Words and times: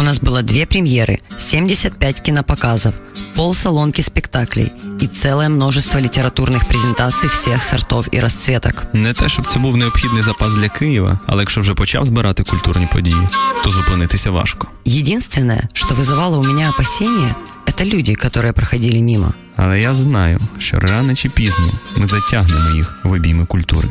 У 0.00 0.02
нас 0.02 0.20
было 0.20 0.42
две 0.42 0.66
премьеры, 0.66 1.20
75 1.36 2.20
кинопоказов, 2.20 2.94
полсалонки 3.34 4.00
спектаклей 4.02 4.72
и 5.00 5.06
целое 5.06 5.48
множество 5.48 6.00
літературних 6.00 6.64
презентацій 6.64 7.26
всіх 7.26 7.62
сортов 7.62 8.06
і 8.10 8.20
розцветок. 8.20 8.86
Не 8.92 9.12
те, 9.12 9.28
щоб 9.28 9.46
це 9.46 9.58
був 9.58 9.76
необхідний 9.76 10.22
запас 10.22 10.54
для 10.54 10.68
Києва, 10.68 11.18
але 11.26 11.42
якщо 11.42 11.60
вже 11.60 11.74
почав 11.74 12.04
збирати 12.04 12.42
культурні 12.42 12.88
події, 12.92 13.28
то 13.64 13.70
зупинитися 13.70 14.30
важко. 14.30 14.66
Единственное, 14.86 15.68
что 15.72 15.94
вызывало 15.94 16.38
у 16.38 16.44
меня 16.44 16.70
опасения, 16.70 17.34
это 17.65 17.83
люди, 17.85 18.15
которые 18.15 18.53
проходили 18.53 19.01
мимо. 19.01 19.33
Але 19.55 19.79
я 19.79 19.95
знаю, 19.95 20.39
що 20.57 20.79
рано 20.79 21.15
чи 21.15 21.29
пізно 21.29 21.69
ми 21.97 22.05
затягнемо 22.05 22.75
їх 22.75 22.93
в 23.03 23.11
обійми 23.11 23.45
культури. 23.45 23.87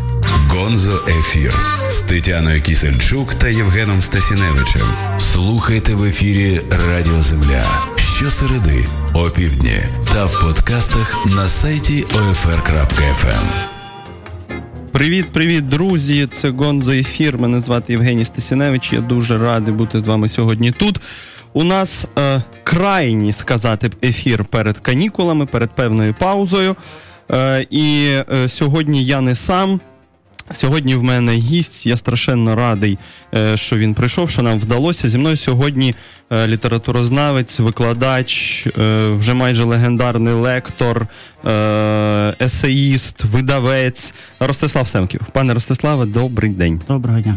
Гонзо 0.49 1.05
Ефір 1.09 1.55
з 1.89 2.01
Тетяною 2.01 2.63
Кісельчук 2.63 3.35
та 3.35 3.49
Євгеном 3.49 4.01
Стасіневичем. 4.01 4.89
Слухайте 5.19 5.95
в 5.95 6.05
ефірі 6.05 6.61
Радіо 6.71 7.23
Земля 7.23 7.65
щосереди, 7.97 8.87
опівдні 9.15 9.79
та 10.13 10.25
в 10.27 10.41
подкастах 10.41 11.27
на 11.27 11.49
сайті 11.49 12.05
OFR.FM. 12.05 13.71
Привіт, 14.93 15.27
привіт, 15.33 15.69
друзі! 15.69 16.29
Це 16.33 16.51
Гонзо 16.51 16.91
Ефір. 16.91 17.39
Мене 17.39 17.61
звати 17.61 17.93
Євгеній 17.93 18.25
Стасіневич. 18.25 18.93
Я 18.93 19.01
дуже 19.01 19.39
радий 19.39 19.75
бути 19.75 20.01
з 20.01 20.07
вами 20.07 20.29
сьогодні 20.29 20.71
тут. 20.71 21.01
У 21.53 21.65
нас 21.65 22.07
е, 22.19 22.43
крайній 22.65 23.33
сказати 23.33 23.91
ефір 24.03 24.45
перед 24.45 24.79
канікулами, 24.79 25.47
перед 25.47 25.71
певною 25.71 26.15
паузою. 26.19 26.77
Е, 27.33 27.67
і 27.71 28.15
е, 28.33 28.49
сьогодні 28.49 29.05
я 29.05 29.21
не 29.21 29.35
сам. 29.35 29.81
Сьогодні 30.53 30.95
в 30.95 31.03
мене 31.03 31.33
гість. 31.33 31.87
Я 31.87 31.97
страшенно 31.97 32.57
радий, 32.57 32.99
е, 33.35 33.57
що 33.57 33.77
він 33.77 33.95
прийшов, 33.95 34.31
що 34.31 34.43
нам 34.43 34.59
вдалося. 34.59 35.09
Зі 35.09 35.19
мною 35.19 35.37
сьогодні 35.37 35.95
е, 36.31 36.47
літературознавець, 36.47 37.61
викладач, 37.61 38.67
е, 38.67 39.09
вже 39.09 39.35
майже 39.35 39.65
легендарний 39.65 40.35
лектор, 40.35 41.07
есеїст, 42.41 43.25
видавець 43.25 44.15
Ростислав 44.41 44.89
Семків. 44.89 45.21
Пане 45.33 45.55
Ростиславе, 45.55 46.07
добрий 46.07 46.51
день. 46.51 46.81
Доброго 46.89 47.21
дня. 47.21 47.37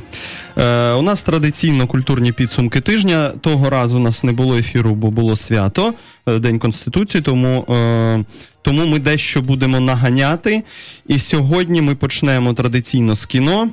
У 0.97 1.01
нас 1.01 1.21
традиційно 1.21 1.87
культурні 1.87 2.31
підсумки 2.31 2.79
тижня. 2.79 3.29
Того 3.41 3.69
разу 3.69 3.97
у 3.97 3.99
нас 3.99 4.23
не 4.23 4.31
було 4.31 4.57
ефіру, 4.57 4.95
бо 4.95 5.11
було 5.11 5.35
свято, 5.35 5.93
День 6.27 6.59
Конституції, 6.59 7.21
тому. 7.21 7.65
Тому 8.63 8.85
ми 8.85 8.99
дещо 8.99 9.41
будемо 9.41 9.79
наганяти. 9.79 10.63
І 11.07 11.19
сьогодні 11.19 11.81
ми 11.81 11.95
почнемо 11.95 12.53
традиційно 12.53 13.15
з 13.15 13.25
кіно. 13.25 13.69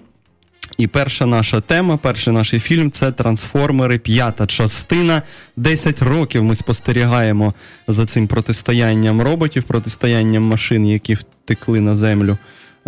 І 0.78 0.86
перша 0.86 1.26
наша 1.26 1.60
тема, 1.60 1.96
перший 1.96 2.34
наш 2.34 2.48
фільм 2.48 2.90
це 2.90 3.12
Трансформери, 3.12 3.98
п'ята 3.98 4.46
частина. 4.46 5.22
Десять 5.56 6.02
років 6.02 6.44
ми 6.44 6.54
спостерігаємо 6.54 7.54
за 7.88 8.06
цим 8.06 8.26
протистоянням 8.26 9.22
роботів, 9.22 9.62
протистоянням 9.62 10.42
машин, 10.42 10.86
які 10.86 11.14
втекли 11.14 11.80
на 11.80 11.96
землю. 11.96 12.38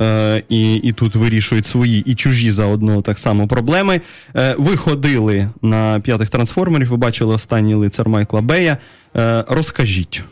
Е, 0.00 0.42
і 0.48 0.74
і 0.74 0.92
тут 0.92 1.14
вирішують 1.14 1.66
свої 1.66 2.00
і 2.00 2.14
чужі 2.14 2.50
заодно 2.50 3.02
так 3.02 3.18
само 3.18 3.48
проблеми. 3.48 4.00
Е, 4.36 4.54
ви 4.58 4.76
ходили 4.76 5.48
на 5.62 6.00
п'ятих 6.00 6.28
трансформерів, 6.28 6.88
ви 6.88 6.96
бачили 6.96 7.34
останній 7.34 7.74
лицар 7.74 8.08
Майкла 8.08 8.40
Бея. 8.40 8.76
Е, 9.16 9.44
розкажіть. 9.48 10.22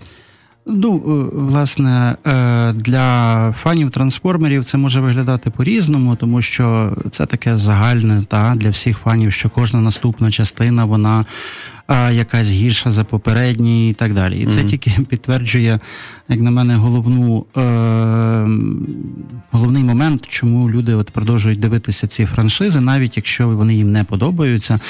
Ну, 0.67 0.97
е, 0.97 1.37
власне, 1.37 2.17
е, 2.27 2.73
для 2.73 3.53
фанів 3.59 3.91
трансформерів 3.91 4.65
це 4.65 4.79
може 4.79 5.01
виглядати 5.01 5.51
по-різному, 5.51 6.17
тому 6.17 6.43
що 6.43 6.97
це 7.11 7.27
таке 7.27 7.57
загальне 7.57 8.23
та, 8.29 8.55
для 8.57 8.71
всіх 8.71 8.99
фанів, 8.99 9.33
що 9.33 9.51
кожна 9.51 9.81
наступна 9.81 10.31
частина 10.31 10.85
вона 10.85 11.25
а, 11.91 12.11
якась 12.11 12.51
гірша 12.51 12.91
за 12.91 13.05
попередні 13.05 13.91
і 13.91 13.93
так 13.93 14.15
далі. 14.15 14.41
І 14.41 14.47
це 14.47 14.61
mm-hmm. 14.61 14.65
тільки 14.65 14.91
підтверджує, 15.09 15.79
як 16.29 16.41
на 16.41 16.51
мене, 16.51 16.75
головну 16.77 17.47
е, 17.57 17.61
головний 19.51 19.85
момент, 19.85 20.27
чому 20.27 20.71
люди 20.71 20.95
от 20.95 21.11
продовжують 21.11 21.61
дивитися 21.61 22.07
ці 22.07 22.27
франшизи, 22.27 22.81
навіть 22.81 23.17
якщо 23.17 23.49
вони 23.49 23.75
їм 23.75 23.93
не 23.93 24.05
подобаються. 24.05 24.81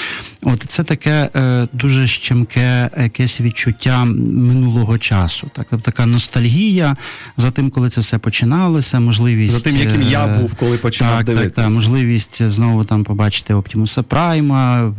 От 0.42 0.60
це 0.60 0.84
таке 0.84 1.30
е, 1.36 1.68
дуже 1.72 2.06
щемке 2.06 2.90
якесь 3.02 3.40
відчуття 3.40 4.04
минулого 4.04 4.98
часу. 4.98 5.50
Так, 5.52 5.66
тобто 5.70 5.84
така 5.84 6.06
ностальгія 6.06 6.96
за 7.36 7.50
тим, 7.50 7.70
коли 7.70 7.88
це 7.88 8.00
все 8.00 8.18
починалося, 8.18 9.00
можливість 9.00 9.54
за 9.54 9.60
тим, 9.60 9.76
яким 9.76 10.02
я 10.02 10.26
е, 10.26 10.38
був, 10.38 10.54
коли 10.54 10.76
починав 10.76 11.16
так, 11.16 11.26
дивитися. 11.26 11.54
Так, 11.54 11.64
так, 11.64 11.74
можливість 11.74 12.42
знову 12.48 12.84
там 12.84 13.04
побачити 13.04 13.54
Оптімуса 13.54 14.02
Прайма. 14.02 14.92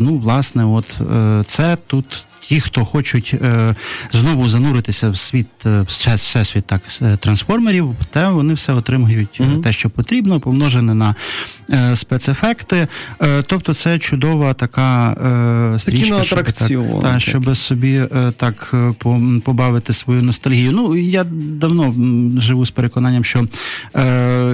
Ну, 0.00 0.20
власне, 0.22 0.64
от. 0.64 1.00
Це 1.46 1.76
тут 1.86 2.26
ті, 2.50 2.60
хто 2.60 2.84
хочуть 2.84 3.34
е, 3.42 3.74
знову 4.12 4.48
зануритися 4.48 5.10
в 5.10 5.16
світ 5.16 5.46
е, 5.66 5.86
всесвіт 6.14 6.64
так 6.64 6.82
е, 7.02 7.16
трансформерів, 7.16 7.94
те 8.10 8.28
вони 8.28 8.54
все 8.54 8.72
отримують 8.72 9.40
mm-hmm. 9.40 9.62
те, 9.62 9.72
що 9.72 9.90
потрібно, 9.90 10.40
помножене 10.40 10.94
на 10.94 11.14
е, 11.70 11.96
спецефекти. 11.96 12.88
Е, 13.22 13.42
тобто, 13.42 13.74
це 13.74 13.98
чудова 13.98 14.54
така 14.54 15.12
е, 15.74 15.78
стрічка, 15.78 16.24
щоб, 16.24 16.38
так, 16.38 16.52
та, 17.02 17.20
щоб 17.20 17.56
собі 17.56 18.02
так 18.36 18.74
побавити 19.44 19.92
свою 19.92 20.22
ностальгію. 20.22 20.72
Ну 20.72 20.96
я 20.96 21.24
давно 21.34 21.94
живу 22.40 22.66
з 22.66 22.70
переконанням, 22.70 23.24
що 23.24 23.46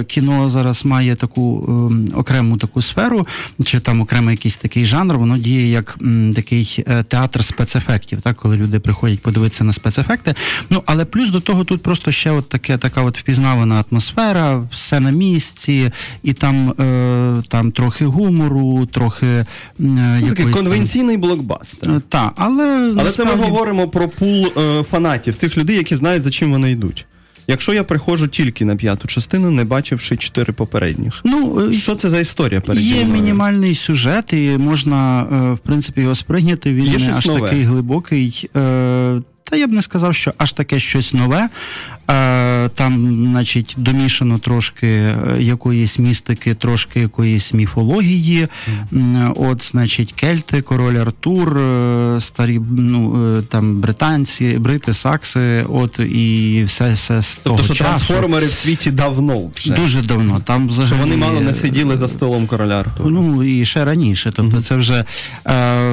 кіно 0.07 0.49
зараз 0.49 0.85
має 0.85 1.15
таку 1.15 1.69
окрему 2.15 2.57
таку 2.57 2.81
сферу, 2.81 3.27
чи 3.65 3.79
там 3.79 4.01
окремий 4.01 4.33
якийсь 4.33 4.57
такий 4.57 4.85
жанр, 4.85 5.17
воно 5.17 5.37
діє 5.37 5.67
як 5.71 5.97
такий 6.35 6.65
театр 7.07 7.43
спецефектів 7.43 7.87
спецефектів, 7.87 8.21
так 8.21 8.35
коли 8.35 8.57
люди 8.57 8.79
приходять 8.79 9.19
подивитися 9.19 9.63
на 9.63 9.73
спецефекти. 9.73 10.35
Ну 10.69 10.83
але 10.85 11.05
плюс 11.05 11.29
до 11.29 11.39
того 11.39 11.63
тут 11.63 11.83
просто 11.83 12.11
ще 12.11 12.31
от 12.31 12.49
таке 12.49 12.77
така 12.77 13.01
от 13.01 13.17
впізнавана 13.19 13.83
атмосфера, 13.91 14.67
все 14.71 14.99
на 14.99 15.11
місці, 15.11 15.91
і 16.23 16.33
там 16.33 16.69
е, 16.69 17.43
там 17.49 17.71
трохи 17.71 18.05
гумору, 18.05 18.85
трохи 18.85 19.27
е, 19.27 19.45
ну, 19.79 20.29
такий 20.29 20.45
конвенційний 20.45 21.15
там... 21.15 21.21
блокбастер. 21.21 21.91
Е, 21.91 22.01
так, 22.09 22.33
але 22.35 22.63
але 22.63 22.93
насправді... 22.93 23.11
це 23.11 23.25
ми 23.25 23.43
говоримо 23.43 23.87
про 23.87 24.07
пул 24.09 24.47
е, 24.57 24.83
фанатів, 24.83 25.35
тих 25.35 25.57
людей, 25.57 25.77
які 25.77 25.95
знають 25.95 26.23
за 26.23 26.29
чим 26.29 26.51
вони 26.51 26.71
йдуть. 26.71 27.05
Якщо 27.47 27.73
я 27.73 27.83
приходжу 27.83 28.27
тільки 28.27 28.65
на 28.65 28.75
п'яту 28.75 29.07
частину, 29.07 29.51
не 29.51 29.63
бачивши 29.63 30.17
чотири 30.17 30.53
попередніх, 30.53 31.21
ну 31.25 31.69
е, 31.69 31.73
що 31.73 31.95
це 31.95 32.09
за 32.09 32.19
історія 32.19 32.61
перед 32.61 32.83
Є 32.83 33.05
мінімальний 33.05 33.75
сюжет, 33.75 34.33
і 34.33 34.57
можна 34.57 35.21
е, 35.21 35.53
в 35.53 35.57
принципі 35.57 36.01
його 36.01 36.15
сприйняти. 36.15 36.73
Він 36.73 36.85
Є 36.85 36.97
не 36.97 37.13
аж 37.17 37.25
нове. 37.25 37.41
такий 37.41 37.61
глибокий. 37.61 38.49
Та 39.49 39.55
я 39.55 39.67
б 39.67 39.71
не 39.71 39.81
сказав, 39.81 40.15
що 40.15 40.33
аж 40.37 40.53
таке 40.53 40.79
щось 40.79 41.13
нове. 41.13 41.49
Е, 42.09 42.69
там, 42.69 43.25
значить, 43.31 43.75
домішано 43.77 44.37
трошки 44.37 44.87
е, 44.87 45.35
якоїсь 45.39 45.99
містики, 45.99 46.53
трошки 46.53 46.99
якоїсь 46.99 47.53
міфології. 47.53 48.47
От, 49.35 49.69
значить, 49.71 50.11
кельти, 50.11 50.61
король 50.61 50.95
Артур, 50.95 51.57
е, 51.57 52.21
старі 52.21 52.61
ну, 52.71 53.41
там 53.41 53.77
британці, 53.77 54.57
брити, 54.57 54.93
сакси, 54.93 55.65
от 55.69 55.99
і 55.99 56.63
все 56.67 56.93
все 56.93 57.21
з 57.21 57.37
того 57.37 57.57
тобто, 57.57 57.73
що 57.73 57.83
часу. 57.83 58.07
трансформери 58.07 58.47
в 58.47 58.53
світі 58.53 58.91
давно 58.91 59.41
вже. 59.55 59.73
Дуже 59.73 60.01
давно. 60.01 60.39
Там 60.39 60.67
взагалі... 60.67 60.93
Що 60.93 60.97
вони 60.97 61.17
мало 61.17 61.41
не 61.41 61.53
сиділи 61.53 61.97
за 61.97 62.07
столом 62.07 62.47
короля 62.47 62.79
Артура. 62.79 63.09
Ну 63.09 63.43
і 63.43 63.65
ще 63.65 63.85
раніше. 63.85 64.33
Тобто, 64.35 64.57
mm-hmm. 64.57 64.61
це 64.61 64.75
вже 64.75 65.05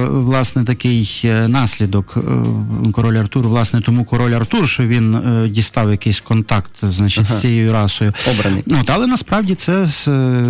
власне 0.07 0.63
такий 0.63 1.21
наслідок 1.47 2.17
короля 2.91 3.19
Артур, 3.19 3.44
власне, 3.49 3.81
тому 3.81 4.05
король 4.05 4.31
Артур, 4.31 4.67
що 4.67 4.83
він 4.83 5.19
дістав 5.49 5.91
якийсь 5.91 6.19
контакт 6.19 6.71
значить, 6.85 7.25
ага. 7.29 7.39
з 7.39 7.41
цією 7.41 7.73
расою. 7.73 8.13
Обраний. 8.31 8.63
От, 8.81 8.89
Але 8.89 9.07
насправді 9.07 9.55
це 9.55 9.87
е, 10.07 10.43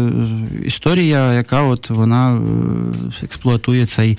історія, 0.66 1.34
яка 1.34 1.62
от 1.62 1.90
вона 1.90 2.36
е, 2.36 2.40
експлуатує 3.24 3.86
цей 3.86 4.18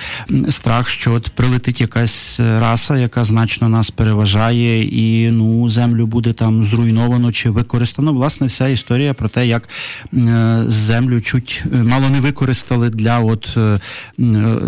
страх, 0.49 0.89
що 0.89 1.13
от 1.13 1.29
прилетить 1.29 1.81
якась 1.81 2.41
раса, 2.41 2.97
яка 2.97 3.25
значно 3.25 3.69
нас 3.69 3.91
переважає, 3.91 4.85
і 4.85 5.31
ну, 5.31 5.71
землю 5.71 6.07
буде 6.07 6.33
там 6.33 6.65
зруйновано 6.65 7.33
чи 7.33 7.51
використано. 7.51 8.13
Власне, 8.13 8.47
вся 8.47 8.69
історія 8.69 9.15
про 9.15 9.29
те, 9.29 9.47
як 9.47 9.69
е, 10.15 10.65
землю 10.67 11.21
чуть 11.21 11.65
мало 11.73 12.09
не 12.09 12.21
використали 12.21 12.91
для, 12.91 13.19
от, 13.19 13.59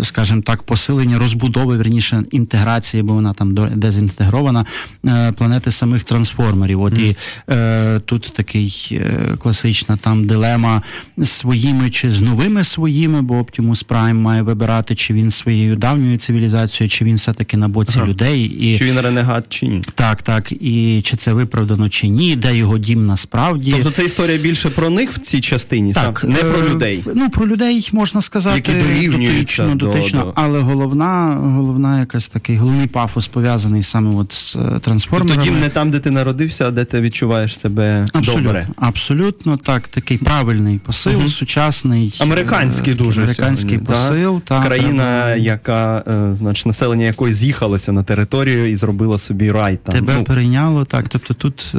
скажімо 0.03 0.41
так, 0.41 0.63
посилення 0.63 1.19
розбудови, 1.19 1.77
верніше 1.77 2.23
інтеграції, 2.31 3.03
бо 3.03 3.13
вона 3.13 3.33
там 3.33 3.55
десь 3.75 3.98
зінтегрована 3.99 4.65
е, 5.05 5.31
планети 5.31 5.71
самих 5.71 6.03
трансформерів. 6.03 6.81
От 6.81 6.93
mm. 6.93 6.99
і 6.99 7.15
е, 7.49 7.99
тут 8.05 8.33
такий 8.35 8.87
е, 8.91 9.37
класична 9.37 9.97
там 9.97 10.27
дилема 10.27 10.81
своїми 11.23 11.89
чи 11.89 12.11
з 12.11 12.21
новими 12.21 12.63
своїми, 12.63 13.21
бо 13.21 13.39
Optimus 13.39 13.85
Prime 13.85 14.13
має 14.13 14.41
вибирати, 14.41 14.95
чи 14.95 15.13
він 15.13 15.31
своєю 15.31 15.75
давньою 15.75 16.17
цивілізацією, 16.17 16.89
чи 16.89 17.05
він 17.05 17.15
все-таки 17.15 17.57
на 17.57 17.67
боці 17.67 17.93
ага. 17.97 18.07
людей. 18.07 18.43
І... 18.43 18.77
Чи 18.77 18.85
він 18.85 18.99
ренегат, 18.99 19.45
чи 19.49 19.67
ні? 19.67 19.81
Так, 19.95 20.21
так. 20.21 20.51
І 20.51 21.01
чи 21.03 21.17
це 21.17 21.33
виправдано, 21.33 21.89
чи 21.89 22.07
ні, 22.07 22.35
де 22.35 22.57
його 22.57 22.77
дім 22.77 23.05
насправді. 23.05 23.71
Тобто 23.71 23.91
це 23.91 24.05
історія 24.05 24.37
більше 24.37 24.69
про 24.69 24.89
них 24.89 25.11
в 25.11 25.19
цій 25.19 25.41
частині, 25.41 25.93
так, 25.93 26.19
сам? 26.19 26.29
не 26.29 26.37
про 26.37 26.69
людей. 26.69 27.03
Ну, 27.15 27.29
про 27.29 27.47
людей 27.47 27.89
можна 27.93 28.21
сказати 28.21 28.55
Які 28.55 29.07
дотично, 29.07 29.75
дотично, 29.75 30.23
до... 30.23 30.33
але 30.35 30.59
головна, 30.59 31.39
головна 31.41 31.99
якась 31.99 32.29
такий 32.29 32.57
головний 32.57 32.87
пафос 32.87 33.27
пов'язаний 33.27 33.83
саме 33.89 34.15
от 34.15 34.33
з 34.33 34.57
трансформерами. 34.81 35.35
Тобто 35.35 35.51
дім 35.51 35.59
не 35.59 35.69
там, 35.69 35.91
де 35.91 35.99
ти 35.99 36.11
народився, 36.11 36.67
а 36.67 36.71
де 36.71 36.85
ти 36.85 37.01
відчуваєш 37.01 37.59
себе 37.59 38.05
абсолютно, 38.13 38.43
добре. 38.43 38.67
Абсолютно 38.75 39.57
так, 39.57 39.87
такий 39.87 40.17
правильний 40.17 40.79
посил, 40.79 41.19
угу. 41.19 41.27
сучасний. 41.27 42.13
Американський 42.21 42.93
дуже 42.93 43.21
американський 43.21 43.69
сьогодні, 43.69 43.95
посил. 43.95 44.41
Та, 44.41 44.63
Країна, 44.63 45.23
треба... 45.23 45.35
яка, 45.35 46.03
е, 46.07 46.35
значить, 46.35 46.65
населення 46.65 47.05
якої 47.05 47.33
з'їхалося 47.33 47.91
на 47.91 48.03
територію 48.03 48.69
і 48.69 48.75
зробила 48.75 49.17
собі 49.17 49.51
рай. 49.51 49.79
Там. 49.83 49.95
Тебе 49.95 50.13
ну. 50.17 50.23
перейняло, 50.23 50.85
так. 50.85 51.05
Тобто 51.09 51.33
тут 51.33 51.71
е, 51.75 51.77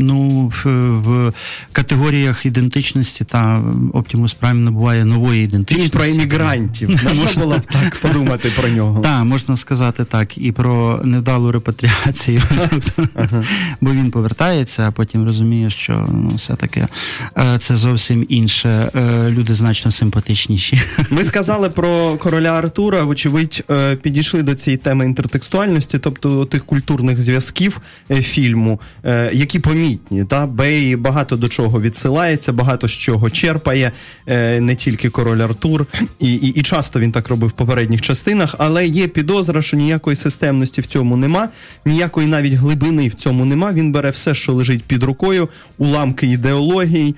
ну, 0.00 0.52
в, 0.64 0.66
в 0.90 1.32
категоріях 1.72 2.46
ідентичності 2.46 3.24
та 3.24 3.62
Optimus 3.92 4.36
Prime 4.40 4.52
набуває 4.52 5.04
нової 5.04 5.44
ідентичності. 5.44 5.90
Фільм 5.90 6.00
про 6.00 6.06
іммігрантів. 6.06 6.88
Можна 7.18 7.42
було 7.42 7.58
б 7.58 7.66
так 7.66 7.96
подумати 8.02 8.48
про 8.60 8.68
нього. 8.68 9.00
Так, 9.00 9.24
можна 9.24 9.56
сказати 9.56 10.04
так. 10.04 10.38
І 10.38 10.52
про 10.52 10.95
невдалу 11.04 11.52
репатріацію. 11.52 12.42
Бо 13.80 13.90
він 13.90 14.10
повертається, 14.10 14.88
а 14.88 14.90
потім 14.90 15.24
розуміє, 15.24 15.70
що 15.70 16.08
ну, 16.12 16.28
все-таки 16.36 16.86
е, 17.38 17.58
це 17.58 17.76
зовсім 17.76 18.26
інше. 18.28 18.90
Люди 19.28 19.54
значно 19.54 19.90
симпатичніші. 19.90 20.82
Ми 21.10 21.24
сказали 21.24 21.70
про 21.70 22.16
короля 22.16 22.50
Артура, 22.50 23.02
вочевидь, 23.04 23.64
е, 23.70 23.96
підійшли 23.96 24.42
до 24.42 24.54
цієї 24.54 24.78
теми 24.78 25.04
інтертекстуальності, 25.04 25.98
тобто 25.98 26.44
тих 26.44 26.64
культурних 26.64 27.22
зв'язків 27.22 27.80
е, 28.10 28.22
фільму, 28.22 28.80
е, 29.04 29.30
які 29.32 29.58
помітні. 29.58 30.24
Та 30.24 30.46
Бей 30.46 30.96
багато 30.96 31.36
до 31.36 31.48
чого 31.48 31.80
відсилається, 31.80 32.52
багато 32.52 32.88
з 32.88 32.92
чого 32.92 33.30
черпає, 33.30 33.92
не 34.60 34.74
тільки 34.78 35.10
король 35.10 35.38
Артур, 35.38 35.86
і, 36.20 36.34
і, 36.34 36.48
і 36.48 36.62
часто 36.62 37.00
він 37.00 37.12
так 37.12 37.28
робив 37.28 37.50
в 37.50 37.52
попередніх 37.52 38.00
частинах, 38.00 38.54
але 38.58 38.86
є 38.86 39.08
підозра, 39.08 39.62
що 39.62 39.76
ніякої 39.76 40.16
системності 40.16 40.80
в 40.86 40.92
цьому 40.92 41.16
нема, 41.16 41.48
ніякої 41.84 42.26
навіть 42.26 42.52
глибини 42.52 43.08
в 43.08 43.14
цьому 43.14 43.44
нема. 43.44 43.72
Він 43.72 43.92
бере 43.92 44.10
все, 44.10 44.34
що 44.34 44.52
лежить 44.52 44.82
під 44.82 45.02
рукою, 45.02 45.48
уламки 45.78 46.26
ідеологій, 46.26 47.14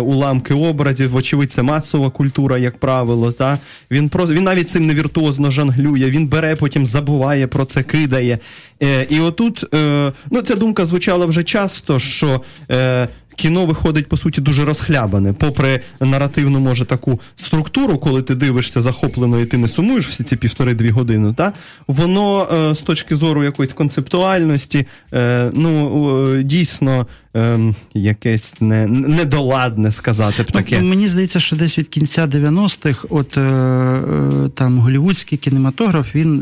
уламки 0.00 0.54
образів, 0.54 1.10
вочевидь, 1.10 1.52
це 1.52 1.62
масова 1.62 2.10
культура, 2.10 2.58
як 2.58 2.78
правило. 2.78 3.32
Та 3.32 3.58
Він 3.90 4.08
просто 4.08 4.34
він 4.34 4.44
навіть 4.44 4.70
цим 4.70 4.86
не 4.86 4.94
віртуозно 4.94 5.50
жонглює, 5.50 6.10
він 6.10 6.26
бере, 6.26 6.56
потім 6.56 6.86
забуває 6.86 7.46
про 7.46 7.64
це, 7.64 7.82
кидає. 7.82 8.38
Е, 8.82 9.06
І 9.10 9.20
отут, 9.20 9.74
е, 9.74 10.12
ну 10.30 10.42
ця 10.42 10.54
думка 10.54 10.84
звучала 10.84 11.26
вже 11.26 11.42
часто, 11.42 11.98
що. 11.98 12.40
Е, 12.70 13.08
Кіно 13.36 13.66
виходить 13.66 14.08
по 14.08 14.16
суті 14.16 14.40
дуже 14.40 14.64
розхлябане, 14.64 15.32
попри 15.32 15.80
наративну, 16.00 16.60
може, 16.60 16.84
таку 16.84 17.20
структуру, 17.36 17.98
коли 17.98 18.22
ти 18.22 18.34
дивишся 18.34 18.80
захоплено 18.80 19.40
і 19.40 19.46
ти 19.46 19.58
не 19.58 19.68
сумуєш 19.68 20.08
всі 20.08 20.24
ці 20.24 20.36
півтори-дві 20.36 20.90
години, 20.90 21.34
та 21.36 21.52
воно 21.86 22.48
е, 22.52 22.74
з 22.74 22.80
точки 22.80 23.16
зору 23.16 23.44
якоїсь 23.44 23.72
концептуальності, 23.72 24.86
е, 25.12 25.50
ну 25.54 26.34
е, 26.34 26.42
дійсно 26.42 27.06
ем, 27.34 27.74
якесь 27.94 28.60
не, 28.60 28.86
недоладне 28.86 29.90
сказати 29.90 30.42
б 30.42 30.46
ну, 30.54 30.60
таке. 30.60 30.80
Ну, 30.80 30.88
мені 30.88 31.08
здається, 31.08 31.40
що 31.40 31.56
десь 31.56 31.78
від 31.78 31.88
кінця 31.88 32.26
90-х, 32.26 33.06
от 33.10 33.36
е, 33.36 34.50
там 34.54 34.78
голівудський 34.78 35.38
кінематограф, 35.38 36.14
він 36.14 36.38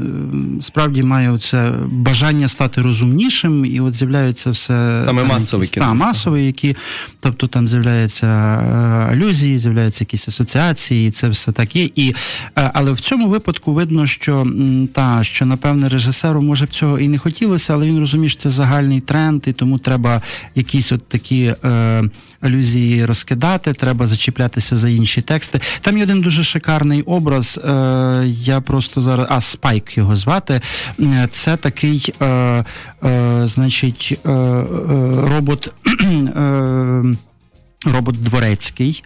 е, 0.58 0.62
справді 0.62 1.02
має 1.02 1.30
оце 1.30 1.72
бажання 1.90 2.48
стати 2.48 2.80
розумнішим, 2.80 3.64
і 3.64 3.80
от 3.80 3.94
з'являються 3.94 4.50
все 4.50 5.02
саме 5.04 5.24
масові 5.24 5.66
кіно. 5.66 5.86
Та, 5.86 5.94
масові, 5.94 6.46
які, 6.46 6.76
тобто 7.20 7.46
там 7.46 7.68
з'являються 7.68 8.26
алюзії, 9.10 9.58
з'являються 9.58 10.04
якісь 10.04 10.28
асоціації, 10.28 11.10
це 11.10 11.28
все 11.28 11.52
таке. 11.52 11.90
І, 11.96 12.14
Але 12.54 12.92
в 12.92 13.00
цьому 13.00 13.28
випадку 13.28 13.72
видно, 13.72 14.06
що 14.06 14.46
та 14.92 15.24
що 15.24 15.46
напевне 15.46 15.88
режисеру 15.88 16.42
може 16.42 16.64
б 16.64 16.68
цього 16.68 16.98
і 16.98 17.08
не 17.08 17.18
хотілося, 17.18 17.74
але 17.74 17.86
він 17.86 17.98
розуміє, 17.98 18.28
що 18.28 18.40
це 18.40 18.50
загальний 18.50 19.00
тренд, 19.00 19.42
і 19.46 19.52
тому 19.52 19.78
треба 19.78 20.22
якісь 20.54 20.92
от 20.92 21.08
такі 21.08 21.54
е, 21.64 22.02
алюзії 22.40 23.04
розкидати, 23.04 23.72
треба 23.72 24.06
зачіплятися 24.06 24.76
за 24.76 24.88
інші 24.88 25.22
тексти. 25.22 25.60
Там 25.80 25.98
є 25.98 26.04
один 26.04 26.20
дуже 26.20 26.44
шикарний 26.44 27.02
образ. 27.02 27.60
Е, 27.64 28.24
Я 28.26 28.60
просто 28.60 29.02
зараз 29.02 29.26
а 29.30 29.40
Спайк 29.40 29.96
його 29.96 30.16
звати. 30.16 30.60
Це 31.30 31.56
такий, 31.56 32.14
е, 32.20 32.26
е, 32.26 32.64
значить, 33.44 34.20
е, 34.26 34.30
е 34.30 34.64
робот. 35.34 35.72
Е, 36.10 37.29
робот 37.84 38.22
дворецький. 38.22 39.02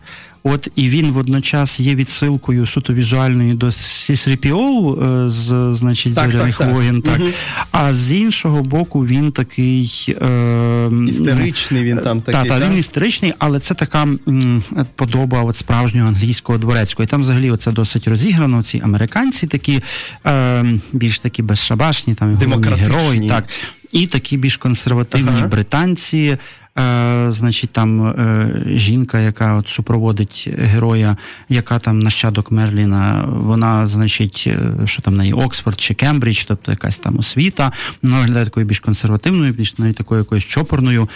От 0.46 0.68
і 0.76 0.88
він 0.88 1.10
водночас 1.10 1.80
є 1.80 1.94
відсилкою 1.94 2.66
суто 2.66 2.94
візуальною 2.94 3.54
до 3.54 3.66
C-3PO 3.66 5.26
е, 5.26 5.30
з 5.30 5.74
значить 5.74 6.14
так, 6.14 6.32
зоряних 6.32 6.58
так, 6.58 6.72
воїн. 6.72 7.02
Так. 7.02 7.20
Угу. 7.20 7.28
А 7.72 7.92
з 7.92 8.12
іншого 8.12 8.62
боку, 8.62 9.06
він 9.06 9.32
такий 9.32 10.06
е, 10.08 10.90
істеричний. 11.08 11.82
Він 11.82 11.98
там 11.98 12.20
такий. 12.20 12.48
Так, 12.50 12.60
та, 12.60 12.68
він 12.68 12.78
істеричний, 12.78 13.32
але 13.38 13.60
це 13.60 13.74
така 13.74 14.02
м, 14.02 14.62
подоба 14.94 15.42
от 15.42 15.56
справжнього 15.56 16.08
англійського 16.08 16.58
дворецького. 16.58 17.04
І 17.04 17.06
там 17.06 17.20
взагалі 17.20 17.56
це 17.56 17.72
досить 17.72 18.08
розіграно. 18.08 18.62
Ці 18.62 18.80
американці 18.84 19.46
такі 19.46 19.80
е, 20.26 20.64
більш 20.92 21.18
такі 21.18 21.42
безшабашні, 21.42 22.14
там 22.14 22.34
головні 22.34 22.80
герої. 22.80 23.28
Так. 23.28 23.44
І 23.92 24.06
такі 24.06 24.36
більш 24.36 24.56
консервативні 24.56 25.30
ага. 25.38 25.46
британці. 25.46 26.38
Е, 26.78 27.30
Значить, 27.30 27.70
там 27.70 28.06
е, 28.06 28.62
жінка, 28.66 29.20
яка 29.20 29.54
от 29.54 29.68
супроводить 29.68 30.50
героя, 30.58 31.16
яка 31.48 31.78
там 31.78 31.98
нащадок 31.98 32.50
Мерліна, 32.50 33.24
вона, 33.28 33.86
значить, 33.86 34.44
е, 34.46 34.86
що 34.86 35.02
там 35.02 35.16
на 35.16 35.36
Оксфорд 35.36 35.80
чи 35.80 35.94
Кембридж, 35.94 36.44
тобто 36.44 36.70
якась 36.70 36.98
там 36.98 37.18
освіта, 37.18 37.72
вона 38.02 38.18
виглядає 38.18 38.44
такою 38.44 38.66
більш 38.66 38.80
консервативною, 38.80 39.52
більш 39.52 39.78
навіть 39.78 39.96
такою 39.96 40.18
якоюсь 40.18 40.44
чопорною. 40.44 41.08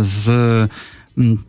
З 0.00 0.68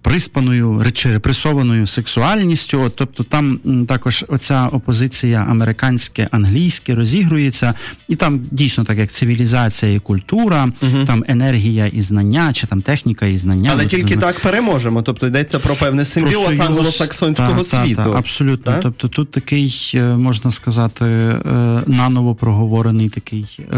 приспаною 0.02 0.86
чи 0.94 1.14
репресованою 1.14 1.88
сексуальністю. 1.88 2.92
Тобто 2.96 3.24
там 3.24 3.60
також 3.88 4.26
оця 4.28 4.68
опозиція 4.68 5.46
американське, 5.50 6.28
англійське 6.32 6.96
розігрується, 6.96 7.74
і 8.08 8.16
там 8.16 8.42
дійсно 8.52 8.84
так 8.84 8.98
як 8.98 9.12
цивілізація 9.12 9.94
і 9.94 10.00
культура, 10.00 10.72
угу. 10.82 11.06
там 11.06 11.24
енергія 11.28 11.88
і 11.88 12.02
знання, 12.02 12.54
чи 12.54 12.68
там 12.68 12.82
техніка 12.82 13.26
і 13.26 13.38
знання. 13.38 13.70
Але 13.74 13.86
тільки 13.86 14.14
знає. 14.14 14.34
так 14.34 14.40
переможемо. 14.40 15.02
Тобто 15.02 15.28
йдеться 15.28 15.60
про 15.60 15.76
певне 15.76 16.06
симбіоз 16.06 16.60
англосаксонського 16.60 17.64
та, 17.64 17.64
світу. 17.64 17.96
Та, 17.96 18.04
та, 18.04 18.10
абсолютно. 18.10 18.80
Тобто 18.82 19.08
тут 19.08 19.32
такий, 19.32 19.92
е, 19.96 20.02
можна 20.02 20.52
сказати, 20.52 21.06
е, 21.06 21.40
наново 21.88 22.36
проговорений 22.36 23.10
такий 23.10 23.60
е, 23.60 23.78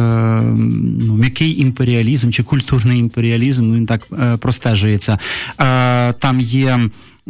ну, 1.00 1.14
м'який 1.14 1.62
імперіалізм 1.62 2.30
чи 2.30 2.44
культурний 2.44 3.00
імперіалізм. 3.00 3.76
Він 3.76 3.86
так 3.86 4.08
простежується. 4.40 5.18
Е, 5.80 6.14
там 6.14 6.40
є. 6.40 6.80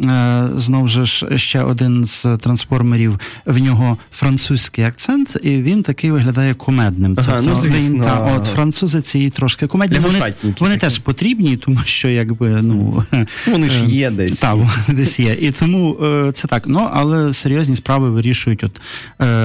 Е, 0.04 0.48
знову 0.54 0.88
ж 0.88 1.04
ще 1.36 1.62
один 1.62 2.04
з 2.04 2.26
трансформерів, 2.40 3.20
в 3.46 3.58
нього 3.58 3.98
французький 4.12 4.84
акцент, 4.84 5.38
і 5.42 5.50
він 5.50 5.82
такий 5.82 6.10
виглядає 6.10 6.54
кумедним. 6.54 7.16
Ага, 7.18 7.32
тобто, 7.36 7.50
ну, 7.50 7.56
звісно. 7.56 7.78
Він, 7.78 8.00
та, 8.00 8.18
от 8.36 8.46
французи 8.46 9.00
ці 9.00 9.30
трошки 9.30 9.66
кумедні. 9.66 9.98
Вони 9.98 10.34
вони 10.60 10.76
теж 10.78 10.98
потрібні, 10.98 11.56
тому 11.56 11.78
що 11.84 12.08
якби 12.08 12.62
ну 12.62 13.04
вони 13.46 13.68
ж 13.68 13.84
є 13.84 14.10
десь. 14.10 14.40
Так, 14.40 14.56
десь 14.88 15.20
є. 15.20 15.36
І 15.40 15.50
тому 15.50 15.96
е, 16.02 16.32
це 16.32 16.48
так. 16.48 16.64
Ну 16.66 16.88
але 16.92 17.32
серйозні 17.32 17.76
справи 17.76 18.10
вирішують 18.10 18.64
от 18.64 18.80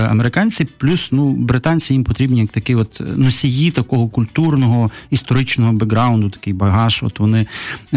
американці, 0.09 0.67
плюс 0.77 1.09
ну 1.11 1.31
британці 1.31 1.93
їм 1.93 2.03
потрібні 2.03 2.39
як 2.39 2.49
такі 2.49 2.75
от 2.75 3.01
носії 3.15 3.71
такого 3.71 4.07
культурного 4.07 4.91
історичного 5.09 5.73
бекграунду, 5.73 6.29
такий 6.29 6.53
багаж. 6.53 6.99
От 7.03 7.19
вони 7.19 7.45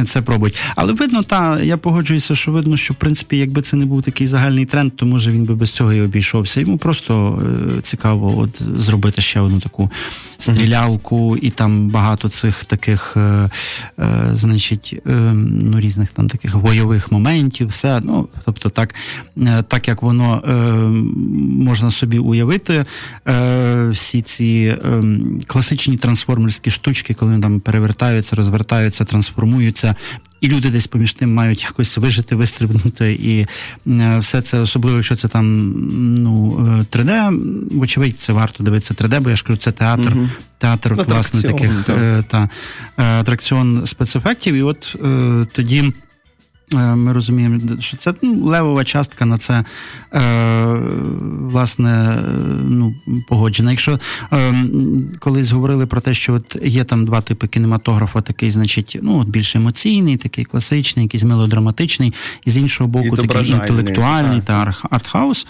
це 0.07 0.23
пробують. 0.23 0.61
Але 0.77 0.93
видно, 0.93 1.23
та 1.23 1.61
я 1.61 1.77
погоджуюся, 1.77 2.35
що 2.35 2.48
що 2.49 2.52
видно, 2.52 2.76
що 2.76 2.95
в 2.95 2.97
принципі, 2.97 3.38
якби 3.38 3.62
це 3.62 3.76
не 3.76 3.87
був 3.87 4.02
такий 4.02 4.26
загальний 4.26 4.67
тренд, 4.67 4.97
то 4.97 5.07
може 5.07 5.33
він 5.33 5.45
би 5.45 5.55
без 5.55 5.71
цього 5.71 5.93
і 5.93 6.00
обійшовся. 6.00 6.61
Йому 6.61 6.78
просто 6.78 7.43
е, 7.78 7.83
цікаво 7.83 8.38
от 8.38 8.62
зробити 8.62 9.23
ще 9.23 9.40
одну 9.40 9.61
таку 9.61 9.90
стрілялку, 10.38 11.37
і 11.37 11.50
там 11.50 11.88
багато 11.88 12.28
цих 12.28 12.64
таких, 12.64 13.17
е, 13.17 13.50
е, 13.99 14.28
значить, 14.33 15.00
е, 15.07 15.12
ну, 15.45 15.81
різних 15.81 16.11
там 16.11 16.28
таких 16.28 16.59
бойових 16.59 17.12
моментів, 17.12 17.67
все. 17.67 18.00
Ну, 18.05 18.28
тобто, 18.45 18.71
так, 18.71 18.95
е, 19.37 19.62
так 19.62 19.88
як 19.88 20.02
воно 20.02 20.43
е, 20.49 20.52
можна 21.64 21.90
собі 21.90 22.19
уявити, 22.19 22.85
всі 23.90 24.23
ці 24.23 24.76
класичні 25.47 25.97
трансформерські 25.97 26.71
штучки, 26.71 27.14
коли 27.14 27.38
там 27.38 27.61
перевертаються, 27.61 28.37
розвертаються, 28.37 29.05
трансформуються, 29.05 29.97
і 30.40 30.49
люди 30.49 30.71
десь 30.71 30.87
поміж 30.87 31.14
тим 31.14 31.35
мають 31.35 31.64
якось 31.64 31.99
вижити, 31.99 32.37
вистрибнути, 32.37 33.12
і 33.12 33.47
е, 33.87 34.18
все 34.18 34.40
це, 34.40 34.59
особливо, 34.59 34.97
якщо 34.97 35.16
це 35.16 35.28
там 35.28 35.73
ну 36.18 36.57
3D, 36.90 37.11
е, 37.11 37.33
вочевидь, 37.76 38.18
це 38.18 38.33
варто 38.33 38.64
дивитися 38.64 38.95
3D, 38.95 39.21
бо 39.21 39.30
я 39.30 39.37
ж 39.37 39.45
кажу, 39.45 39.57
це 39.57 39.73
театр, 39.73 40.12
угу. 40.16 40.28
театр 40.59 40.95
власне 40.95 41.42
таких 41.42 41.85
так. 41.85 42.25
та 42.28 42.50
атракціон 42.97 43.87
спецефектів. 43.87 44.54
І 44.54 44.62
от 44.62 44.97
тоді. 45.52 45.92
Е, 46.75 46.95
ми 46.95 47.13
розуміємо, 47.13 47.61
що 47.81 47.97
це 47.97 48.15
ну, 48.23 48.45
левова 48.45 48.85
частка 48.85 49.27
на 49.27 49.39
це 49.39 49.65
е, 50.15 50.65
власне 51.41 52.23
ну, 52.65 52.95
погоджена. 53.29 53.71
Якщо 53.71 53.99
е, 54.33 54.55
колись 55.19 55.51
говорили 55.51 55.87
про 55.87 56.01
те, 56.01 56.15
що 56.15 56.35
от 56.35 56.57
є 56.63 56.85
там 56.85 57.05
два 57.05 57.21
типи 57.21 57.47
кінематографа, 57.47 58.21
такий, 58.21 58.51
значить, 58.51 58.99
ну 59.03 59.19
от 59.19 59.29
більш 59.29 59.57
емоційний, 59.57 60.17
такий 60.17 60.45
класичний, 60.45 61.05
якийсь 61.05 61.25
мелодраматичний, 61.25 62.15
і 62.45 62.51
з 62.51 62.59
іншого 62.59 62.89
боку, 62.89 63.17
такий 63.17 63.51
інтелектуальний 63.51 64.41
та 64.41 64.75
артхаус. 64.91 65.47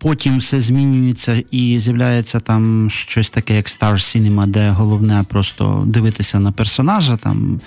Потім 0.00 0.38
все 0.38 0.60
змінюється 0.60 1.42
і 1.50 1.78
з'являється 1.78 2.40
там 2.40 2.90
щось 2.90 3.30
таке, 3.30 3.56
як 3.56 3.66
Star 3.66 3.92
Cinema, 3.92 4.46
де 4.46 4.70
головне 4.70 5.24
просто 5.28 5.84
дивитися 5.86 6.40
на 6.40 6.52
персонажа. 6.52 7.16
Там 7.16 7.60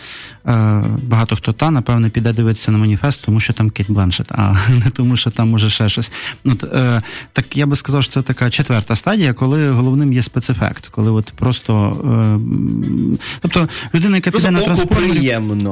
е, 0.47 0.83
Багато 1.07 1.35
хто 1.35 1.53
та, 1.53 1.71
напевне, 1.71 2.09
піде 2.09 2.33
дивитися 2.33 2.71
на 2.71 2.77
маніфест, 2.77 3.21
тому 3.25 3.39
що 3.39 3.53
там 3.53 3.69
Кейт 3.69 3.91
Бленшет, 3.91 4.31
а 4.31 4.55
не 4.85 4.89
тому, 4.89 5.17
що 5.17 5.29
там 5.29 5.49
може 5.49 5.69
ще 5.69 5.89
щось. 5.89 6.11
От, 6.45 6.63
е, 6.63 7.01
Так 7.33 7.57
я 7.57 7.65
би 7.65 7.75
сказав, 7.75 8.03
що 8.03 8.13
це 8.13 8.21
така 8.21 8.49
четверта 8.49 8.95
стадія, 8.95 9.33
коли 9.33 9.69
головним 9.69 10.13
є 10.13 10.21
спецефект. 10.21 10.87
Коли 10.87 11.11
от 11.11 11.33
просто. 11.35 11.97
Е, 13.13 13.17
тобто 13.41 13.69
людина, 13.95 14.15
яка 14.15 14.31
піде 14.31 14.51
на 14.51 14.59
трансформері. 14.61 15.09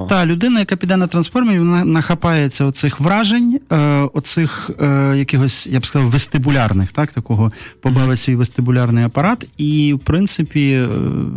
Та, 0.09 0.25
людина, 0.25 0.59
яка 0.59 0.75
піде 0.75 0.97
на 0.97 1.07
трансформері, 1.07 1.59
вона 1.59 1.85
нахапається 1.85 2.65
оцих 2.65 2.99
вражень, 2.99 3.59
е, 3.71 3.77
оцих 4.13 4.71
е, 4.81 5.13
якихось, 5.17 5.67
я 5.67 5.79
б 5.79 5.85
сказав, 5.85 6.09
вестибулярних, 6.49 6.91
так, 6.91 7.13
такого 7.13 7.51
побавить 7.81 8.19
свій 8.19 8.35
вестибулярний 8.35 9.03
апарат, 9.03 9.49
і, 9.57 9.93
в 9.93 9.99
принципі, 9.99 10.71
е, 10.71 10.87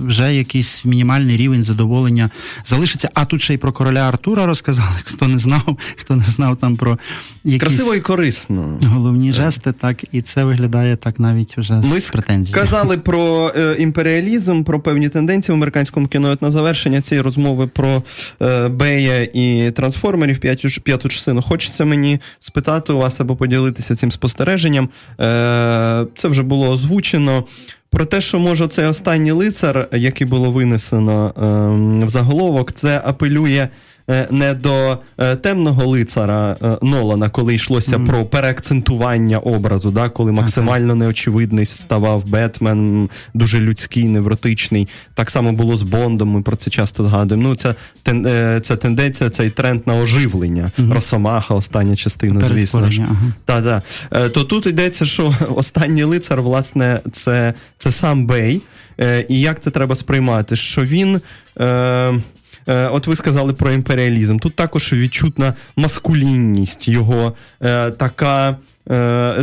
вже 0.07 0.35
якийсь 0.35 0.85
мінімальний 0.85 1.37
рівень 1.37 1.63
задоволення 1.63 2.31
залишиться. 2.65 3.11
А 3.15 3.25
тут 3.25 3.43
ще 3.43 3.55
й 3.55 3.57
про 3.57 3.73
короля 3.73 4.09
Артура 4.09 4.47
розказали, 4.47 4.97
хто 5.05 5.29
не 5.29 5.39
знав, 5.39 5.79
хто 5.97 6.17
не 6.17 6.23
знав 6.23 6.57
там 6.57 6.77
про 6.77 6.99
якісь 7.45 7.61
красиво 7.61 7.95
і 7.95 8.01
корисно. 8.01 8.79
Головні 8.85 9.33
жести, 9.33 9.73
так, 9.73 10.05
і 10.13 10.21
це 10.21 10.45
виглядає 10.45 10.97
так 10.97 11.21
навіть 11.21 11.59
вже 11.59 11.75
Ми 11.75 11.83
з 11.83 12.11
претензією. 12.11 12.63
Казали 12.63 12.99
про 12.99 13.53
е, 13.57 13.77
імперіалізм, 13.79 14.63
про 14.63 14.81
певні 14.81 15.09
тенденції 15.09 15.53
в 15.53 15.57
американському 15.57 16.07
кіно. 16.07 16.31
От 16.31 16.43
на 16.43 16.51
завершення 16.51 17.03
цієї 17.03 17.23
розмови 17.23 17.67
про 17.67 18.03
е, 18.43 18.69
Бея 18.69 19.23
і 19.23 19.71
трансформерів 19.71 20.39
п'яту 20.39 20.69
п'яту 20.85 21.09
частину. 21.09 21.43
Хочеться 21.43 21.85
мені 21.85 22.21
спитати 22.39 22.93
у 22.93 22.99
вас 22.99 23.21
або 23.21 23.37
поділитися 23.37 23.97
цим 23.97 24.13
спостереженням. 24.13 24.89
Е, 25.21 26.07
Це 26.17 26.29
вже 26.29 26.43
було 26.43 26.71
озвучено. 26.71 27.45
Про 27.91 28.05
те, 28.05 28.21
що 28.21 28.39
може 28.39 28.69
цей 28.69 28.87
останній 28.87 29.33
лицар, 29.33 29.89
який 29.93 30.27
було 30.27 30.51
винесено 30.51 31.35
е, 32.03 32.07
в 32.07 32.09
заголовок, 32.09 32.73
це 32.73 33.03
апелює 33.05 33.69
не 34.31 34.55
до 34.55 34.99
е, 35.19 35.37
темного 35.37 35.87
лицара 35.87 36.57
е, 36.63 36.77
Нолана, 36.83 37.29
коли 37.29 37.55
йшлося 37.55 37.97
mm. 37.97 38.07
про 38.07 38.25
переакцентування 38.25 39.39
образу, 39.39 39.91
да, 39.91 40.09
коли 40.09 40.33
максимально 40.33 40.95
неочевидний 40.95 41.67
ставав 41.67 42.25
Бетмен, 42.25 43.09
дуже 43.35 43.61
людський, 43.61 44.09
невротичний. 44.09 44.89
Так 45.15 45.31
само 45.31 45.53
було 45.53 45.77
з 45.77 45.83
Бондом. 45.83 46.29
Ми 46.29 46.43
про 46.43 46.57
це 46.57 46.71
часто 46.71 47.05
згадуємо. 47.05 47.49
Ну, 47.49 47.55
ця 47.55 47.75
ця 48.61 48.77
тенденція, 48.77 49.31
цей 49.31 49.51
тренд 49.51 49.87
на 49.87 49.97
оживлення. 49.97 50.73
Mm-hmm. 50.79 50.95
Росомаха, 50.95 51.55
остання 51.55 51.97
частина, 51.97 52.41
звісно. 52.41 52.91
ж. 52.91 53.03
Ага. 53.03 53.33
Та. 53.45 53.83
То 54.29 54.45
тут 54.45 54.67
йдеться, 54.67 55.05
що 55.05 55.35
останній 55.57 56.05
лицар, 56.05 56.43
власне, 56.43 57.01
це, 57.13 57.55
це 57.79 57.93
сам 57.93 58.27
Бей. 58.27 58.63
І 59.29 59.41
як 59.41 59.61
це 59.61 59.71
треба 59.71 59.95
сприймати? 59.95 60.57
Що 60.57 60.85
він. 60.85 61.21
Е, 61.61 62.13
Е, 62.13 62.21
от 62.67 63.07
ви 63.07 63.17
сказали 63.17 63.53
про 63.53 63.71
імперіалізм. 63.71 64.39
Тут 64.39 64.57
також 64.57 64.93
відчутна 64.93 65.55
маскулінність, 65.77 66.89
його 66.89 67.35
е, 67.63 67.91
така 67.91 68.51
е, 68.51 68.57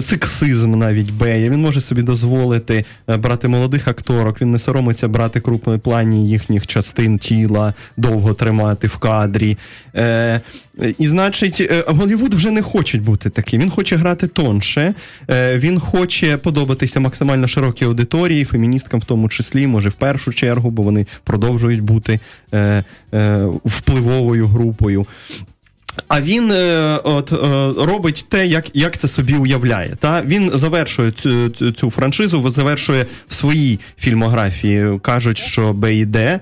сексизм 0.01 0.71
навіть 0.71 1.11
Бея. 1.11 1.49
Він 1.49 1.61
може 1.61 1.81
собі 1.81 2.01
дозволити 2.01 2.85
е, 3.09 3.17
брати 3.17 3.47
молодих 3.47 3.87
акторок, 3.87 4.41
він 4.41 4.51
не 4.51 4.59
соромиться 4.59 5.07
брати 5.07 5.39
крупної 5.39 5.79
плані 5.79 6.29
їхніх 6.29 6.67
частин 6.67 7.17
тіла, 7.17 7.73
довго 7.97 8.33
тримати 8.33 8.87
в 8.87 8.97
кадрі. 8.97 9.57
Е, 9.95 10.41
І 10.97 11.07
значить, 11.07 11.61
е, 11.61 11.83
Голівуд 11.87 12.33
вже 12.33 12.51
не 12.51 12.61
хоче 12.61 12.97
бути 12.97 13.29
таким. 13.29 13.61
Він 13.61 13.69
хоче 13.69 13.95
грати 13.95 14.27
тонше, 14.27 14.93
е, 15.29 15.57
він 15.57 15.79
хоче 15.79 16.37
подобатися 16.37 16.99
максимально 16.99 17.47
широкій 17.47 17.85
аудиторії, 17.85 18.45
феміністкам 18.45 18.99
в 18.99 19.05
тому 19.05 19.29
числі, 19.29 19.67
може 19.67 19.89
в 19.89 19.95
першу 19.95 20.33
чергу, 20.33 20.71
бо 20.71 20.83
вони 20.83 21.05
продовжують 21.23 21.81
бути 21.81 22.19
е, 22.53 22.83
е, 23.13 23.45
впливовою 23.65 24.47
групою. 24.47 25.05
А 26.07 26.21
він 26.21 26.51
е, 26.51 26.99
от, 27.03 27.33
е, 27.33 27.35
робить 27.85 28.25
те, 28.29 28.47
як 28.47 28.75
як 28.75 28.97
це 28.97 29.07
собі 29.07 29.33
уявляє. 29.33 29.97
Та 29.99 30.21
Він 30.21 30.51
завершує 30.53 31.11
цю 31.11 31.49
цю, 31.49 31.71
цю 31.71 31.91
франшизу, 31.91 32.49
завершує 32.49 33.05
в 33.27 33.33
своїй 33.33 33.79
фільмографії. 33.97 34.99
Кажуть, 35.01 35.37
що 35.37 35.73
БІД, 35.73 36.15
е, 36.15 36.41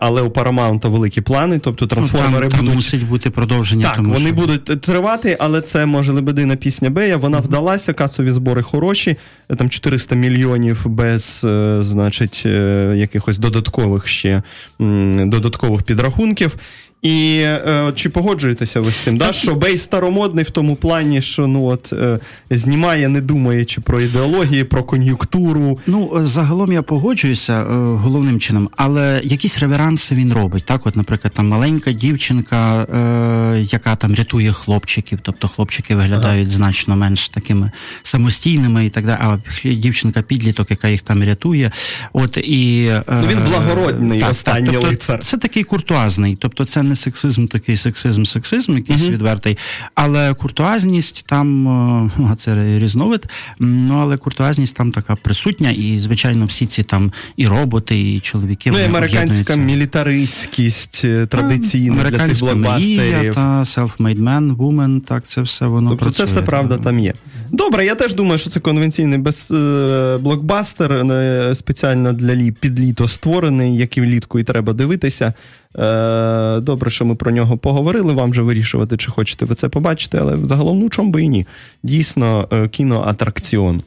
але 0.00 0.22
у 0.22 0.28
Paramount 0.28 0.90
великі 0.90 1.20
плани, 1.20 1.58
тобто 1.58 1.86
трансформери 1.86 2.44
ну, 2.44 2.50
там, 2.50 2.60
будуть... 2.60 2.74
мусить 2.74 3.06
бути 3.06 3.30
продовження. 3.30 3.84
Так, 3.86 3.96
тому 3.96 4.14
вони 4.14 4.26
що... 4.26 4.34
будуть 4.34 4.64
тривати, 4.64 5.36
але 5.40 5.60
це 5.60 5.86
може 5.86 6.12
лебедина 6.12 6.56
пісня 6.56 6.90
Бея. 6.90 7.16
Вона 7.16 7.38
mm-hmm. 7.38 7.42
вдалася, 7.42 7.92
касові 7.92 8.30
збори 8.30 8.62
хороші, 8.62 9.16
там 9.56 9.68
400 9.68 10.14
мільйонів 10.14 10.86
без, 10.86 11.46
значить, 11.80 12.46
якихось 12.94 13.38
додаткових 13.38 14.06
ще 14.06 14.42
додаткових 14.78 15.82
підрахунків. 15.82 16.56
І 17.02 17.38
е, 17.42 17.92
чи 17.94 18.08
погоджуєтеся 18.08 18.80
ви 18.80 18.90
з 18.90 18.94
цим? 18.94 19.16
Да? 19.16 19.32
Що 19.32 19.54
Бей 19.54 19.78
старомодний 19.78 20.44
в 20.44 20.50
тому 20.50 20.76
плані, 20.76 21.22
що 21.22 21.46
ну 21.46 21.64
от 21.64 21.92
е, 21.92 22.18
знімає, 22.50 23.08
не 23.08 23.20
думаючи 23.20 23.80
про 23.80 24.00
ідеології, 24.00 24.64
про 24.64 24.84
кон'юнктуру. 24.84 25.78
Ну 25.86 26.20
загалом 26.22 26.72
я 26.72 26.82
погоджуюся 26.82 27.52
е, 27.52 27.64
головним 27.74 28.40
чином, 28.40 28.68
але 28.76 29.20
якісь 29.24 29.58
реверанси 29.58 30.14
він 30.14 30.32
робить. 30.32 30.64
Так, 30.64 30.86
от, 30.86 30.96
наприклад, 30.96 31.32
там 31.32 31.48
маленька 31.48 31.92
дівчинка, 31.92 32.82
е, 32.82 33.60
яка 33.60 33.96
там 33.96 34.14
рятує 34.14 34.52
хлопчиків, 34.52 35.18
тобто 35.22 35.48
хлопчики 35.48 35.96
виглядають 35.96 36.48
ага. 36.48 36.56
значно 36.56 36.96
менш 36.96 37.28
такими 37.28 37.70
самостійними 38.02 38.86
і 38.86 38.90
так 38.90 39.06
далі. 39.06 39.18
А 39.20 39.38
дівчинка 39.64 40.22
підліток, 40.22 40.70
яка 40.70 40.88
їх 40.88 41.02
там 41.02 41.24
рятує. 41.24 41.70
От 42.12 42.36
і 42.36 42.86
е, 42.90 43.02
ну, 43.08 43.28
він 43.28 43.38
благородний 43.50 44.20
так, 44.20 44.30
останній 44.30 44.66
так, 44.66 44.74
тобто, 44.74 44.88
лицар. 44.88 45.24
Це 45.24 45.36
такий 45.36 45.64
куртуазний, 45.64 46.36
тобто 46.40 46.64
це 46.64 46.82
не 46.82 46.91
не 46.92 46.96
сексизм, 46.96 47.46
такий 47.46 47.76
сексизм, 47.76 48.24
сексизм, 48.24 48.74
якийсь 48.74 49.02
mm-hmm. 49.02 49.10
відвертий. 49.10 49.58
Але 49.94 50.34
куртуазність 50.34 51.24
там, 51.26 51.64
ну, 52.18 52.34
це 52.36 52.78
різновид, 52.78 53.26
ну 53.58 53.98
але 53.98 54.16
куртуазність 54.16 54.76
там 54.76 54.90
така 54.92 55.16
присутня, 55.16 55.70
і, 55.70 56.00
звичайно, 56.00 56.46
всі 56.46 56.66
ці 56.66 56.82
там 56.82 57.12
і 57.36 57.46
роботи, 57.46 58.14
і 58.14 58.20
чоловіки. 58.20 58.70
Ну, 58.70 58.78
і 58.78 58.84
американська 58.84 59.56
мілітаристськість 59.56 61.02
е, 61.04 61.26
традиційна 61.26 62.10
для 62.10 62.26
цих 62.26 62.40
блокбастерів. 62.40 63.34
та 63.34 63.62
self-made 63.62 64.20
man, 64.20 64.56
woman, 64.56 65.00
так 65.00 65.24
це 65.24 65.40
все 65.42 65.66
воно 65.66 65.90
тобто 65.90 66.04
працює. 66.04 66.26
Це 66.26 66.32
все 66.32 66.42
правда 66.42 66.76
там 66.76 66.98
є. 66.98 67.14
Добре, 67.50 67.86
я 67.86 67.94
теж 67.94 68.14
думаю, 68.14 68.38
що 68.38 68.50
це 68.50 68.60
конвенційний 68.60 69.18
без, 69.18 69.50
е, 69.50 70.18
блокбастер, 70.20 70.92
е, 70.92 71.54
спеціально 71.54 72.12
для 72.12 72.34
лі, 72.34 72.50
під 72.50 72.80
літо 72.80 73.08
створений, 73.08 73.76
як 73.76 73.96
і 73.96 74.00
влітку 74.00 74.38
і 74.38 74.44
треба 74.44 74.72
дивитися. 74.72 75.34
Е, 75.78 76.60
добре, 76.60 76.90
що 76.90 77.04
ми 77.04 77.14
про 77.14 77.30
нього 77.30 77.58
поговорили. 77.58 78.12
Вам 78.12 78.30
вже 78.30 78.42
вирішувати, 78.42 78.96
чи 78.96 79.10
хочете 79.10 79.44
ви 79.44 79.54
це 79.54 79.68
побачити, 79.68 80.18
але 80.18 80.38
загалом 80.42 80.78
ну 80.78 80.88
чому 80.88 81.10
би 81.10 81.22
і 81.22 81.28
ні. 81.28 81.46
Дійсно, 81.82 82.48
е, 82.52 82.68
кіноатракціон. 82.68 83.82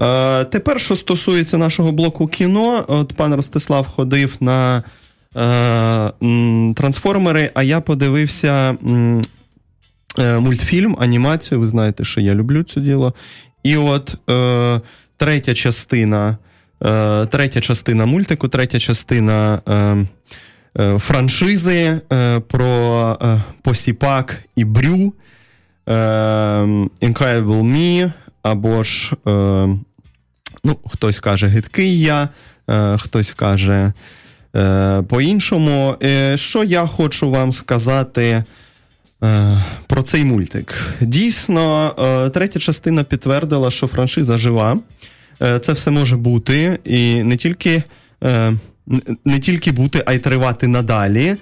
Е, 0.00 0.44
тепер, 0.44 0.80
що 0.80 0.96
стосується 0.96 1.58
нашого 1.58 1.92
блоку 1.92 2.26
кіно, 2.26 2.84
от 2.88 3.12
пан 3.12 3.34
Ростислав 3.34 3.86
ходив 3.86 4.36
на 4.40 4.82
трансформери, 6.74 7.50
а 7.54 7.62
я 7.62 7.80
подивився 7.80 8.76
мультфільм, 10.16 10.96
анімацію. 11.00 11.60
Ви 11.60 11.68
знаєте, 11.68 12.04
що 12.04 12.20
я 12.20 12.34
люблю 12.34 12.62
це 12.62 12.80
діло. 12.80 13.14
І 13.62 13.76
от 13.76 14.14
третя 15.16 15.54
частина. 15.54 16.36
Третя 17.28 17.60
частина 17.60 18.06
мультику, 18.06 18.48
третя 18.48 18.78
частина 18.78 19.60
франшизи 20.98 22.00
е, 22.12 22.40
про 22.40 23.18
е, 23.22 23.42
посіпак 23.62 24.42
і 24.56 24.64
брю. 24.64 25.12
Е, 25.88 25.92
Incredible 27.02 27.62
Me, 27.62 28.12
або 28.42 28.82
ж, 28.82 29.12
е, 29.12 29.30
ну, 30.64 30.76
хтось 30.86 31.20
каже, 31.20 31.46
гидкий 31.46 32.00
я, 32.00 32.28
е, 32.70 32.96
хтось 32.98 33.32
каже 33.32 33.92
е, 34.56 35.02
по-іншому. 35.08 35.96
Е, 36.02 36.36
що 36.36 36.64
я 36.64 36.86
хочу 36.86 37.30
вам 37.30 37.52
сказати 37.52 38.44
е, 39.24 39.56
про 39.86 40.02
цей 40.02 40.24
мультик? 40.24 40.94
Дійсно, 41.00 41.94
е, 41.98 42.30
третя 42.30 42.58
частина 42.58 43.04
підтвердила, 43.04 43.70
що 43.70 43.86
франшиза 43.86 44.36
жива. 44.36 44.78
Е, 45.42 45.58
це 45.58 45.72
все 45.72 45.90
може 45.90 46.16
бути, 46.16 46.78
і 46.84 47.22
не 47.22 47.36
тільки, 47.36 47.82
е, 48.24 48.52
не 49.24 49.38
тільки 49.38 49.72
бути, 49.72 50.02
а 50.06 50.12
й 50.12 50.18
тривати 50.18 50.66
надалі. 50.66 51.36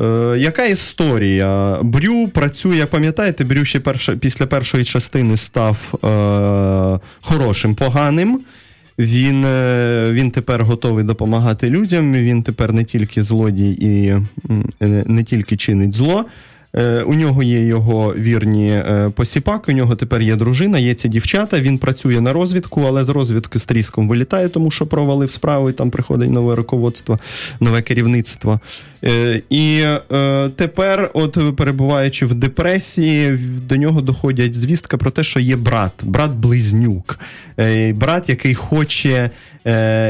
Е, 0.00 0.36
яка 0.38 0.64
історія? 0.64 1.78
Брю 1.82 2.28
працює, 2.28 2.86
пам'ятаєте, 2.86 3.44
Брю 3.44 3.64
ще 3.64 3.80
перша, 3.80 4.16
після 4.16 4.46
першої 4.46 4.84
частини 4.84 5.36
став 5.36 5.94
е, 5.94 7.00
хорошим, 7.20 7.74
поганим. 7.74 8.40
Він 8.98 9.44
е, 9.44 10.08
він 10.12 10.30
тепер 10.30 10.64
готовий 10.64 11.04
допомагати 11.04 11.70
людям. 11.70 12.12
Він 12.12 12.42
тепер 12.42 12.72
не 12.72 12.84
тільки 12.84 13.22
злодій 13.22 13.70
і 13.70 14.14
не 15.06 15.24
тільки 15.24 15.56
чинить 15.56 15.94
зло. 15.94 16.24
Е, 16.76 17.02
у 17.02 17.14
нього 17.14 17.42
є 17.42 17.66
його 17.66 18.14
вірні 18.18 18.70
е, 18.70 19.12
посіпаки, 19.14 19.72
у 19.72 19.74
нього 19.74 19.96
тепер 19.96 20.20
є 20.20 20.36
дружина, 20.36 20.78
є 20.78 20.94
ці 20.94 21.08
дівчата. 21.08 21.60
Він 21.60 21.78
працює 21.78 22.20
на 22.20 22.32
розвідку, 22.32 22.84
але 22.86 23.04
з 23.04 23.08
розвідки 23.08 23.58
з 23.58 23.64
тріском 23.64 24.08
вилітає, 24.08 24.48
тому 24.48 24.70
що 24.70 24.86
провалив 24.86 25.30
справу, 25.30 25.70
і 25.70 25.72
там 25.72 25.90
приходить 25.90 26.30
нове 26.30 26.54
руководство, 26.54 27.18
нове 27.60 27.82
керівництво. 27.82 28.60
Е, 29.04 29.42
і 29.50 29.84
тепер, 30.56 31.10
от 31.14 31.56
перебуваючи 31.56 32.26
в 32.26 32.34
депресії, 32.34 33.38
до 33.68 33.76
нього 33.76 34.00
доходять 34.00 34.54
звістка 34.54 34.96
про 34.96 35.10
те, 35.10 35.22
що 35.22 35.40
є 35.40 35.56
брат, 35.56 35.92
брат-близнюк, 36.02 37.18
брат, 37.94 38.28
який 38.28 38.54
хоче 38.54 39.30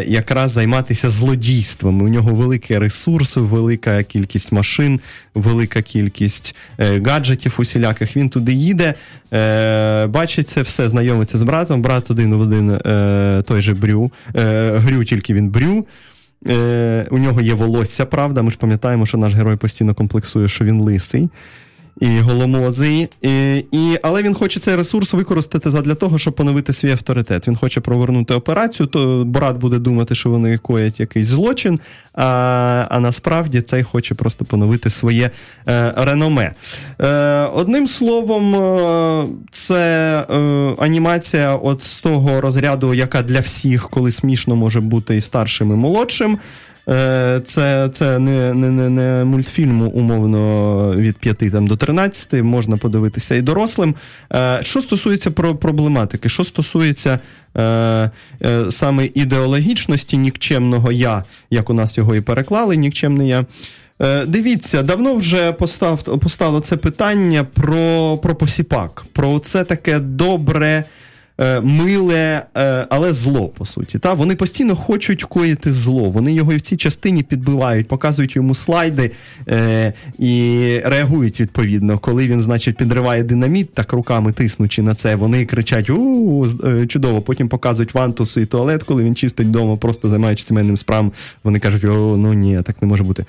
якраз 0.06 0.50
займатися 0.50 1.08
злодійством. 1.08 2.02
У 2.02 2.08
нього 2.08 2.34
великий 2.34 2.78
ресурс, 2.78 3.36
велика 3.36 4.02
кількість 4.02 4.52
машин, 4.52 5.00
велика 5.34 5.82
кількість 5.82 6.47
кількість 6.48 6.54
е, 6.78 7.10
гаджетів 7.10 7.56
усіляких. 7.58 8.16
Він 8.16 8.28
туди 8.28 8.52
їде, 8.52 8.94
е, 9.32 10.06
бачить 10.06 10.48
це 10.48 10.62
все, 10.62 10.88
знайомиться 10.88 11.38
з 11.38 11.42
братом. 11.42 11.82
Брат 11.82 12.10
один 12.10 12.34
в 12.34 12.40
один 12.40 12.70
е, 12.70 13.42
той 13.46 13.60
же 13.60 13.74
брю, 13.74 14.12
грю, 14.34 15.04
тільки 15.04 15.34
він 15.34 15.48
брю. 15.50 15.86
У 17.10 17.18
нього 17.18 17.40
є 17.40 17.54
волосся, 17.54 18.06
правда. 18.06 18.42
Ми 18.42 18.50
ж 18.50 18.58
пам'ятаємо, 18.58 19.06
що 19.06 19.18
наш 19.18 19.34
герой 19.34 19.56
постійно 19.56 19.94
комплексує, 19.94 20.48
що 20.48 20.64
він 20.64 20.80
лисий 20.80 21.28
і 22.00 22.20
голомозий. 22.20 23.08
І, 23.22 23.56
і, 23.72 23.98
Але 24.02 24.22
він 24.22 24.34
хоче 24.34 24.60
цей 24.60 24.76
ресурс 24.76 25.12
використати 25.12 25.70
для 25.70 25.94
того, 25.94 26.18
щоб 26.18 26.34
поновити 26.34 26.72
свій 26.72 26.90
авторитет. 26.90 27.48
Він 27.48 27.56
хоче 27.56 27.80
провернути 27.80 28.34
операцію, 28.34 28.86
то 28.86 29.24
брат 29.26 29.56
буде 29.56 29.78
думати, 29.78 30.14
що 30.14 30.30
вони 30.30 30.58
коять 30.58 31.00
якийсь 31.00 31.26
злочин, 31.26 31.78
а 32.14 32.86
а 32.90 33.00
насправді 33.00 33.60
цей 33.60 33.82
хоче 33.82 34.14
просто 34.14 34.44
поновити 34.44 34.90
своє 34.90 35.30
е, 35.68 35.94
реноме. 35.96 36.52
Е, 37.00 37.44
Одним 37.44 37.86
словом, 37.86 38.54
е, 38.54 39.24
це 39.50 40.24
е, 40.30 40.34
анімація 40.78 41.54
от 41.54 41.82
з 41.82 42.00
того 42.00 42.40
розряду, 42.40 42.94
яка 42.94 43.22
для 43.22 43.40
всіх, 43.40 43.90
коли 43.90 44.12
смішно 44.12 44.56
може 44.56 44.80
бути 44.80 45.16
і 45.16 45.20
старшим, 45.20 45.70
і 45.70 45.74
молодшим. 45.74 46.38
Е, 46.88 47.40
це 47.44 47.88
це 47.92 48.18
не 48.18 48.54
не, 48.54 48.90
не 48.90 49.24
мультфільм, 49.24 49.82
умовно 49.82 50.94
від 50.96 51.18
5 51.18 51.38
там, 51.52 51.66
до 51.66 51.76
13, 51.76 52.32
можна 52.32 52.76
подивитися 52.76 53.34
і 53.34 53.42
дорослим. 53.42 53.94
Е, 54.32 54.60
що 54.62 54.80
стосується 54.80 55.30
про 55.30 55.54
проблематики, 55.54 56.28
що 56.28 56.44
стосується 56.44 57.18
е, 57.56 58.10
саме 58.70 59.08
ідеологічності 59.14 60.16
нікчемного 60.16 60.92
я, 60.92 61.24
як 61.50 61.70
у 61.70 61.74
нас 61.74 61.98
його 61.98 62.14
і 62.14 62.20
переклали, 62.20 62.76
нікчемний 62.76 63.28
я. 63.28 63.46
Дивіться, 64.26 64.82
давно 64.82 65.14
вже 65.14 65.52
постав, 65.52 66.02
постало 66.02 66.60
це 66.60 66.76
питання 66.76 67.44
про 67.44 68.18
про 68.22 68.34
посіпак, 68.34 69.04
про 69.12 69.38
це 69.38 69.64
таке 69.64 69.98
добре. 69.98 70.84
Е, 71.40 71.60
миле, 71.60 72.42
е, 72.56 72.86
але 72.90 73.12
зло, 73.12 73.48
по 73.48 73.64
суті. 73.64 73.98
Та? 73.98 74.12
Вони 74.12 74.36
постійно 74.36 74.76
хочуть 74.76 75.24
коїти 75.24 75.72
зло. 75.72 76.10
Вони 76.10 76.32
його 76.32 76.52
і 76.52 76.56
в 76.56 76.60
цій 76.60 76.76
частині 76.76 77.22
підбивають, 77.22 77.88
показують 77.88 78.36
йому 78.36 78.54
слайди 78.54 79.10
е, 79.48 79.92
і 80.18 80.80
реагують 80.84 81.40
відповідно. 81.40 81.98
Коли 81.98 82.26
він, 82.26 82.40
значить, 82.40 82.76
підриває 82.76 83.22
динаміт, 83.22 83.74
так 83.74 83.92
руками 83.92 84.32
тиснучи 84.32 84.82
на 84.82 84.94
це, 84.94 85.14
вони 85.14 85.44
кричать: 85.44 85.90
у 85.90 86.46
е, 86.64 86.86
чудово! 86.86 87.22
Потім 87.22 87.48
показують 87.48 87.94
вантусу 87.94 88.40
і 88.40 88.46
туалет, 88.46 88.82
коли 88.82 89.04
він 89.04 89.14
чистить 89.14 89.46
вдома, 89.46 89.76
просто 89.76 90.08
займаючись 90.08 90.46
сімейним 90.46 90.76
справам. 90.76 91.12
Вони 91.44 91.58
кажуть, 91.58 91.84
о, 91.84 92.16
ну 92.16 92.32
ні, 92.32 92.62
так 92.64 92.82
не 92.82 92.88
може 92.88 93.04
бути. 93.04 93.24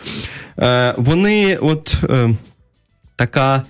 Е, 0.59 0.93
Вони, 0.97 1.55
от 1.55 1.97
е, 2.09 2.29
така 3.15 3.63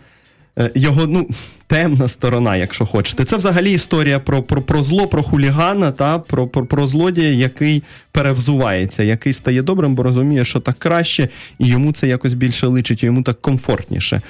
його, 0.76 1.08
ну 1.08 1.28
темна 1.70 2.08
сторона, 2.08 2.58
якщо 2.58 2.86
хочете. 2.86 3.26
Це 3.26 3.38
взагалі 3.38 3.72
історія 3.72 4.20
про 4.20 4.44
про, 4.44 4.62
про 4.62 4.84
зло, 4.84 5.08
про 5.08 5.24
хулігана, 5.24 5.92
та 5.92 6.20
про, 6.20 6.48
про, 6.48 6.66
про 6.66 6.88
злодія, 6.88 7.30
який 7.30 7.84
перевзувається, 8.12 9.04
який 9.04 9.34
стає 9.34 9.62
добрим, 9.62 9.96
бо 9.96 10.04
розуміє, 10.04 10.46
що 10.46 10.60
так 10.60 10.80
краще, 10.80 11.30
і 11.60 11.68
йому 11.68 11.92
це 11.92 12.08
якось 12.08 12.34
більше 12.34 12.68
личить, 12.68 13.04
йому 13.04 13.24
так 13.24 13.42
комфортніше. 13.42 14.22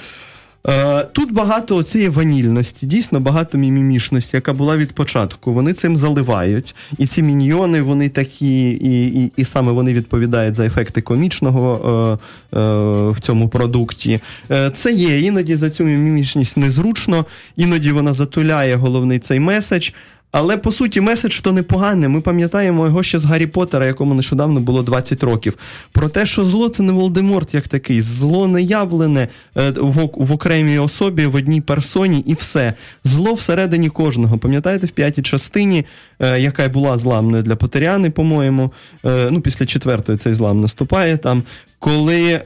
Е, 0.67 1.03
тут 1.03 1.33
багато 1.33 1.83
цієї 1.83 2.09
ванільності, 2.09 2.85
дійсно 2.85 3.19
багато 3.19 3.57
мімімішності, 3.57 4.37
яка 4.37 4.53
була 4.53 4.77
від 4.77 4.91
початку. 4.91 5.53
Вони 5.53 5.73
цим 5.73 5.97
заливають. 5.97 6.75
І 6.97 7.05
ці 7.05 7.23
міньйони, 7.23 7.81
вони 7.81 8.09
такі, 8.09 8.69
і 8.69 9.23
і, 9.23 9.31
і 9.37 9.45
саме 9.45 9.71
вони 9.71 9.93
відповідають 9.93 10.55
за 10.55 10.65
ефекти 10.65 11.01
комічного 11.01 12.19
е, 12.53 12.59
е, 12.59 13.09
в 13.09 13.19
цьому 13.19 13.49
продукті. 13.49 14.19
Е, 14.51 14.69
це 14.69 14.91
є 14.91 15.19
іноді 15.19 15.55
за 15.55 15.69
цю 15.69 15.83
мімімішність 15.83 16.57
незручно, 16.57 17.25
іноді 17.55 17.91
вона 17.91 18.13
затуляє 18.13 18.75
головний 18.75 19.19
цей 19.19 19.39
меседж. 19.39 19.89
Але 20.31 20.57
по 20.57 20.71
суті, 20.71 21.01
меседж 21.01 21.39
то 21.39 21.51
непогане. 21.51 22.07
Ми 22.07 22.21
пам'ятаємо 22.21 22.85
його 22.85 23.03
ще 23.03 23.19
з 23.19 23.25
Гаррі 23.25 23.47
Поттера, 23.47 23.87
якому 23.87 24.13
нещодавно 24.13 24.59
було 24.59 24.83
20 24.83 25.23
років. 25.23 25.57
Про 25.91 26.09
те, 26.09 26.25
що 26.25 26.45
зло 26.45 26.69
це 26.69 26.83
не 26.83 26.91
Волдеморт 26.91 27.53
як 27.53 27.67
такий, 27.67 28.01
зло 28.01 28.47
не 28.47 28.61
явлене 28.61 29.27
е, 29.57 29.71
в, 29.77 30.09
в 30.15 30.31
окремій 30.31 30.79
особі, 30.79 31.25
в 31.25 31.35
одній 31.35 31.61
персоні, 31.61 32.19
і 32.19 32.33
все. 32.33 32.73
Зло 33.03 33.33
всередині 33.33 33.89
кожного. 33.89 34.37
Пам'ятаєте, 34.37 34.87
в 34.87 34.91
п'ятій 34.91 35.21
частині, 35.21 35.85
е, 36.19 36.39
яка 36.39 36.69
була 36.69 36.97
зламною 36.97 37.43
для 37.43 37.55
Потеряни, 37.55 38.09
по-моєму, 38.09 38.71
е, 39.05 39.27
ну 39.31 39.41
після 39.41 39.65
четвертої 39.65 40.17
цей 40.17 40.33
злам 40.33 40.61
наступає 40.61 41.17
там 41.17 41.43
коли 41.79 42.23
е, 42.23 42.41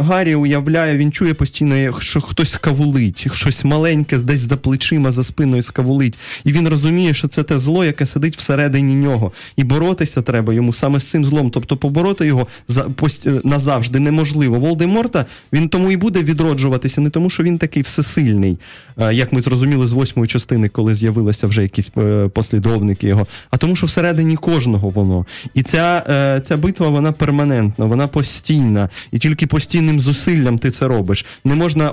Гаррі 0.00 0.34
уявляє, 0.34 0.96
він 0.96 1.12
чує 1.12 1.34
постійно, 1.34 2.00
що 2.00 2.20
хтось 2.20 2.52
скавулить, 2.52 3.34
щось 3.34 3.64
маленьке 3.64 4.18
десь 4.18 4.40
за 4.40 4.56
плечима, 4.56 5.10
за 5.10 5.22
спиною 5.22 5.62
скавулить. 5.62 6.18
І 6.44 6.52
він 6.52 6.68
розуміє, 6.68 7.14
що 7.14 7.28
це 7.28 7.42
те 7.42 7.58
зло, 7.58 7.84
яке 7.84 8.06
сидить 8.06 8.36
всередині 8.36 8.94
нього. 8.94 9.32
І 9.56 9.64
боротися 9.64 10.22
треба 10.22 10.54
йому 10.54 10.72
саме 10.72 11.00
з 11.00 11.04
цим 11.04 11.24
злом. 11.24 11.50
Тобто 11.50 11.76
побороти 11.76 12.26
його 12.26 12.46
за, 12.68 12.82
пост, 12.82 13.26
е, 13.26 13.40
назавжди 13.44 14.00
неможливо. 14.00 14.58
Волдеморта 14.58 15.26
він 15.52 15.68
тому 15.68 15.90
і 15.90 15.96
буде 15.96 16.22
відроджуватися, 16.22 17.00
не 17.00 17.10
тому, 17.10 17.30
що 17.30 17.42
він 17.42 17.58
такий 17.58 17.82
всесильний, 17.82 18.58
е, 18.98 19.14
як 19.14 19.32
ми 19.32 19.40
зрозуміли 19.40 19.86
з 19.86 19.92
восьмої 19.92 20.28
частини, 20.28 20.68
коли 20.68 20.94
з'явилися 20.94 21.46
вже 21.46 21.62
якісь 21.62 21.90
е, 21.98 22.28
послідовники 22.28 23.06
його, 23.06 23.26
а 23.50 23.56
тому, 23.56 23.76
що 23.76 23.86
всередині 23.86 24.36
кожного 24.36 24.88
воно. 24.88 25.26
І 25.54 25.62
ця, 25.62 26.04
е, 26.08 26.40
ця 26.40 26.56
битва 26.56 26.88
вона 26.88 27.12
перманентна, 27.12 27.84
вона 27.84 28.06
постійна 28.06 28.65
постійна, 28.66 28.88
і 29.12 29.18
тільки 29.18 29.46
постійним 29.46 30.00
зусиллям 30.00 30.58
ти 30.58 30.70
це 30.70 30.88
робиш. 30.88 31.24
Не 31.44 31.54
можна 31.54 31.92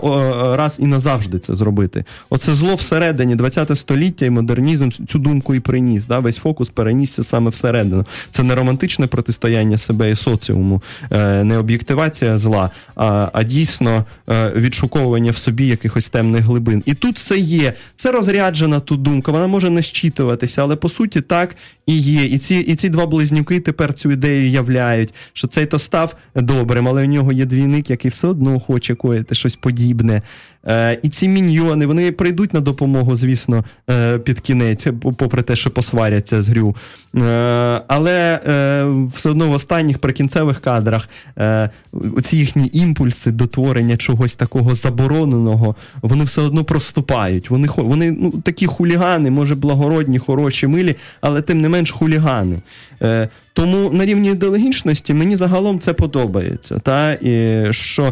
раз 0.57 0.79
і 0.81 0.85
назавжди 0.85 1.39
це 1.39 1.55
зробити. 1.55 2.05
Оце 2.29 2.53
зло 2.53 2.75
всередині, 2.75 3.35
20 3.35 3.77
століття 3.77 4.25
і 4.25 4.29
модернізм 4.29 4.89
цю 4.89 5.19
думку 5.19 5.55
і 5.55 5.59
приніс. 5.59 6.05
Да? 6.05 6.19
Весь 6.19 6.37
фокус 6.37 6.69
перенісся 6.69 7.23
саме 7.23 7.49
всередину. 7.49 8.05
Це 8.29 8.43
не 8.43 8.55
романтичне 8.55 9.07
протистояння 9.07 9.77
себе 9.77 10.11
і 10.11 10.15
соціуму, 10.15 10.81
е, 11.11 11.43
не 11.43 11.57
об'єктивація 11.57 12.37
зла, 12.37 12.71
а 12.95 13.29
а 13.33 13.43
дійсно 13.43 14.05
е, 14.29 14.53
відшуковування 14.55 15.31
в 15.31 15.37
собі 15.37 15.67
якихось 15.67 16.09
темних 16.09 16.43
глибин. 16.43 16.83
І 16.85 16.93
тут 16.93 17.17
це 17.17 17.37
є. 17.37 17.73
Це 17.95 18.11
розряджена 18.11 18.79
тут 18.79 19.01
думка, 19.01 19.31
вона 19.31 19.47
може 19.47 19.69
не 19.69 19.81
щитуватися, 19.81 20.61
але 20.61 20.75
по 20.75 20.89
суті 20.89 21.21
так 21.21 21.55
і 21.85 21.97
є. 21.97 22.25
І 22.25 22.37
ці 22.37 22.55
і 22.55 22.75
ці 22.75 22.89
два 22.89 23.05
близнюки 23.05 23.59
тепер 23.59 23.93
цю 23.93 24.11
ідею 24.11 24.49
являють, 24.49 25.13
що 25.33 25.47
цей 25.47 25.65
то 25.65 25.79
став 25.79 26.15
добрий 26.35 26.62
добрим, 26.63 26.87
але 26.87 27.03
у 27.03 27.05
нього 27.05 27.31
є 27.31 27.45
двійник, 27.45 27.89
який 27.89 28.11
все 28.11 28.27
одно 28.27 28.59
хоче 28.59 28.95
коїти 28.95 29.35
щось 29.35 29.55
подібне. 29.55 30.21
Е, 30.67 30.99
І 31.03 31.09
ці 31.09 31.29
міньйони 31.29 31.85
вони 31.85 32.11
прийдуть 32.11 32.53
на 32.53 32.59
допомогу, 32.59 33.15
звісно, 33.15 33.63
е, 33.89 34.19
під 34.19 34.39
кінець, 34.39 34.87
попри 35.17 35.41
те, 35.41 35.55
що 35.55 35.71
посваряться 35.71 36.41
з 36.41 36.49
грю. 36.49 36.75
Е, 37.15 37.21
Але 37.87 38.39
е, 38.47 38.85
все 39.07 39.29
одно 39.29 39.47
в 39.49 39.51
останніх 39.51 39.99
прикінцевих 39.99 40.61
кадрах 40.61 41.09
е, 41.37 41.69
ці 42.23 42.37
їхні 42.37 42.69
імпульси 42.73 43.31
до 43.31 43.47
творення 43.47 43.97
чогось 43.97 44.35
такого 44.35 44.73
забороненого, 44.73 45.75
вони 46.01 46.23
все 46.23 46.41
одно 46.41 46.63
проступають. 46.63 47.49
Вони 47.49 47.67
вони 47.77 48.11
ну, 48.11 48.31
такі 48.31 48.65
хулігани, 48.65 49.31
може 49.31 49.55
благородні, 49.55 50.19
хороші, 50.19 50.67
милі, 50.67 50.95
але 51.21 51.41
тим 51.41 51.61
не 51.61 51.69
менш 51.69 51.91
хулігани. 51.91 52.57
Е, 53.01 53.29
Тому 53.53 53.89
на 53.89 54.05
рівні 54.05 54.29
ідеологічності 54.29 55.13
мені 55.13 55.35
загалом 55.35 55.79
це 55.79 55.93
подобається. 55.93 56.79
Та? 56.79 57.13
І 57.13 57.63
Що 57.73 58.03
е, 58.03 58.11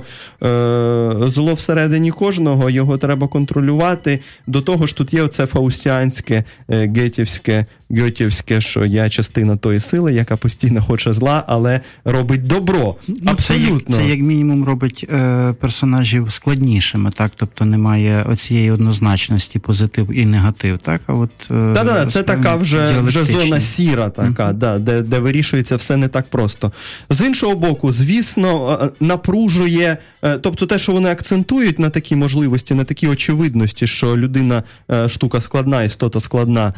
зло 1.28 1.54
всередині 1.54 2.12
кожного, 2.12 2.70
його 2.70 2.98
треба 2.98 3.28
контролювати. 3.28 4.20
До 4.48 4.62
того 4.62 4.88
ж, 4.88 4.96
тут 4.96 5.14
є 5.14 5.22
оце 5.22 5.46
фаустіанське, 5.46 6.44
е, 6.70 6.88
гетівське, 6.88 7.66
гьотівське, 7.90 8.62
що 8.62 8.86
я 8.86 9.10
частина 9.10 9.58
тої 9.58 9.80
сили, 9.80 10.14
яка 10.14 10.38
постійно 10.38 10.82
хоче 10.82 11.14
зла, 11.14 11.44
але 11.48 11.80
робить 12.06 12.48
добро. 12.48 12.96
Ну, 13.08 13.16
Абсолютно. 13.26 13.96
Це, 13.96 14.02
це 14.02 14.10
як 14.10 14.20
мінімум 14.20 14.64
робить 14.64 15.08
е, 15.14 15.54
персонажів 15.60 16.32
складнішими, 16.32 17.12
так? 17.12 17.32
Тобто 17.36 17.66
немає 17.66 18.26
оцієї 18.30 18.72
однозначності, 18.72 19.60
позитив 19.60 20.18
і 20.18 20.26
негатив. 20.26 20.78
так? 20.78 21.02
А 21.08 21.14
от, 21.14 21.30
е, 21.52 21.74
да, 21.74 21.84
да, 21.84 22.06
Це 22.06 22.24
така 22.24 22.56
вже 22.56 23.02
вже 23.02 23.24
зона 23.24 23.60
сіра, 23.60 24.10
така, 24.10 24.50
mm-hmm. 24.50 24.54
да, 24.54 24.80
де, 24.80 25.02
де 25.02 25.20
вирішується 25.32 25.76
все 25.76 25.98
не 25.98 26.08
так 26.08 26.30
просто. 26.30 26.72
З 27.10 27.26
іншого 27.26 27.56
боку, 27.56 27.92
звісно, 27.92 28.80
е, 28.82 28.90
напружує, 29.00 29.98
е, 30.24 30.38
тобто 30.38 30.66
те, 30.66 30.80
що 30.80 30.92
вони 30.92 31.10
акцентують 31.10 31.80
на 31.80 31.90
такі 31.90 32.16
можливості, 32.16 32.74
на 32.74 32.84
такі 32.84 33.08
очевидності, 33.08 33.88
що 33.88 34.18
людина 34.18 34.64
е, 34.92 35.10
штука 35.10 35.42
складна, 35.42 35.84
істота 35.84 36.20
складна. 36.20 36.74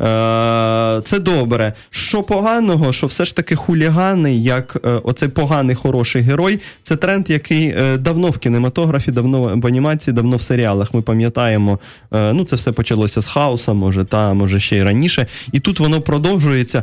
Е, 0.00 1.00
це 1.04 1.18
добре. 1.18 1.72
Що 1.90 2.22
поганого, 2.22 2.92
що 2.92 3.06
все 3.06 3.24
ж 3.24 3.36
таки 3.36 3.56
хулігани, 3.56 4.34
як 4.34 4.76
е, 4.84 4.88
оцей 4.88 5.28
поганий 5.28 5.74
хороший 5.74 6.22
герой, 6.22 6.60
це 6.82 6.96
тренд, 6.96 7.30
який 7.30 7.68
е, 7.68 7.96
давно 7.96 8.30
в 8.30 8.38
кінематографі, 8.38 9.10
давно 9.10 9.40
в 9.56 9.66
анімації, 9.66 10.14
давно 10.14 10.36
в 10.36 10.42
серіалах. 10.42 10.94
Ми 10.94 11.02
пам'ятаємо, 11.02 11.78
ну 12.12 12.44
це 12.44 12.56
все 12.56 12.72
почалося 12.72 13.20
з 13.20 13.26
хаоса, 13.26 13.72
може, 13.72 14.04
та 14.04 14.34
може 14.34 14.60
ще 14.60 14.76
й 14.76 14.82
раніше. 14.82 15.26
І 15.52 15.60
тут 15.60 15.80
воно 15.80 16.00
продовжується. 16.00 16.82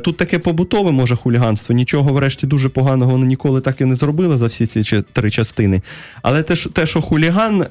Тут 0.00 0.16
таке 0.16 0.38
побутове 0.38 0.90
може 0.90 1.16
хуліганство. 1.16 1.74
Нічого, 1.74 2.12
врешті, 2.12 2.46
дуже 2.46 2.68
поганого 2.68 3.12
вони 3.12 3.26
ніколи 3.26 3.60
так 3.60 3.80
і 3.80 3.84
не 3.84 3.94
зробили 3.94 4.36
за 4.36 4.46
всі 4.46 4.66
ці 4.66 5.02
три 5.12 5.30
частини. 5.30 5.82
Але 6.22 6.42
те 6.72 6.86
що 6.86 7.00
хуліган 7.00 7.64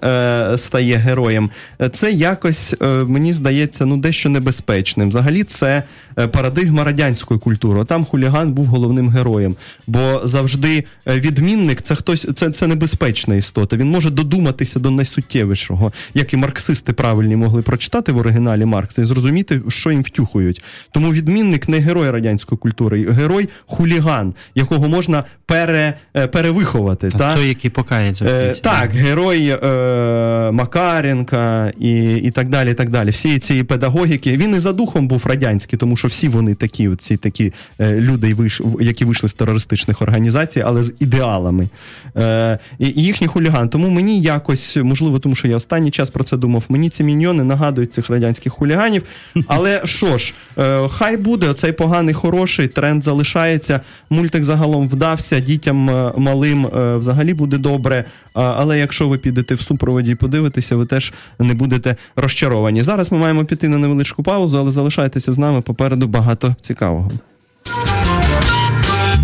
стає 0.57 0.95
героєм, 0.95 1.51
це 1.91 2.11
якось 2.11 2.75
мені 3.05 3.33
здається, 3.33 3.85
ну 3.85 3.97
дещо 3.97 4.29
небезпечно 4.29 4.76
безпечним. 4.77 5.09
Взагалі, 5.09 5.43
це 5.43 5.83
е, 6.19 6.27
парадигма 6.27 6.83
радянської 6.83 7.39
культури. 7.39 7.85
Там 7.85 8.05
хуліган 8.05 8.53
був 8.53 8.65
головним 8.65 9.09
героєм. 9.09 9.55
Бо 9.87 10.21
завжди 10.23 10.83
е, 11.07 11.19
відмінник 11.19 11.81
це 11.81 11.95
хтось, 11.95 12.27
це 12.35 12.49
це 12.49 12.67
небезпечна 12.67 13.35
істота. 13.35 13.77
Він 13.77 13.89
може 13.89 14.09
додуматися 14.09 14.79
до 14.79 14.91
найсуттєвішого, 14.91 15.93
як 16.13 16.33
і 16.33 16.37
марксисти 16.37 16.93
правильні 16.93 17.35
могли 17.35 17.61
прочитати 17.61 18.11
в 18.11 18.17
оригіналі 18.17 18.65
Маркса 18.65 19.01
і 19.01 19.05
зрозуміти, 19.05 19.61
що 19.67 19.91
їм 19.91 20.01
втюхують. 20.01 20.63
Тому 20.91 21.13
відмінник 21.13 21.69
не 21.69 21.77
герой 21.79 22.09
радянської 22.09 22.59
культури, 22.59 23.11
герой 23.11 23.49
хуліган, 23.65 24.33
якого 24.55 24.89
можна 24.89 25.23
пере, 25.45 25.93
е, 26.15 26.27
перевиховати. 26.27 27.07
Так, 27.09 27.19
та? 27.19 27.35
Той, 27.35 27.47
який 27.47 27.71
покається. 27.71 28.25
Е, 28.25 28.53
так, 28.53 28.91
герой 28.91 29.47
е, 29.47 30.51
Макаренка 30.51 31.71
і 31.79 32.15
і 32.15 32.29
так 32.31 32.49
далі. 32.49 32.71
і 32.71 32.73
так 32.73 32.89
далі. 32.89 33.09
Всієї 33.09 33.39
цієї 33.39 33.63
педагогіки. 33.63 34.37
Він 34.37 34.55
і 34.55 34.59
за 34.67 34.73
духом 34.73 35.07
був 35.07 35.25
радянський, 35.25 35.79
тому 35.79 35.97
що 35.97 36.07
всі 36.07 36.27
вони 36.27 36.55
такі, 36.55 36.89
ці 36.99 37.17
такі 37.17 37.53
е, 37.79 37.95
люди, 37.95 38.35
які 38.79 39.05
вийшли 39.05 39.29
з 39.29 39.33
терористичних 39.33 40.01
організацій, 40.01 40.63
але 40.65 40.83
з 40.83 40.93
ідеалами. 40.99 41.69
Е, 42.17 42.59
І 42.79 42.85
їхній 43.03 43.27
хуліган. 43.27 43.69
Тому 43.69 43.89
мені 43.89 44.21
якось, 44.21 44.77
можливо, 44.77 45.19
тому 45.19 45.35
що 45.35 45.47
я 45.47 45.55
останній 45.55 45.91
час 45.91 46.09
про 46.09 46.23
це 46.23 46.37
думав, 46.37 46.63
мені 46.69 46.89
ці 46.89 47.03
міньйони 47.03 47.43
нагадують 47.43 47.93
цих 47.93 48.09
радянських 48.09 48.53
хуліганів. 48.53 49.03
Але 49.47 49.81
що 49.85 50.17
ж, 50.17 50.33
е, 50.57 50.87
хай 50.87 51.17
буде 51.17 51.49
оцей 51.49 51.71
поганий, 51.71 52.13
хороший, 52.13 52.67
тренд 52.67 53.03
залишається. 53.03 53.81
Мультик 54.09 54.43
загалом 54.43 54.87
вдався, 54.89 55.39
дітям 55.39 55.89
е, 55.89 56.13
малим 56.17 56.65
е, 56.65 56.97
взагалі 56.97 57.33
буде 57.33 57.57
добре. 57.57 58.05
Але 58.33 58.79
якщо 58.79 59.07
ви 59.07 59.17
підете 59.17 59.55
в 59.55 59.61
супроводі 59.61 60.11
і 60.11 60.15
подивитеся, 60.15 60.75
ви 60.75 60.85
теж 60.85 61.13
не 61.39 61.53
будете 61.53 61.95
розчаровані. 62.15 62.83
Зараз 62.83 63.11
ми 63.11 63.17
маємо 63.17 63.45
піти 63.45 63.69
на 63.69 63.77
невеличку 63.77 64.23
паузу 64.23 64.56
паузу, 64.57 64.59
але 64.59 64.71
залишайтеся 64.71 65.33
з 65.33 65.37
нами. 65.37 65.61
Попереду 65.61 66.07
багато 66.07 66.55
цікавого. 66.61 67.11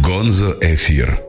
Гонзо 0.03 0.55
ефір. 0.61 1.19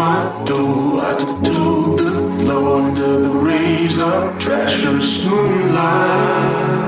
my 0.00 0.44
door. 0.46 0.69
our 4.00 4.32
precious 4.40 5.22
moonlight. 5.24 6.80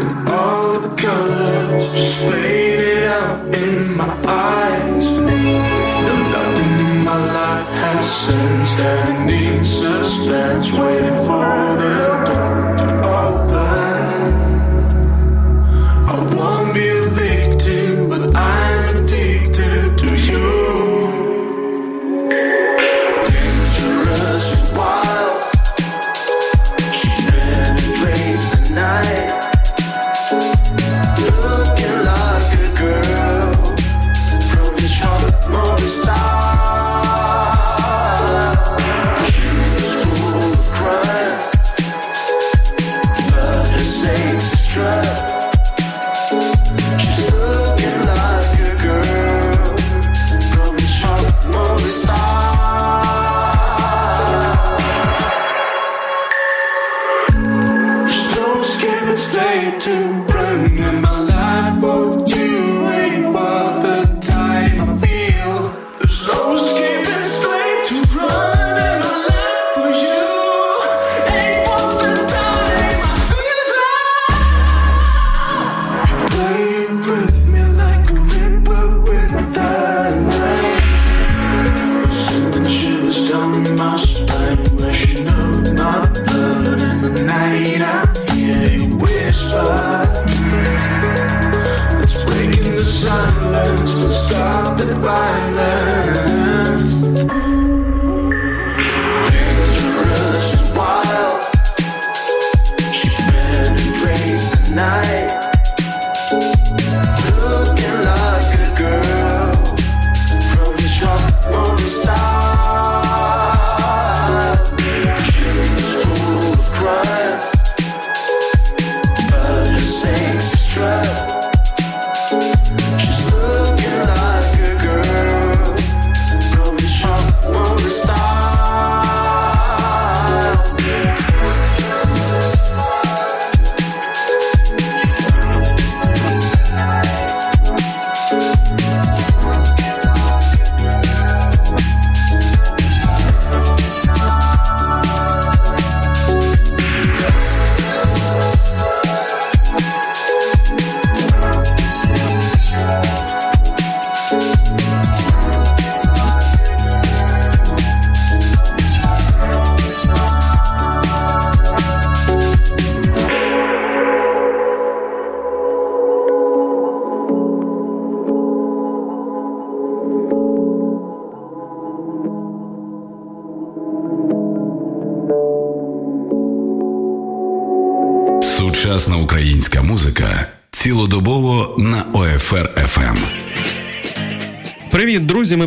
And 0.00 0.28
all 0.28 0.80
the 0.80 0.94
colors 0.96 1.92
just 1.92 2.20
faded 2.20 3.04
out 3.08 3.54
in 3.54 3.96
my 3.96 4.08
eyes. 4.28 5.06
And 5.08 6.22
nothing 6.34 6.74
in 6.86 7.04
my 7.04 7.18
life 7.34 7.66
has 7.82 8.04
sense 8.24 8.72
And 8.80 9.08
it 9.12 9.20
needs 9.26 9.68
suspense 9.68 10.70
waiting 10.72 11.18
for 11.26 11.76
the 11.82 12.31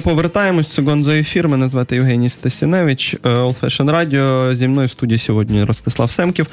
повертаємось. 0.06 0.68
Це 0.68 0.82
Гонзо 0.82 1.12
ефір. 1.12 1.50
Мене 1.50 1.68
звати 1.68 1.96
Євгеній 1.96 2.30
Стасіневич, 2.30 3.14
е, 3.14 3.30
All 3.30 3.60
Fashion 3.62 3.92
Radio. 3.96 4.56
Зі 4.56 4.68
мною 4.68 4.88
в 4.88 4.92
студії 4.92 5.18
сьогодні 5.18 5.64
Ростислав 5.64 6.12
Семків. 6.12 6.48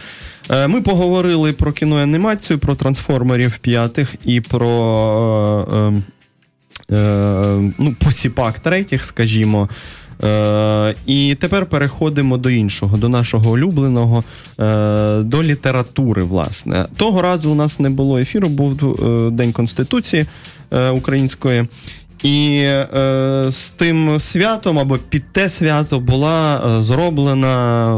Е, 0.50 0.68
ми 0.68 0.80
поговорили 0.80 1.52
про 1.52 1.72
кіно 1.72 1.96
анімацію, 2.02 2.58
про 2.58 2.74
трансформерів 2.74 3.58
п'ятих 3.58 4.14
і 4.24 4.40
про 4.40 4.68
е, 5.72 6.96
е, 6.96 6.98
е, 6.98 7.72
ну, 7.78 7.94
посіпак 8.04 8.58
третіх, 8.58 9.04
скажімо. 9.04 9.68
Е, 10.24 10.94
І 11.06 11.36
тепер 11.40 11.66
переходимо 11.66 12.38
до 12.38 12.50
іншого, 12.50 12.96
до 12.96 13.08
нашого 13.08 13.50
улюбленого, 13.50 14.24
е, 14.60 15.22
до 15.22 15.42
літератури. 15.42 16.22
Власне, 16.22 16.86
того 16.96 17.22
разу 17.22 17.50
у 17.50 17.54
нас 17.54 17.80
не 17.80 17.90
було 17.90 18.18
ефіру, 18.18 18.48
був 18.48 19.00
е, 19.02 19.30
День 19.30 19.52
Конституції 19.52 20.26
е, 20.72 20.88
української. 20.90 21.66
І 22.22 22.58
е, 22.64 23.44
з 23.48 23.70
тим 23.70 24.20
святом 24.20 24.78
або 24.78 24.98
під 24.98 25.32
те 25.32 25.48
свято 25.48 26.00
була 26.00 26.62
е, 26.78 26.82
зроблена, 26.82 27.94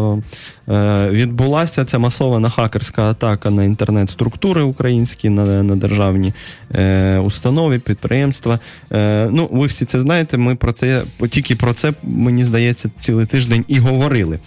е, 0.69 1.09
відбулася 1.11 1.85
ця 1.85 1.99
масована 1.99 2.49
хакерська 2.51 3.03
атака 3.03 3.51
на 3.51 3.65
інтернет-структури 3.65 4.63
українські, 4.63 5.31
на 5.31 5.63
на 5.63 5.77
державні 5.77 6.33
е, 6.75 7.19
установи, 7.19 7.79
підприємства. 7.79 8.59
Е, 8.93 9.29
Ну, 9.31 9.49
ви 9.53 9.67
всі 9.67 9.85
це 9.85 10.01
знаєте. 10.01 10.37
Ми 10.37 10.55
про 10.55 10.73
це 10.73 11.03
тільки 11.31 11.57
про 11.57 11.73
це, 11.73 11.93
мені 12.03 12.45
здається, 12.45 12.91
цілий 12.99 13.27
тиждень 13.27 13.65
і 13.69 13.79
говорили. 13.79 14.39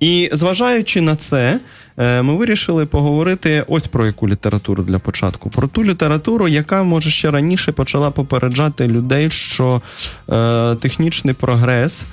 І 0.00 0.30
зважаючи 0.32 1.00
на 1.00 1.16
це. 1.16 1.58
Е, 2.00 2.22
ми 2.22 2.34
вирішили 2.34 2.86
поговорити 2.86 3.64
ось 3.68 3.86
про 3.86 4.06
яку 4.06 4.28
літературу 4.28 4.82
для 4.82 4.98
початку. 4.98 5.50
Про 5.50 5.68
ту 5.68 5.84
літературу, 5.84 6.48
яка 6.48 6.82
може 6.82 7.10
ще 7.10 7.30
раніше 7.30 7.72
почала 7.72 8.10
попереджати 8.10 8.88
людей, 8.88 9.30
що 9.30 9.82
е, 10.30 10.74
технічний 10.74 11.34
прогрес. 11.34 12.06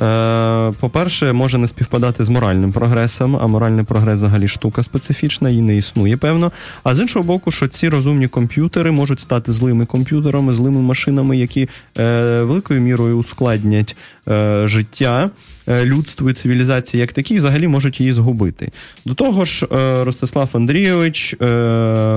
Е, 0.00 0.72
по-перше, 0.80 1.32
може 1.32 1.58
не 1.58 1.66
співпадати 1.66 2.24
з 2.24 2.28
моральним 2.28 2.72
прогресом, 2.72 3.36
а 3.36 3.46
моральний 3.46 3.84
прогрес 3.84 4.16
взагалі 4.16 4.48
штука 4.48 4.82
специфічна, 4.82 5.50
і 5.50 5.60
не 5.60 5.76
існує, 5.76 6.16
певно. 6.16 6.52
А 6.84 6.94
з 6.94 7.00
іншого 7.00 7.24
боку, 7.24 7.50
що 7.50 7.68
ці 7.68 7.88
розумні 7.88 8.28
комп'ютери 8.28 8.90
можуть 8.90 9.20
стати 9.20 9.52
злими 9.52 9.86
комп'ютерами, 9.86 10.54
злими 10.54 10.80
машинами, 10.80 11.36
які 11.36 11.68
е, 11.98 12.42
великою 12.42 12.80
мірою 12.80 13.18
ускладнять 13.18 13.96
е, 14.28 14.62
життя 14.68 15.30
людству 15.68 16.30
і 16.30 16.32
цивілізації 16.32 17.00
як 17.00 17.12
такі, 17.12 17.36
взагалі 17.36 17.68
можуть 17.68 18.00
її 18.00 18.12
згубити. 18.12 18.68
До 19.06 19.14
того 19.14 19.44
ж, 19.44 19.66
е, 19.72 20.04
Ростислав 20.04 20.50
Андрійович 20.52 21.34
е, 21.34 21.36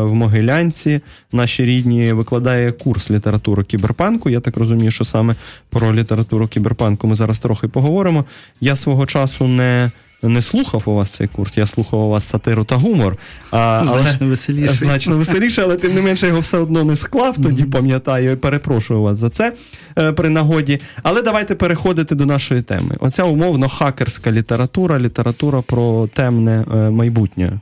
в 0.02 0.14
Могилянці, 0.14 1.00
наші 1.32 1.66
рідні, 1.66 2.14
викладає 2.14 2.72
курс 2.72 3.12
літератури 3.12 3.64
кіберпанку. 3.64 4.30
Я 4.30 4.40
так 4.40 4.58
розумію, 4.58 4.92
що 4.92 5.04
саме 5.04 5.36
про 5.70 5.96
літературу 5.96 6.48
кіберпанку 6.48 7.08
ми 7.08 7.16
зараз 7.16 7.40
трохи 7.40 7.68
поговоримо. 7.68 8.26
Я 8.62 8.76
свого 8.76 9.06
часу 9.06 9.48
не. 9.48 9.92
Не 10.24 10.42
слухав 10.42 10.84
у 10.86 10.96
вас 10.96 11.10
цей 11.10 11.28
курс, 11.28 11.58
я 11.58 11.66
слухав 11.66 12.00
у 12.00 12.10
вас 12.10 12.24
сатиру 12.24 12.64
та 12.64 12.76
гумор. 12.76 13.18
А, 13.52 13.82
Значно 13.86 14.18
але, 14.22 14.30
веселіше. 14.30 14.74
Значно 14.74 15.18
веселіше, 15.18 15.62
але 15.62 15.76
тим 15.76 15.94
не 15.96 16.02
менше 16.02 16.28
його 16.28 16.40
все 16.40 16.58
одно 16.58 16.84
не 16.84 16.96
склав, 16.96 17.38
тоді 17.38 17.64
пам'ятаю 17.64 18.32
і 18.32 18.36
перепрошую 18.36 19.02
вас 19.02 19.18
за 19.18 19.30
це 19.30 19.54
е, 20.00 20.12
при 20.12 20.30
нагоді. 20.30 20.80
Але 21.04 21.22
давайте 21.22 21.56
переходити 21.56 22.16
до 22.16 22.26
нашої 22.26 22.62
теми. 22.62 22.96
Оця 23.00 23.24
умовно 23.24 23.70
хакерська 23.70 24.32
література, 24.32 25.00
література 25.00 25.62
про 25.62 26.08
темне 26.14 26.66
е, 26.76 26.90
майбутнє. 26.90 27.60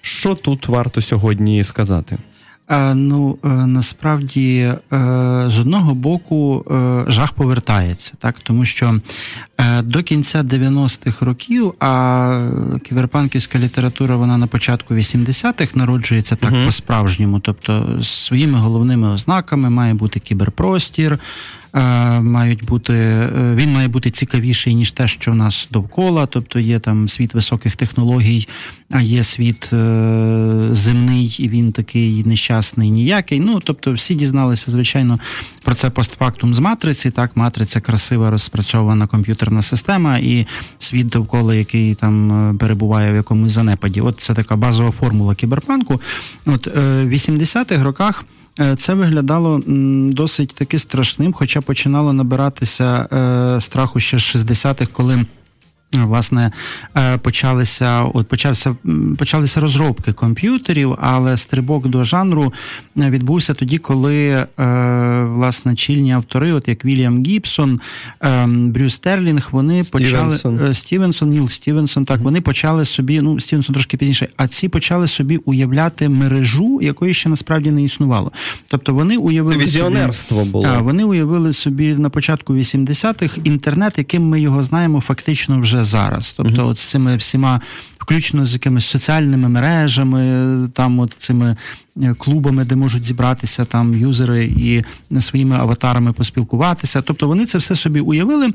Що 0.00 0.34
тут 0.34 0.68
варто 0.68 1.00
сьогодні 1.00 1.64
сказати? 1.64 2.16
А, 2.72 2.94
ну 2.94 3.38
е, 3.44 3.48
насправді 3.48 4.58
е, 4.58 4.76
з 5.46 5.60
одного 5.60 5.94
боку 5.94 6.64
е, 6.70 7.04
жах 7.12 7.32
повертається, 7.32 8.12
так 8.18 8.34
тому 8.42 8.64
що 8.64 9.00
до 9.82 10.02
кінця 10.02 10.42
90-х 10.42 11.26
років, 11.26 11.74
а 11.80 12.50
кіберпанківська 12.84 13.58
література 13.58 14.16
вона 14.16 14.36
на 14.36 14.46
початку 14.46 14.94
80-х 14.94 15.76
народжується 15.76 16.36
так 16.36 16.52
угу. 16.52 16.64
по-справжньому, 16.64 17.40
тобто 17.40 17.98
своїми 18.02 18.58
головними 18.58 19.08
ознаками 19.08 19.70
має 19.70 19.94
бути 19.94 20.20
кіберпростір. 20.20 21.18
Мають 22.22 22.64
бути 22.64 22.92
він 23.54 23.72
має 23.72 23.88
бути 23.88 24.10
цікавіший 24.10 24.74
ніж 24.74 24.90
те, 24.90 25.08
що 25.08 25.32
в 25.32 25.34
нас 25.34 25.68
довкола, 25.70 26.26
тобто 26.26 26.58
є 26.58 26.78
там 26.78 27.08
світ 27.08 27.34
високих 27.34 27.76
технологій, 27.76 28.48
а 28.90 29.00
є 29.00 29.24
світ 29.24 29.64
земний, 30.74 31.36
і 31.38 31.48
він 31.48 31.72
такий 31.72 32.24
нещасний, 32.24 32.90
ніякий. 32.90 33.40
Ну 33.40 33.60
тобто, 33.64 33.92
всі 33.92 34.14
дізналися, 34.14 34.70
звичайно, 34.70 35.18
про 35.64 35.74
це 35.74 35.90
постфактум 35.90 36.54
з 36.54 36.58
матриці. 36.58 37.10
Так, 37.10 37.36
матриця 37.36 37.80
красива 37.80 38.30
розпрацьована 38.30 39.06
комп'ютерна 39.06 39.62
система, 39.62 40.18
і 40.18 40.46
світ 40.78 41.08
довкола, 41.08 41.54
який 41.54 41.94
там 41.94 42.56
перебуває 42.60 43.12
в 43.12 43.14
якомусь 43.14 43.52
занепаді. 43.52 44.00
От 44.00 44.20
це 44.20 44.34
така 44.34 44.56
базова 44.56 44.90
формула 44.90 45.34
кіберпанку. 45.34 46.00
От 46.46 46.66
в 46.66 47.08
80-х 47.08 47.82
роках. 47.82 48.24
Це 48.76 48.94
виглядало 48.94 49.60
досить 50.12 50.54
таки 50.54 50.78
страшним, 50.78 51.32
хоча 51.32 51.60
починало 51.60 52.12
набиратися 52.12 53.08
е, 53.12 53.60
страху 53.60 54.00
ще 54.00 54.18
з 54.18 54.36
60-х, 54.36 54.86
коли. 54.92 55.24
Власне, 55.92 56.52
почалися 57.22 58.02
от 58.02 58.28
почався 58.28 58.76
почалися 59.18 59.60
розробки 59.60 60.12
комп'ютерів, 60.12 60.96
але 61.00 61.36
стрибок 61.36 61.88
до 61.88 62.04
жанру 62.04 62.52
відбувся 62.96 63.54
тоді, 63.54 63.78
коли 63.78 64.46
власне 65.24 65.74
чільні 65.74 66.12
автори, 66.12 66.52
от 66.52 66.68
як 66.68 66.84
Вільям 66.84 67.24
Гібсон, 67.24 67.80
Брюс 68.46 68.94
Стерлінг, 68.94 69.48
вони 69.50 69.82
Стівенсон. 69.82 70.58
почали 70.58 70.74
Стівенсон, 70.74 71.28
Ніл 71.28 71.48
Стівенсон. 71.48 72.04
Так 72.04 72.20
вони 72.20 72.40
почали 72.40 72.84
собі. 72.84 73.20
Ну 73.20 73.40
Стівенсон 73.40 73.74
трошки 73.74 73.96
пізніше, 73.96 74.28
а 74.36 74.48
ці 74.48 74.68
почали 74.68 75.06
собі 75.06 75.36
уявляти 75.36 76.08
мережу, 76.08 76.78
якої 76.82 77.14
ще 77.14 77.28
насправді 77.28 77.70
не 77.70 77.82
існувало. 77.82 78.32
Тобто 78.68 78.94
вони 78.94 79.16
уявили 79.16 79.56
Це 79.56 79.62
візіонерство 79.62 80.38
собі, 80.38 80.50
було. 80.50 80.66
А, 80.66 80.78
вони 80.78 81.04
уявили 81.04 81.52
собі 81.52 81.94
на 81.94 82.10
початку 82.10 82.54
80-х 82.54 83.38
інтернет, 83.44 83.94
яким 83.98 84.28
ми 84.28 84.40
його 84.40 84.62
знаємо, 84.62 85.00
фактично 85.00 85.60
вже 85.60 85.79
зараз. 85.84 86.34
Тобто, 86.36 86.66
от 86.66 86.76
з 86.76 86.80
цими 86.80 87.16
всіма, 87.16 87.60
включно 87.98 88.44
з 88.44 88.52
якимись 88.52 88.86
соціальними 88.86 89.48
мережами, 89.48 90.68
там 90.74 90.98
от 90.98 91.14
цими 91.16 91.56
клубами, 92.18 92.64
де 92.64 92.76
можуть 92.76 93.04
зібратися 93.04 93.64
там 93.64 93.94
юзери 93.94 94.44
і 94.44 94.84
своїми 95.20 95.56
аватарами 95.56 96.12
поспілкуватися. 96.12 97.02
Тобто 97.02 97.26
вони 97.26 97.46
це 97.46 97.58
все 97.58 97.76
собі 97.76 98.00
уявили. 98.00 98.50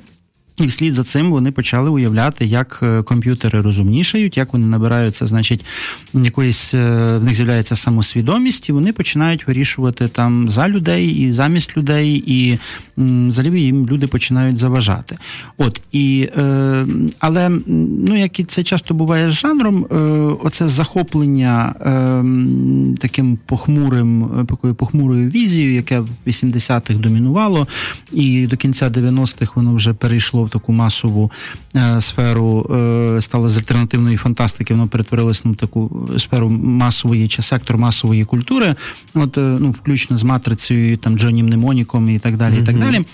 І 0.62 0.68
вслід 0.68 0.94
за 0.94 1.04
цим 1.04 1.32
вони 1.32 1.52
почали 1.52 1.90
уявляти, 1.90 2.46
як 2.46 2.84
комп'ютери 3.06 3.62
розумнішають, 3.62 4.38
як 4.38 4.54
вони 4.54 4.66
набираються, 4.66 5.26
значить, 5.26 5.66
якоїсь 6.14 6.74
в 6.74 7.20
них 7.20 7.36
з'являється 7.36 7.76
самосвідомість, 7.76 8.70
і 8.70 8.72
вони 8.72 8.94
починають 8.94 9.48
вирішувати 9.48 10.08
там 10.08 10.50
за 10.50 10.70
людей 10.70 11.08
і 11.08 11.32
замість 11.32 11.78
людей, 11.78 12.24
і 12.28 12.60
взагалі 12.98 13.62
їм 13.62 13.88
люди 13.88 14.08
починають 14.08 14.58
заважати. 14.58 15.18
От 15.58 15.82
і 15.92 16.30
е, 16.38 16.88
але 17.20 17.50
ну 17.68 18.18
як 18.18 18.40
і 18.40 18.44
це 18.44 18.64
часто 18.64 18.94
буває 18.94 19.32
з 19.32 19.34
жанром, 19.34 19.86
е, 19.86 19.96
оце 20.44 20.68
захоплення 20.68 21.76
е, 21.82 22.98
таким 23.00 23.38
похмурим, 23.46 24.30
такою 24.50 24.76
похмурою 24.76 25.30
візією, 25.30 25.74
яке 25.74 26.00
в 26.00 26.10
80-х 26.28 26.94
домінувало, 26.94 27.68
і 28.12 28.48
до 28.48 28.58
кінця 28.58 28.90
90-х 28.90 29.52
воно 29.56 29.76
вже 29.76 29.94
перейшло 29.94 30.45
в 30.46 30.50
таку 30.50 30.74
масову 30.74 31.32
е, 31.76 32.02
сферу, 32.02 32.72
е, 33.18 33.22
стало 33.22 33.50
з 33.50 33.58
альтернативної 33.58 34.18
фантастики, 34.18 34.74
воно 34.74 34.88
перетворилось 34.88 35.46
на 35.46 35.54
таку 35.54 36.10
сферу 36.18 36.50
масової 36.50 37.28
чи 37.28 37.42
сектор 37.42 37.78
масової 37.78 38.26
культури, 38.26 38.76
от 39.16 39.38
ну 39.38 39.72
включно 39.82 40.18
з 40.18 40.24
матрицею, 40.24 40.98
там 40.98 41.20
Джоні 41.20 41.44
Мнемоніком 41.44 42.10
і 42.10 42.20
так 42.20 42.38
далі. 42.38 42.60
і 42.60 42.64
так 42.64 42.80
далі. 42.80 43.06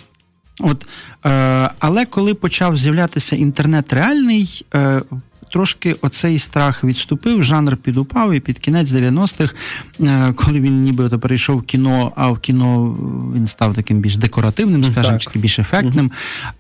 От, 0.62 0.86
е, 1.26 1.70
Але 1.80 2.06
коли 2.06 2.34
почав 2.34 2.78
з'являтися 2.78 3.36
інтернет 3.36 3.94
реальний, 3.94 4.66
е, 4.74 5.02
трошки 5.52 5.96
оцей 6.02 6.40
страх 6.40 6.84
відступив, 6.84 7.44
жанр 7.44 7.78
підупав, 7.78 8.34
і 8.34 8.40
під 8.40 8.60
кінець 8.60 8.90
90-х, 8.90 9.56
е, 10.00 10.34
коли 10.36 10.60
він 10.60 10.82
ніби 10.82 11.10
перейшов 11.10 11.58
в 11.58 11.64
кіно, 11.64 12.12
а 12.16 12.32
в 12.32 12.40
кіно 12.40 12.98
він 13.36 13.48
став 13.48 13.76
таким 13.76 14.00
більш 14.00 14.16
декоративним, 14.16 14.84
скажімо, 14.84 15.18
чи 15.18 15.40
більш 15.40 15.60
ефектним. 15.60 16.12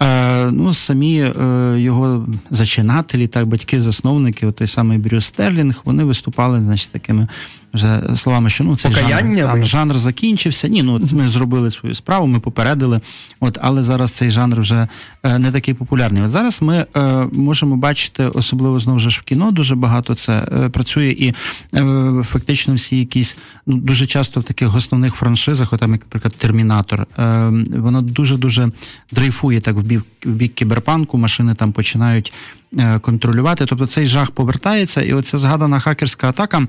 Е, 0.01 0.51
ну, 0.51 0.73
Самі 0.73 1.19
е, 1.19 1.75
його 1.79 2.27
зачинателі, 2.49 3.27
так, 3.27 3.47
батьки-засновники, 3.47 4.51
той 4.51 4.67
самий 4.67 4.97
Брюс 4.97 5.25
Стерлінг, 5.25 5.81
вони 5.85 6.03
виступали 6.03 6.61
значить, 6.61 6.91
такими 6.91 7.27
вже 7.73 8.01
словами, 8.15 8.49
що 8.49 8.63
ну 8.63 8.75
цей 8.75 8.91
Покаяння 8.91 9.37
жанр, 9.37 9.59
ви? 9.59 9.65
жанр 9.65 9.93
закінчився. 9.93 10.67
Ні, 10.67 10.83
ну 10.83 11.01
ми 11.13 11.27
зробили 11.27 11.71
свою 11.71 11.95
справу, 11.95 12.27
ми 12.27 12.39
попередили. 12.39 13.01
От, 13.39 13.57
але 13.61 13.83
зараз 13.83 14.11
цей 14.11 14.31
жанр 14.31 14.61
вже 14.61 14.87
е, 15.23 15.39
не 15.39 15.51
такий 15.51 15.73
популярний. 15.73 16.23
От 16.23 16.29
зараз 16.29 16.61
ми 16.61 16.85
е, 16.95 17.01
можемо 17.33 17.75
бачити, 17.75 18.23
особливо 18.23 18.79
знову 18.79 18.99
ж 18.99 19.09
в 19.09 19.21
кіно, 19.21 19.51
дуже 19.51 19.75
багато 19.75 20.15
це 20.15 20.33
е, 20.33 20.69
працює, 20.69 21.09
і 21.09 21.33
е, 21.75 22.23
фактично 22.23 22.73
всі 22.73 22.99
якісь 22.99 23.37
ну 23.65 23.77
дуже 23.77 24.05
часто 24.05 24.39
в 24.39 24.43
таких 24.43 24.75
основних 24.75 25.15
франшизах, 25.15 25.73
от 25.73 25.79
там, 25.79 25.91
як, 25.91 26.01
наприклад, 26.01 26.35
Термінатор, 26.35 27.07
е, 27.17 27.49
воно 27.77 28.01
дуже 28.01 28.37
дуже 28.37 28.71
дрейфує 29.11 29.61
так 29.61 29.75
в 29.75 29.81
бік 29.81 30.03
в 30.25 30.29
бік 30.29 30.53
кіберпанку. 30.53 31.17
Машини 31.17 31.53
там 31.53 31.71
починають 31.71 32.33
е, 32.79 32.99
контролювати. 32.99 33.65
Тобто 33.65 33.85
цей 33.85 34.05
жах 34.05 34.31
повертається, 34.31 35.01
і 35.01 35.13
оця 35.13 35.37
згадана 35.37 35.79
хакерська 35.79 36.29
атака. 36.29 36.67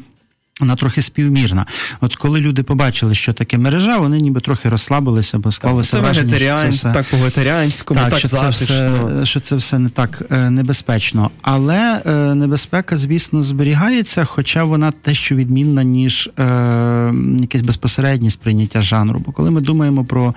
Вона 0.60 0.76
трохи 0.76 1.02
співмірна. 1.02 1.66
От 2.00 2.16
коли 2.16 2.40
люди 2.40 2.62
побачили, 2.62 3.14
що 3.14 3.32
таке 3.32 3.58
мережа, 3.58 3.98
вони 3.98 4.18
ніби 4.18 4.40
трохи 4.40 4.68
розслабилися, 4.68 5.38
бо 5.38 5.52
склалося 5.52 6.00
враження, 6.00 6.38
що 6.38 6.56
це 6.56 6.68
все 6.68 6.92
так 6.92 7.06
по-вегетаріанському, 7.10 8.00
так, 8.00 8.10
так, 8.10 8.18
що, 8.18 8.28
це 8.28 8.48
все, 8.48 8.90
що 9.24 9.40
це 9.40 9.56
все 9.56 9.78
не 9.78 9.88
так 9.88 10.22
е, 10.30 10.50
небезпечно. 10.50 11.30
Але 11.42 12.00
е, 12.06 12.34
небезпека, 12.34 12.96
звісно, 12.96 13.42
зберігається, 13.42 14.24
хоча 14.24 14.64
вона 14.64 14.92
дещо 15.04 15.34
відмінна, 15.34 15.82
ніж 15.82 16.30
е, 16.38 16.44
якесь 17.40 17.62
безпосереднє 17.62 18.30
сприйняття 18.30 18.82
жанру. 18.82 19.22
Бо 19.26 19.32
коли 19.32 19.50
ми 19.50 19.60
думаємо 19.60 20.04
про 20.04 20.34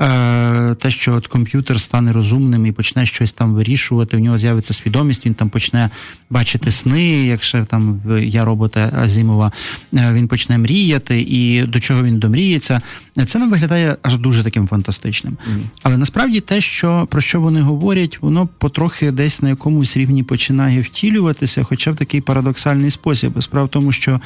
е, 0.00 0.74
те, 0.74 0.90
що 0.90 1.14
от 1.14 1.26
комп'ютер 1.26 1.80
стане 1.80 2.12
розумним 2.12 2.66
і 2.66 2.72
почне 2.72 3.06
щось 3.06 3.32
там 3.32 3.54
вирішувати, 3.54 4.16
в 4.16 4.20
нього 4.20 4.38
з'явиться 4.38 4.74
свідомість, 4.74 5.26
він 5.26 5.34
там 5.34 5.48
почне 5.48 5.90
бачити 6.30 6.70
сни, 6.70 7.26
якщо 7.26 7.64
там 7.64 8.00
я 8.22 8.44
робота 8.44 8.90
Азімова, 9.02 9.52
він 9.92 10.28
почне 10.28 10.58
мріяти, 10.58 11.20
і 11.20 11.62
до 11.62 11.80
чого 11.80 12.02
він 12.02 12.18
домріється. 12.18 12.80
Це 13.26 13.38
нам 13.38 13.50
виглядає 13.50 13.96
аж 14.02 14.18
дуже 14.18 14.44
таким 14.44 14.66
фантастичним. 14.66 15.36
Але 15.82 15.96
насправді 15.96 16.40
те, 16.40 16.60
що 16.60 17.08
про 17.10 17.20
що 17.20 17.40
вони 17.40 17.60
говорять, 17.60 18.18
воно 18.20 18.46
потрохи 18.46 19.10
десь 19.10 19.42
на 19.42 19.48
якомусь 19.48 19.96
рівні 19.96 20.22
починає 20.22 20.80
втілюватися, 20.80 21.64
хоча 21.64 21.90
в 21.90 21.96
такий 21.96 22.20
парадоксальний 22.20 22.90
спосіб. 22.90 23.42
Справа 23.42 23.66
в 23.66 23.70
тому, 23.70 23.92
що 23.92 24.20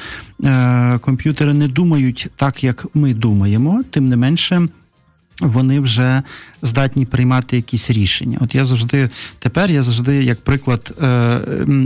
е, 0.44 0.98
комп'ютери 0.98 1.54
не 1.54 1.68
думають 1.68 2.28
так, 2.36 2.64
як 2.64 2.86
ми 2.94 3.14
думаємо, 3.14 3.82
тим 3.90 4.08
не 4.08 4.16
менше. 4.16 4.68
Вони 5.42 5.80
вже 5.80 6.22
здатні 6.62 7.06
приймати 7.06 7.56
якісь 7.56 7.90
рішення. 7.90 8.38
От 8.40 8.54
я 8.54 8.64
завжди 8.64 9.08
тепер 9.38 9.70
я 9.70 9.82
завжди, 9.82 10.24
як 10.24 10.40
приклад 10.40 10.94
е, 11.02 11.40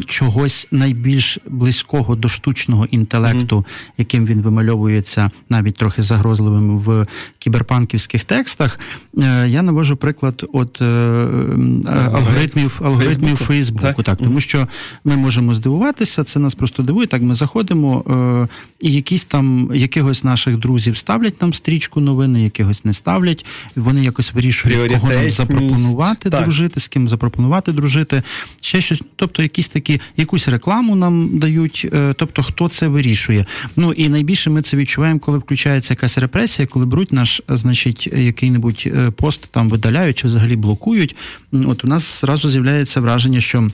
чогось 0.06 0.68
найбільш 0.70 1.38
близького 1.46 2.16
до 2.16 2.28
штучного 2.28 2.84
інтелекту, 2.84 3.66
яким 3.98 4.26
він 4.26 4.42
вимальовується 4.42 5.30
навіть 5.48 5.76
трохи 5.76 6.02
загрозливим 6.02 6.78
в 6.78 7.06
кіберпанківських 7.38 8.24
текстах. 8.24 8.80
Е, 9.18 9.48
я 9.48 9.62
навожу 9.62 9.96
приклад 9.96 10.46
от 10.52 10.82
е, 10.82 10.84
е, 10.84 11.90
алгоритмів 12.14 12.80
алгоритмів 12.84 13.36
Фейсбуку. 13.36 14.02
Так. 14.02 14.16
Так, 14.16 14.18
тому 14.18 14.40
що 14.40 14.68
ми 15.04 15.16
можемо 15.16 15.54
здивуватися, 15.54 16.24
це 16.24 16.38
нас 16.38 16.54
просто 16.54 16.82
дивує. 16.82 17.06
Так, 17.06 17.22
ми 17.22 17.34
заходимо, 17.34 18.04
е, 18.42 18.48
і 18.80 18.92
якісь 18.92 19.24
там 19.24 19.70
якихось 19.74 20.24
наших 20.24 20.56
друзів 20.56 20.96
ставлять 20.96 21.42
нам 21.42 21.54
стрічку 21.54 22.00
новини, 22.00 22.42
якихось 22.42 22.84
не 22.84 22.92
ставлять. 22.92 23.45
Вони 23.76 24.04
якось 24.04 24.34
вирішують, 24.34 24.92
кого 24.92 25.12
нам 25.12 25.30
запропонувати 25.30 26.30
Так. 26.30 26.42
дружити, 26.42 26.80
з 26.80 26.88
ким 26.88 27.08
запропонувати 27.08 27.72
дружити, 27.72 28.22
ще 28.60 28.80
щось. 28.80 29.00
Ну, 29.00 29.06
Тобто, 29.16 29.42
якісь 29.42 29.68
такі, 29.68 30.00
якусь 30.16 30.48
рекламу 30.48 30.96
нам 30.96 31.38
дають. 31.38 31.86
е, 31.92 32.14
Тобто, 32.18 32.42
хто 32.42 32.68
це 32.68 32.88
вирішує. 32.88 33.46
Ну 33.76 33.92
і 33.92 34.08
найбільше 34.08 34.50
ми 34.50 34.62
це 34.62 34.76
відчуваємо, 34.76 35.20
коли 35.20 35.38
включається 35.38 35.94
якась 35.94 36.18
репресія, 36.18 36.68
коли 36.68 36.86
беруть 36.86 37.12
наш, 37.12 37.42
е, 37.50 37.56
значить, 37.56 38.06
який-небудь 38.16 38.82
е, 38.86 39.10
пост 39.10 39.48
там 39.50 39.68
видаляють 39.68 40.18
чи 40.18 40.26
взагалі 40.26 40.56
блокують. 40.56 41.16
От 41.52 41.84
у 41.84 41.88
нас 41.88 42.20
зразу 42.20 42.50
з'являється 42.50 43.00
враження, 43.00 43.40
що. 43.40 43.68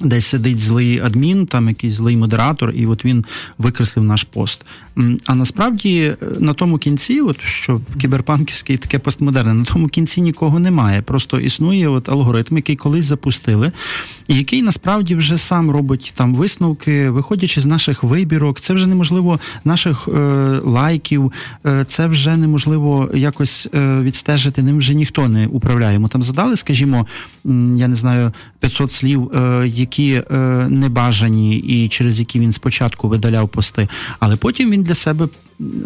Десь 0.00 0.26
сидить 0.26 0.58
злий 0.58 1.00
адмін, 1.00 1.46
там 1.46 1.68
якийсь 1.68 1.94
злий 1.94 2.16
модератор, 2.16 2.70
і 2.70 2.86
от 2.86 3.04
він 3.04 3.24
викреслив 3.58 4.04
наш 4.04 4.24
пост. 4.24 4.66
А 5.26 5.34
насправді 5.34 5.98
е, 6.00 6.16
на 6.40 6.54
тому 6.54 6.78
кінці, 6.78 7.20
от 7.20 7.40
що 7.40 7.80
кіберпанківське 8.00 8.72
і 8.72 8.76
таке 8.76 8.98
постмодерне, 8.98 9.54
на 9.54 9.64
тому 9.64 9.88
кінці 9.88 10.20
нікого 10.20 10.58
немає. 10.58 11.02
Просто 11.02 11.40
існує 11.40 11.88
от 11.88 12.08
алгоритм, 12.08 12.56
який 12.56 12.76
колись 12.76 13.04
запустили, 13.04 13.72
і 14.28 14.34
який 14.34 14.62
насправді 14.62 15.14
вже 15.14 15.38
сам 15.38 15.70
робить 15.70 16.12
там 16.16 16.34
висновки, 16.34 17.10
виходячи 17.10 17.60
з 17.60 17.66
наших 17.66 18.02
вибірок. 18.02 18.60
Це 18.60 18.74
вже 18.74 18.86
неможливо 18.86 19.40
наших 19.64 20.08
е, 20.08 20.20
лайків, 20.64 21.32
е, 21.66 21.84
це 21.84 22.06
вже 22.06 22.36
неможливо 22.36 23.10
якось 23.14 23.68
е, 23.74 24.00
відстежити. 24.00 24.62
Ним 24.62 24.78
вже 24.78 24.94
ніхто 24.94 25.28
не 25.28 25.46
управляє. 25.46 25.94
Йому 25.94 26.08
там 26.08 26.22
задали, 26.22 26.56
скажімо, 26.56 27.06
я 27.74 27.88
не 27.88 27.94
знаю, 27.94 28.32
500 28.60 28.92
слів, 28.92 29.30
е, 29.34 29.68
які 29.90 30.12
е, 30.12 30.36
небажані, 30.70 31.56
і 31.56 31.88
через 31.88 32.18
які 32.18 32.40
він 32.40 32.52
спочатку 32.52 33.08
видаляв 33.08 33.48
пости, 33.48 33.88
але 34.18 34.36
потім 34.36 34.70
він 34.70 34.82
для 34.82 34.94
себе 34.94 35.28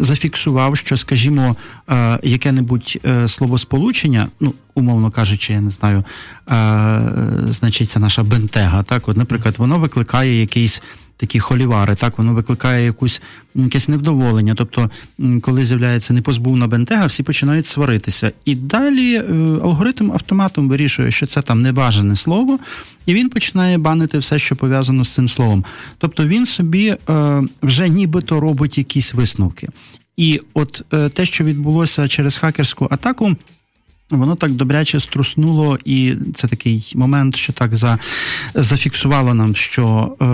зафіксував, 0.00 0.76
що, 0.76 0.96
скажімо, 0.96 1.56
е, 1.88 2.18
яке-небудь 2.22 2.98
е, 3.04 3.28
словосполучення, 3.28 4.28
ну, 4.40 4.54
умовно 4.74 5.10
кажучи, 5.10 5.52
я 5.52 5.60
не 5.60 5.70
знаю, 5.70 6.04
е, 6.50 7.00
значить, 7.48 7.88
це 7.88 7.98
наша 7.98 8.22
бентега. 8.22 8.82
Так, 8.82 9.08
от, 9.08 9.16
наприклад, 9.16 9.54
воно 9.58 9.78
викликає 9.78 10.40
якийсь. 10.40 10.82
Такі 11.24 11.38
холівари, 11.40 11.94
так 11.94 12.18
воно 12.18 12.34
викликає 12.34 12.84
якусь 12.84 13.22
якесь 13.54 13.88
невдоволення. 13.88 14.54
Тобто, 14.54 14.90
коли 15.40 15.64
з'являється 15.64 16.14
непозбувна 16.14 16.66
бентега, 16.66 17.06
всі 17.06 17.22
починають 17.22 17.66
сваритися. 17.66 18.32
І 18.44 18.54
далі 18.54 19.14
е, 19.14 19.22
алгоритм 19.62 20.12
автоматом 20.12 20.68
вирішує, 20.68 21.10
що 21.10 21.26
це 21.26 21.42
там 21.42 21.62
небажане 21.62 22.16
слово, 22.16 22.58
і 23.06 23.14
він 23.14 23.28
починає 23.28 23.78
банити 23.78 24.18
все, 24.18 24.38
що 24.38 24.56
пов'язано 24.56 25.04
з 25.04 25.08
цим 25.14 25.28
словом. 25.28 25.64
Тобто 25.98 26.26
він 26.26 26.46
собі 26.46 26.86
е, 27.08 27.42
вже 27.62 27.88
нібито 27.88 28.40
робить 28.40 28.78
якісь 28.78 29.14
висновки. 29.14 29.68
І 30.16 30.40
от 30.54 30.82
е, 30.92 31.08
те, 31.08 31.24
що 31.26 31.44
відбулося 31.44 32.08
через 32.08 32.36
хакерську 32.36 32.88
атаку. 32.90 33.36
Воно 34.10 34.34
так 34.34 34.50
добряче 34.50 35.00
струснуло, 35.00 35.78
і 35.84 36.14
це 36.34 36.48
такий 36.48 36.92
момент, 36.96 37.36
що 37.36 37.52
так 37.52 37.74
за, 37.74 37.98
зафіксувало 38.54 39.34
нам, 39.34 39.54
що 39.54 40.16
е, 40.20 40.24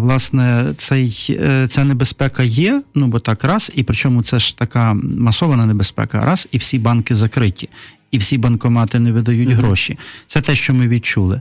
власне 0.00 0.72
цей, 0.76 1.26
е, 1.30 1.68
ця 1.68 1.84
небезпека 1.84 2.42
є. 2.42 2.82
Ну 2.94 3.06
бо 3.06 3.18
так 3.18 3.44
раз, 3.44 3.72
і 3.74 3.82
причому 3.82 4.22
це 4.22 4.38
ж 4.38 4.58
така 4.58 4.94
масована 5.18 5.66
небезпека, 5.66 6.20
раз, 6.20 6.48
і 6.52 6.58
всі 6.58 6.78
банки 6.78 7.14
закриті. 7.14 7.68
І 8.16 8.18
всі 8.18 8.38
банкомати 8.38 8.98
не 9.00 9.12
видають 9.12 9.50
гроші. 9.50 9.98
Це 10.26 10.40
те, 10.40 10.54
що 10.54 10.74
ми 10.74 10.88
відчули. 10.88 11.40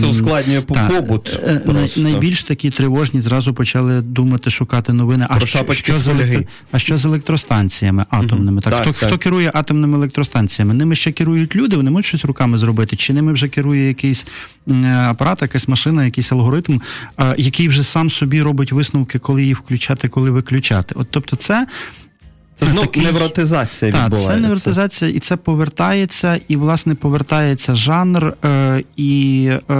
Це 0.00 0.06
ускладнює 0.06 0.60
по- 0.60 0.74
так. 0.74 0.88
побут 0.88 1.40
Е, 1.46 1.58
просто. 1.58 2.00
Найбільш 2.00 2.44
такі 2.44 2.70
тривожні 2.70 3.20
зразу 3.20 3.54
почали 3.54 4.00
думати, 4.00 4.50
шукати 4.50 4.92
новини. 4.92 5.26
А 5.30 5.40
що, 5.40 5.72
що, 5.72 5.98
з 5.98 6.08
електро... 6.08 6.42
а 6.72 6.78
що 6.78 6.98
з 6.98 7.04
електростанціями 7.04 8.04
атомними? 8.10 8.60
Так, 8.60 8.72
Так, 8.72 8.82
хто, 8.82 8.92
так. 8.92 9.08
хто 9.08 9.18
керує 9.18 9.50
атомними 9.54 9.96
електростанціями? 9.98 10.74
Ними 10.74 10.94
ще 10.94 11.12
керують 11.12 11.56
люди, 11.56 11.76
вони 11.76 11.90
можуть 11.90 12.06
щось 12.06 12.24
руками 12.24 12.58
зробити, 12.58 12.96
чи 12.96 13.12
ними 13.12 13.32
вже 13.32 13.48
керує 13.48 13.88
якийсь 13.88 14.26
апарат, 15.08 15.42
якась 15.42 15.68
машина, 15.68 16.04
якийсь 16.04 16.32
алгоритм, 16.32 16.80
який 17.38 17.68
вже 17.68 17.82
сам 17.82 18.10
собі 18.10 18.42
робить 18.42 18.72
висновки, 18.72 19.18
коли 19.18 19.44
їх 19.44 19.58
включати, 19.58 20.08
коли 20.08 20.30
виключати. 20.30 20.94
От 20.98 21.06
тобто, 21.10 21.36
це. 21.36 21.66
Це 22.56 22.66
знов 22.66 22.86
такий- 22.86 23.02
невротизація 23.04 23.92
Так, 23.92 24.04
відбувається. 24.04 24.34
це 24.34 24.40
невротизація, 24.40 25.10
і 25.10 25.18
це 25.18 25.36
повертається, 25.36 26.40
і 26.48 26.56
власне 26.56 26.94
повертається 26.94 27.74
жанр. 27.74 28.34
Е, 28.44 28.82
і 28.96 29.46
е, 29.70 29.74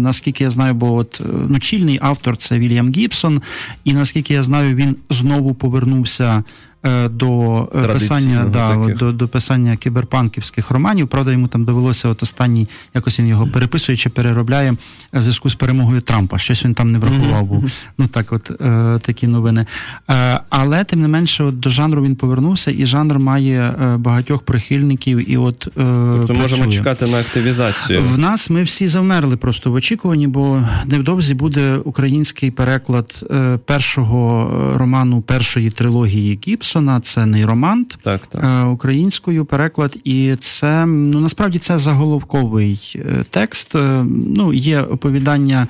наскільки 0.00 0.44
я 0.44 0.50
знаю, 0.50 0.74
бо 0.74 0.94
от 0.94 1.20
е, 1.20 1.28
ну, 1.48 1.58
чільний 1.58 1.98
автор 2.02 2.36
це 2.36 2.58
Вільям 2.58 2.92
Гібсон, 2.92 3.42
і 3.84 3.92
наскільки 3.92 4.34
я 4.34 4.42
знаю, 4.42 4.74
він 4.74 4.96
знову 5.10 5.54
повернувся. 5.54 6.42
Е, 6.86 7.08
До 7.08 7.62
е, 7.74 7.88
писання 7.88 8.44
да, 8.52 8.76
до, 8.98 9.12
до 9.12 9.28
писання 9.28 9.76
кіберпанківських 9.76 10.70
романів. 10.70 11.08
Правда, 11.08 11.32
йому 11.32 11.48
там 11.48 11.64
довелося 11.64 12.08
от 12.08 12.22
останній, 12.22 12.68
якось 12.94 13.18
він 13.20 13.28
його 13.28 13.46
переписує 13.46 13.98
чи 13.98 14.08
переробляє 14.08 14.76
в 15.12 15.20
зв'язку 15.20 15.50
з 15.50 15.54
перемогою 15.54 16.00
Трампа. 16.00 16.38
Щось 16.38 16.64
він 16.64 16.74
там 16.74 16.92
не 16.92 16.98
врахував 16.98 17.44
був. 17.44 17.72
Ну 17.98 18.06
так, 18.06 18.32
от 18.32 18.50
е, 18.50 18.98
такі 19.02 19.26
новини. 19.26 19.66
Е, 20.10 20.40
але 20.48 20.84
тим 20.84 21.00
не 21.00 21.08
менше, 21.08 21.44
от 21.44 21.60
до 21.60 21.70
жанру 21.70 22.02
він 22.02 22.16
повернувся, 22.16 22.70
і 22.70 22.86
жанр 22.86 23.18
має 23.18 23.60
е, 23.60 23.96
багатьох 23.96 24.42
прихильників. 24.42 25.30
І 25.30 25.36
от 25.36 25.68
е, 25.68 25.70
Тобто 26.16 26.34
можемо 26.34 26.72
чекати 26.72 27.06
на 27.06 27.20
активізацію. 27.20 28.02
В 28.02 28.18
нас 28.18 28.50
ми 28.50 28.62
всі 28.62 28.86
завмерли 28.86 29.36
просто 29.36 29.70
в 29.70 29.74
очікуванні, 29.74 30.26
бо 30.26 30.62
невдовзі 30.84 31.34
буде 31.34 31.76
український 31.76 32.50
переклад 32.50 33.26
е, 33.30 33.58
першого 33.64 34.50
е, 34.74 34.78
роману 34.78 35.20
першої 35.20 35.70
трилогії 35.70 36.30
Гібсона. 36.76 37.00
Це 37.00 37.26
нейромант. 37.26 37.98
Так, 38.02 38.26
так. 38.26 38.44
Е, 38.44 38.64
Українською 38.64 39.44
переклад, 39.44 39.98
і 40.04 40.36
це 40.36 40.86
ну 40.86 41.20
насправді 41.20 41.58
це 41.58 41.78
заголовковий 41.78 42.94
е, 42.96 43.24
текст. 43.30 43.74
Е, 43.74 44.04
Ну, 44.36 44.52
є 44.52 44.80
оповідання 44.80 45.66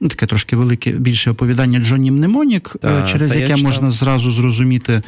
ну, 0.00 0.08
таке 0.08 0.26
трошки 0.26 0.56
велике 0.56 0.90
більше 0.90 1.30
оповідання 1.30 1.78
Джонні 1.78 2.10
Мнемонік, 2.10 2.76
Та, 2.80 3.02
через 3.02 3.36
яке 3.36 3.56
можна 3.56 3.90
зразу 3.90 4.32
зрозуміти, 4.32 5.02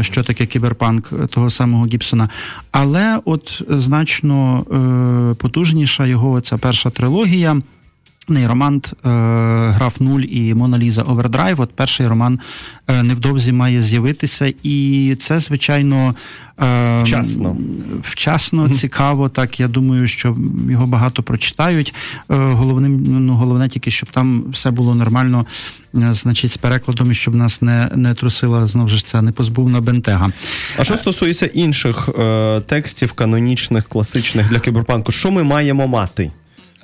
що 0.00 0.22
таке 0.22 0.46
кіберпанк 0.46 1.28
того 1.30 1.50
самого 1.50 1.86
Гібсона. 1.86 2.28
Але 2.70 3.18
от 3.24 3.62
значно 3.68 4.64
потужніша 5.38 6.06
його 6.06 6.40
ця 6.40 6.56
перша 6.56 6.90
трилогія. 6.90 7.62
Нейромант, 8.28 8.92
е, 8.92 9.08
Граф 9.68 10.00
Нуль 10.00 10.20
і 10.20 10.54
Моналіза 10.54 11.02
Овердрайв. 11.02 11.60
От 11.60 11.72
перший 11.72 12.08
роман 12.08 12.40
е, 12.88 13.02
невдовзі 13.02 13.52
має 13.52 13.82
з'явитися, 13.82 14.52
і 14.62 15.16
це, 15.20 15.40
звичайно, 15.40 16.14
е, 16.60 17.02
вчасно, 17.02 17.56
вчасно 18.02 18.68
цікаво. 18.68 19.28
Так, 19.28 19.60
я 19.60 19.68
думаю, 19.68 20.08
що 20.08 20.36
його 20.70 20.86
багато 20.86 21.22
прочитають. 21.22 21.94
Е, 22.30 22.34
головним, 22.36 23.04
ну, 23.08 23.34
головне 23.34 23.68
тільки, 23.68 23.90
щоб 23.90 24.08
там 24.08 24.44
все 24.52 24.70
було 24.70 24.94
нормально, 24.94 25.46
е, 25.94 26.14
значить, 26.14 26.50
з 26.50 26.56
перекладом, 26.56 27.10
і 27.10 27.14
щоб 27.14 27.34
нас 27.34 27.62
не 27.62 27.88
не 27.94 28.14
трусила 28.14 28.66
знову 28.66 28.88
ж 28.88 29.06
це 29.06 29.22
не 29.22 29.32
позбувна 29.32 29.80
бентега. 29.80 30.32
А 30.78 30.84
що 30.84 30.96
стосується 30.96 31.46
інших 31.46 32.08
е, 32.18 32.60
текстів, 32.60 33.12
канонічних, 33.12 33.88
класичних 33.88 34.48
для 34.48 34.58
кіберпанку, 34.58 35.12
що 35.12 35.30
ми 35.30 35.42
маємо 35.42 35.88
мати? 35.88 36.30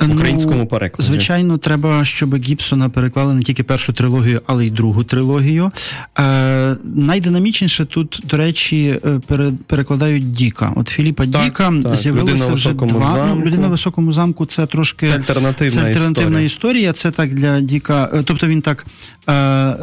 Українському 0.07 0.59
ну, 0.59 0.67
перекладі. 0.67 1.11
Звичайно, 1.11 1.59
треба, 1.59 2.05
щоб 2.05 2.37
Гібсона 2.37 2.89
переклали 2.89 3.35
не 3.35 3.43
тільки 3.43 3.63
першу 3.63 3.93
трилогію, 3.93 4.41
але 4.47 4.67
й 4.67 4.71
другу 4.71 5.05
трилогію. 5.05 5.73
Е, 6.19 6.77
Найдинамічніше 6.95 7.85
тут, 7.85 8.23
до 8.25 8.37
речі, 8.37 9.01
е, 9.31 9.53
перекладають 9.67 10.33
Діка. 10.33 10.73
От 10.77 10.89
Філіпа 10.89 11.27
так, 11.27 11.45
Діка 11.45 11.73
так, 11.83 11.97
з'явилося 11.97 12.53
вже 12.53 12.73
два. 12.73 13.13
Замку. 13.13 13.35
Ну, 13.37 13.45
людина 13.45 13.67
в 13.67 13.71
високому 13.71 14.13
замку 14.13 14.47
це 14.47 14.67
трошки 14.67 15.09
це 15.09 15.15
альтернативна, 15.15 15.83
це 15.83 15.89
альтернативна 15.89 16.41
історія. 16.41 16.89
історія. 16.89 16.93
Це 16.93 17.11
так 17.11 17.35
для 17.35 17.61
Діка. 17.61 18.11
Е, 18.15 18.23
тобто 18.25 18.47
він 18.47 18.61
так 18.61 18.87
е, 19.29 19.77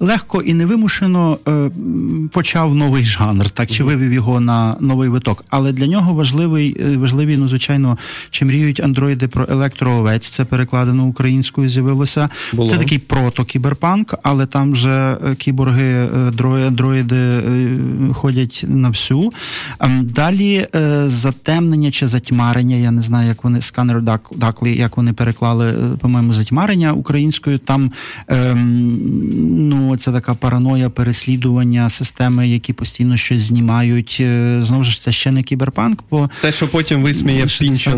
легко 0.00 0.42
і 0.42 0.54
невимушено 0.54 1.38
е, 1.48 1.70
почав 2.32 2.74
новий 2.74 3.04
жанр, 3.04 3.50
так 3.50 3.70
чи 3.70 3.84
вивів 3.84 4.12
його 4.12 4.40
на 4.40 4.76
новий 4.80 5.08
виток. 5.08 5.44
Але 5.48 5.72
для 5.72 5.86
нього 5.86 6.14
важливий 6.14 6.76
е, 6.80 6.96
важливі, 6.96 7.36
ну 7.36 7.48
звичайно, 7.48 7.98
чи 8.30 8.44
мріють 8.44 8.80
андроїди 8.98 9.28
про 9.28 9.46
електроовець. 9.48 10.26
Це 10.26 10.44
перекладено 10.44 11.04
українською. 11.04 11.68
З'явилося. 11.68 12.28
Було. 12.52 12.68
Це 12.68 12.76
такий 12.76 12.98
прото-кіберпанк, 13.08 14.14
але 14.22 14.46
там 14.46 14.76
же 14.76 15.18
е, 15.26 15.34
кіборги, 15.34 15.84
е, 15.84 16.66
андроїди 16.66 17.16
е, 17.16 17.76
ходять 18.12 18.64
на 18.68 18.88
всю. 18.88 19.32
Ем, 19.80 20.06
далі 20.06 20.66
затемнення 21.04 21.90
чи 21.90 22.06
затьмарення. 22.06 22.76
Я 22.76 22.90
не 22.90 23.02
знаю, 23.02 23.28
як 23.28 23.44
вони 23.44 23.60
сканер 23.60 24.02
Даклі, 24.36 24.78
як 24.78 24.96
вони 24.96 25.12
переклали, 25.12 25.74
по-моєму, 26.00 26.32
затьмарення 26.32 26.92
українською. 26.92 27.58
Там 27.58 27.92
ем, 28.28 28.98
ну, 29.68 29.96
це 29.96 30.12
така 30.12 30.34
параноя 30.34 30.90
переслідування 30.90 31.88
системи, 31.88 32.48
які 32.48 32.72
постійно 32.72 33.16
щось 33.16 33.42
знімають. 33.42 34.22
Знову 34.60 34.84
ж 34.84 35.00
це 35.00 35.12
ще 35.12 35.30
не 35.30 35.42
кіберпанк, 35.42 36.00
бо 36.10 36.30
те, 36.40 36.52
що 36.52 36.68
потім 36.68 37.02
висміє 37.02 37.44
в 37.44 37.50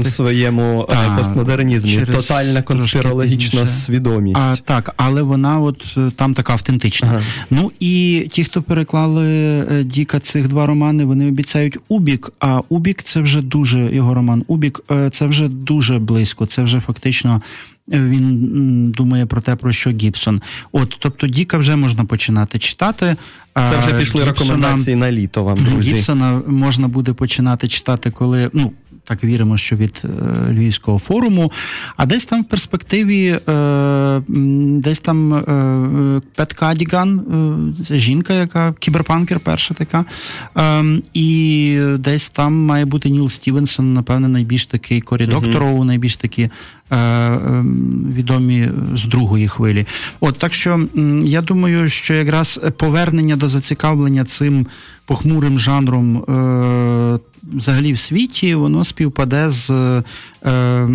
своєму 0.05 0.87
та, 0.91 1.17
постмодернізмі, 1.17 2.07
тотальна 2.07 2.63
конспірологічна 2.63 3.67
свідомість. 3.67 4.37
А, 4.41 4.57
Так, 4.57 4.95
але 4.97 5.23
вона 5.23 5.61
от 5.61 5.95
е, 5.97 6.11
там 6.17 6.35
така 6.35 6.53
автентична. 6.53 7.09
Ага. 7.09 7.23
Ну 7.51 7.73
і 7.81 8.27
ті, 8.31 8.45
хто 8.45 8.63
переклали 8.63 9.27
е, 9.27 9.85
Діка 9.85 10.19
цих 10.19 10.49
два 10.49 10.67
романи, 10.67 11.05
вони 11.05 11.29
обіцяють 11.29 11.79
Убік. 11.89 12.33
А 12.41 12.61
Убік 12.69 13.03
це 13.03 13.21
вже 13.21 13.43
дуже 13.43 13.95
його 13.95 14.15
роман. 14.15 14.45
Убік 14.47 14.81
е, 14.91 15.11
це 15.11 15.27
вже 15.27 15.49
дуже 15.49 15.99
близько. 15.99 16.47
Це 16.47 16.63
вже 16.63 16.81
фактично. 16.81 17.43
Він 17.89 18.87
думає 18.97 19.27
про 19.27 19.41
те, 19.41 19.57
про 19.57 19.73
що 19.73 19.91
Гібсон. 19.91 20.41
От, 20.73 20.97
тобто, 20.99 21.27
Діка 21.27 21.59
вже 21.59 21.77
можна 21.77 22.05
починати 22.05 22.59
читати. 22.59 23.17
Це 23.55 23.79
вже 23.79 23.99
пішли 23.99 24.01
Гібсона, 24.01 24.25
рекомендації 24.25 24.97
на 24.97 25.13
літо 25.13 25.45
вам, 25.45 25.59
друзі. 25.71 25.95
Гібсона 25.95 26.41
можна 26.47 26.89
буде 26.89 27.13
починати 27.13 27.69
читати, 27.69 28.11
коли 28.11 28.51
ну 28.53 28.73
так 29.11 29.25
віримо, 29.25 29.59
що 29.59 29.77
від 29.77 30.03
е, 30.05 30.09
Львівського 30.53 30.99
форуму. 30.99 31.53
А 31.97 32.07
десь 32.07 32.27
там 32.27 32.43
в 32.43 32.45
перспективі, 32.45 33.39
е, 33.49 34.23
десь 34.79 34.99
там 34.99 35.35
е, 35.35 36.21
Пет 36.35 36.53
Кадіган, 36.53 37.75
це 37.89 37.99
жінка, 37.99 38.35
яка 38.35 38.75
кіберпанкер, 38.79 39.41
перша 39.41 39.75
така. 39.75 40.05
І 41.15 41.79
десь 41.99 42.29
там 42.29 42.55
має 42.55 42.85
бути 42.85 43.11
Ніл 43.11 43.29
Стівенсон, 43.29 43.93
напевне, 43.93 44.29
найбільш 44.29 44.67
такий 44.67 45.01
Корі 45.01 45.27
Докторов, 45.27 45.85
найбільш 45.85 46.17
такі. 46.17 46.51
Відомі 48.17 48.69
з 48.95 49.05
другої 49.05 49.49
хвилі. 49.49 49.87
От 50.21 50.39
так 50.39 50.55
що 50.55 50.87
я 51.25 51.43
думаю, 51.43 51.89
що 51.89 52.15
якраз 52.15 52.61
повернення 52.77 53.37
до 53.37 53.49
зацікавлення 53.49 54.25
цим 54.25 54.67
похмурим 55.07 55.59
жанром 55.59 56.25
взагалі 57.43 57.93
в 57.93 57.99
світі, 57.99 58.55
воно 58.55 58.85
співпаде 58.85 59.51
з 59.51 59.71
е, 59.71 60.89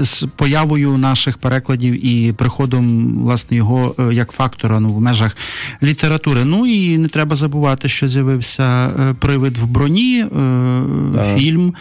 з 0.00 0.26
появою 0.36 0.98
наших 0.98 1.38
перекладів 1.38 2.06
і 2.06 2.32
приходом 2.32 3.16
власне 3.16 3.56
його 3.56 3.94
е, 3.98 4.14
як 4.14 4.32
фактора 4.32 4.80
ну, 4.80 4.88
в 4.88 5.00
межах 5.00 5.36
літератури. 5.82 6.44
Ну 6.44 6.66
і 6.66 6.98
не 6.98 7.08
треба 7.08 7.36
забувати, 7.36 7.88
що 7.88 8.08
з'явився 8.08 8.86
е, 8.86 9.14
привид 9.18 9.56
в 9.56 9.66
броні, 9.66 10.20
е, 10.20 11.36
фільм, 11.38 11.74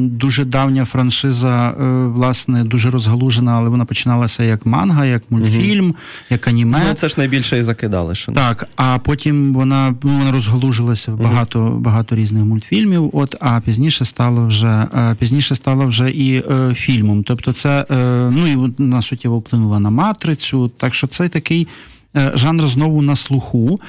дуже 0.00 0.44
давня 0.44 0.84
франшиза, 0.84 1.74
власне, 2.14 2.64
дуже 2.64 2.90
розгалужена, 2.90 3.52
але 3.52 3.68
вона 3.68 3.84
починалася 3.84 4.44
як 4.44 4.66
манга, 4.66 5.06
як 5.06 5.22
мультфільм, 5.30 5.86
угу. 5.86 5.96
як 6.30 6.48
аніме. 6.48 6.82
Ну, 6.88 6.94
Це 6.94 7.08
ж 7.08 7.14
найбільше 7.18 7.58
і 7.58 7.62
закидали. 7.62 8.14
що 8.14 8.32
Так, 8.32 8.68
а 8.76 8.98
потім 8.98 9.54
вона 9.54 9.94
ну, 10.02 10.18
вона 10.18 10.32
розгалужилася 10.32 11.12
в 11.12 11.20
багато 11.22 11.76
багато 11.80 12.14
різних 12.16 12.44
мультфільмів. 12.44 13.10
От 13.12 13.31
а 13.40 13.60
пізніше 13.60 14.04
стало 14.04 14.46
вже 14.46 14.86
е, 14.94 15.16
пізніше 15.18 15.54
стало 15.54 15.86
вже 15.86 16.10
і 16.10 16.36
е, 16.50 16.74
фільмом. 16.74 17.24
Тобто, 17.24 17.52
це 17.52 17.86
е, 17.90 17.96
ну 18.30 18.46
і 18.46 18.72
на 18.78 19.02
суттєво 19.02 19.38
вплинула 19.38 19.80
на 19.80 19.90
матрицю. 19.90 20.68
Так 20.68 20.94
що 20.94 21.06
це 21.06 21.28
такий 21.28 21.68
е, 22.16 22.32
жанр 22.34 22.66
знову 22.66 23.02
на 23.02 23.16
слуху. 23.16 23.80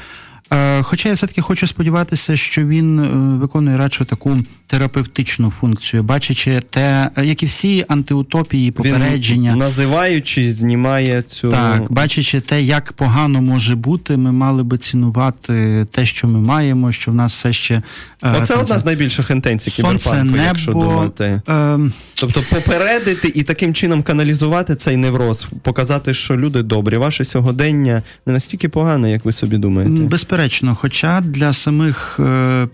Е, 0.54 0.84
хоча 0.84 1.10
я 1.10 1.16
все-таки 1.16 1.42
хочу 1.42 1.68
сподіватися, 1.68 2.36
що 2.36 2.66
він 2.66 3.00
е, 3.00 3.38
виконує 3.38 3.78
радше 3.78 4.06
таку 4.06 4.38
терапевтичну 4.68 5.54
функцію, 5.60 6.04
бачачи 6.04 6.62
те, 6.70 7.10
як 7.24 7.44
і 7.44 7.46
всі 7.46 7.86
антиутопії, 7.88 8.72
попередження, 8.72 9.52
Він, 9.52 9.60
називаючи, 9.60 10.54
знімає 10.54 11.22
цю 11.22 11.50
так, 11.50 11.92
бачачи 11.92 12.40
те, 12.40 12.62
як 12.62 12.94
погано 12.94 13.42
може 13.42 13.76
бути, 13.76 14.18
ми 14.18 14.32
мали 14.32 14.64
би 14.64 14.78
цінувати 14.78 15.86
те, 15.92 16.06
що 16.06 16.28
ми 16.28 16.40
маємо, 16.40 16.92
що 16.92 17.12
в 17.12 17.16
нас 17.16 17.34
все 17.34 17.54
ще 17.54 17.82
е, 18.24 18.36
Оце 18.42 18.56
одна 18.56 18.80
з 18.80 18.86
найбільших 18.86 19.30
інтенцій 19.30 19.72
кіберпанку, 19.72 20.26
небо, 20.26 20.44
якщо 20.46 20.72
думати. 20.72 21.42
Е... 21.50 21.80
Тобто 22.14 22.44
попередити 22.50 23.32
і 23.36 23.44
таким 23.44 23.74
чином 23.74 24.04
каналізувати 24.04 24.76
цей 24.76 24.98
невроз, 24.98 25.48
показати, 25.62 26.14
що 26.14 26.38
люди 26.38 26.62
добрі, 26.62 26.98
ваше 26.98 27.26
сьогодення 27.26 28.02
не 28.26 28.34
настільки 28.34 28.70
погане, 28.70 29.12
як 29.12 29.26
ви 29.26 29.32
собі 29.32 29.58
думаєте. 29.58 30.02
Безперечно 30.02 30.43
безперечно. 30.44 30.76
Хоча 30.76 31.22
для 31.22 31.54
самих 31.54 32.20
е, 32.20 32.68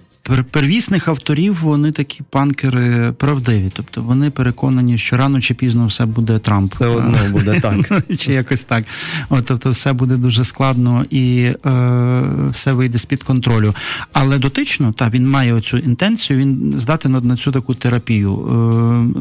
первісних 0.51 1.07
авторів 1.07 1.59
вони 1.61 1.91
такі 1.91 2.23
панкери 2.29 3.11
правдиві. 3.11 3.71
Тобто 3.73 4.01
вони 4.01 4.29
переконані, 4.29 4.97
що 4.97 5.17
рано 5.17 5.41
чи 5.41 5.53
пізно 5.53 5.85
все 5.85 6.05
буде 6.05 6.39
Трамп. 6.39 6.71
Все 6.71 6.87
одно 6.87 7.17
буде 7.31 7.59
так. 7.59 8.03
Чи 8.17 8.33
якось 8.33 8.63
так. 8.63 8.83
От, 9.29 9.45
Тобто, 9.45 9.69
все 9.69 9.93
буде 9.93 10.17
дуже 10.17 10.43
складно 10.43 11.05
і 11.09 11.41
е, 11.65 12.23
все 12.51 12.71
вийде 12.71 12.97
з-під 12.97 13.23
контролю. 13.23 13.75
Але 14.13 14.37
дотично, 14.37 14.91
та 14.91 15.09
він 15.09 15.29
має 15.29 15.53
оцю 15.53 15.77
інтенцію, 15.77 16.39
він 16.39 16.73
здатен 16.77 17.11
на 17.23 17.37
цю 17.37 17.51
таку 17.51 17.73
терапію. 17.73 18.33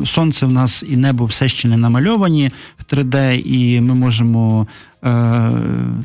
Е, 0.02 0.06
Сонце 0.06 0.46
в 0.46 0.52
нас 0.52 0.84
і 0.88 0.96
небо 0.96 1.24
все 1.24 1.48
ще 1.48 1.68
не 1.68 1.76
намальовані 1.76 2.50
в 2.78 2.94
3D, 2.94 3.42
і 3.46 3.80
ми 3.80 3.94
можемо. 3.94 4.66
Е, 5.04 5.52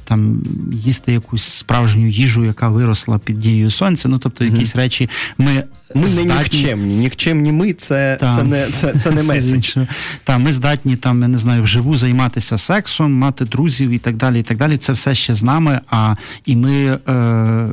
там 0.04 0.44
їсти 0.74 1.14
якусь 1.14 1.44
справжню 1.44 2.08
їжу, 2.08 2.46
яка 2.46 2.70
виросла 2.70 3.20
під 3.20 3.40
дією 3.40 3.72
сонця. 3.72 4.10
Ну 4.10 4.18
тобто, 4.18 4.46
якісь 4.46 4.76
речі 4.76 5.10
ми. 5.38 5.64
Ми 5.96 6.08
здатні... 6.08 6.34
не 6.34 6.40
нікчемні. 6.40 6.94
Нікчемні 6.94 7.52
ми 7.52 7.74
це 7.74 8.18
там, 8.20 8.38
це 8.38 8.44
не 8.44 8.68
це, 8.68 8.94
це 9.04 9.12
не 9.12 9.24
меседж. 9.24 9.78
Та, 10.24 10.38
ми 10.38 10.54
здатні 10.54 10.96
там, 10.96 11.22
я 11.22 11.28
не 11.28 11.38
знаю, 11.38 11.64
вживу 11.64 11.96
займатися 11.96 12.58
сексом, 12.58 13.14
мати 13.14 13.46
друзів 13.46 13.90
і 13.90 13.98
так 13.98 14.16
далі. 14.16 14.40
і 14.40 14.44
так 14.44 14.58
далі. 14.58 14.78
Це 14.78 14.94
все 14.94 15.16
ще 15.16 15.34
з 15.34 15.44
нами. 15.44 15.80
А 15.88 16.16
і 16.46 16.56
ми 16.56 16.86
е, 16.86 17.00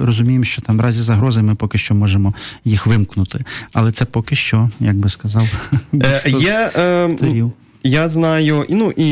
розуміємо, 0.01 0.45
що 0.45 0.63
там 0.63 0.77
в 0.77 0.81
разі 0.81 1.03
загрози 1.03 1.43
ми 1.43 1.55
поки 1.55 1.79
що 1.79 1.95
можемо 1.95 2.35
їх 2.65 2.87
вимкнути. 2.87 3.45
Але 3.73 3.93
це 3.93 4.05
поки 4.05 4.37
що, 4.37 4.71
як 4.81 4.97
би 4.97 5.09
сказав, 5.09 5.71
е, 5.95 6.23
є. 6.41 6.71
Е, 6.77 7.09
я 7.83 8.09
знаю, 8.09 8.65
ну 8.69 8.93
і 8.97 9.07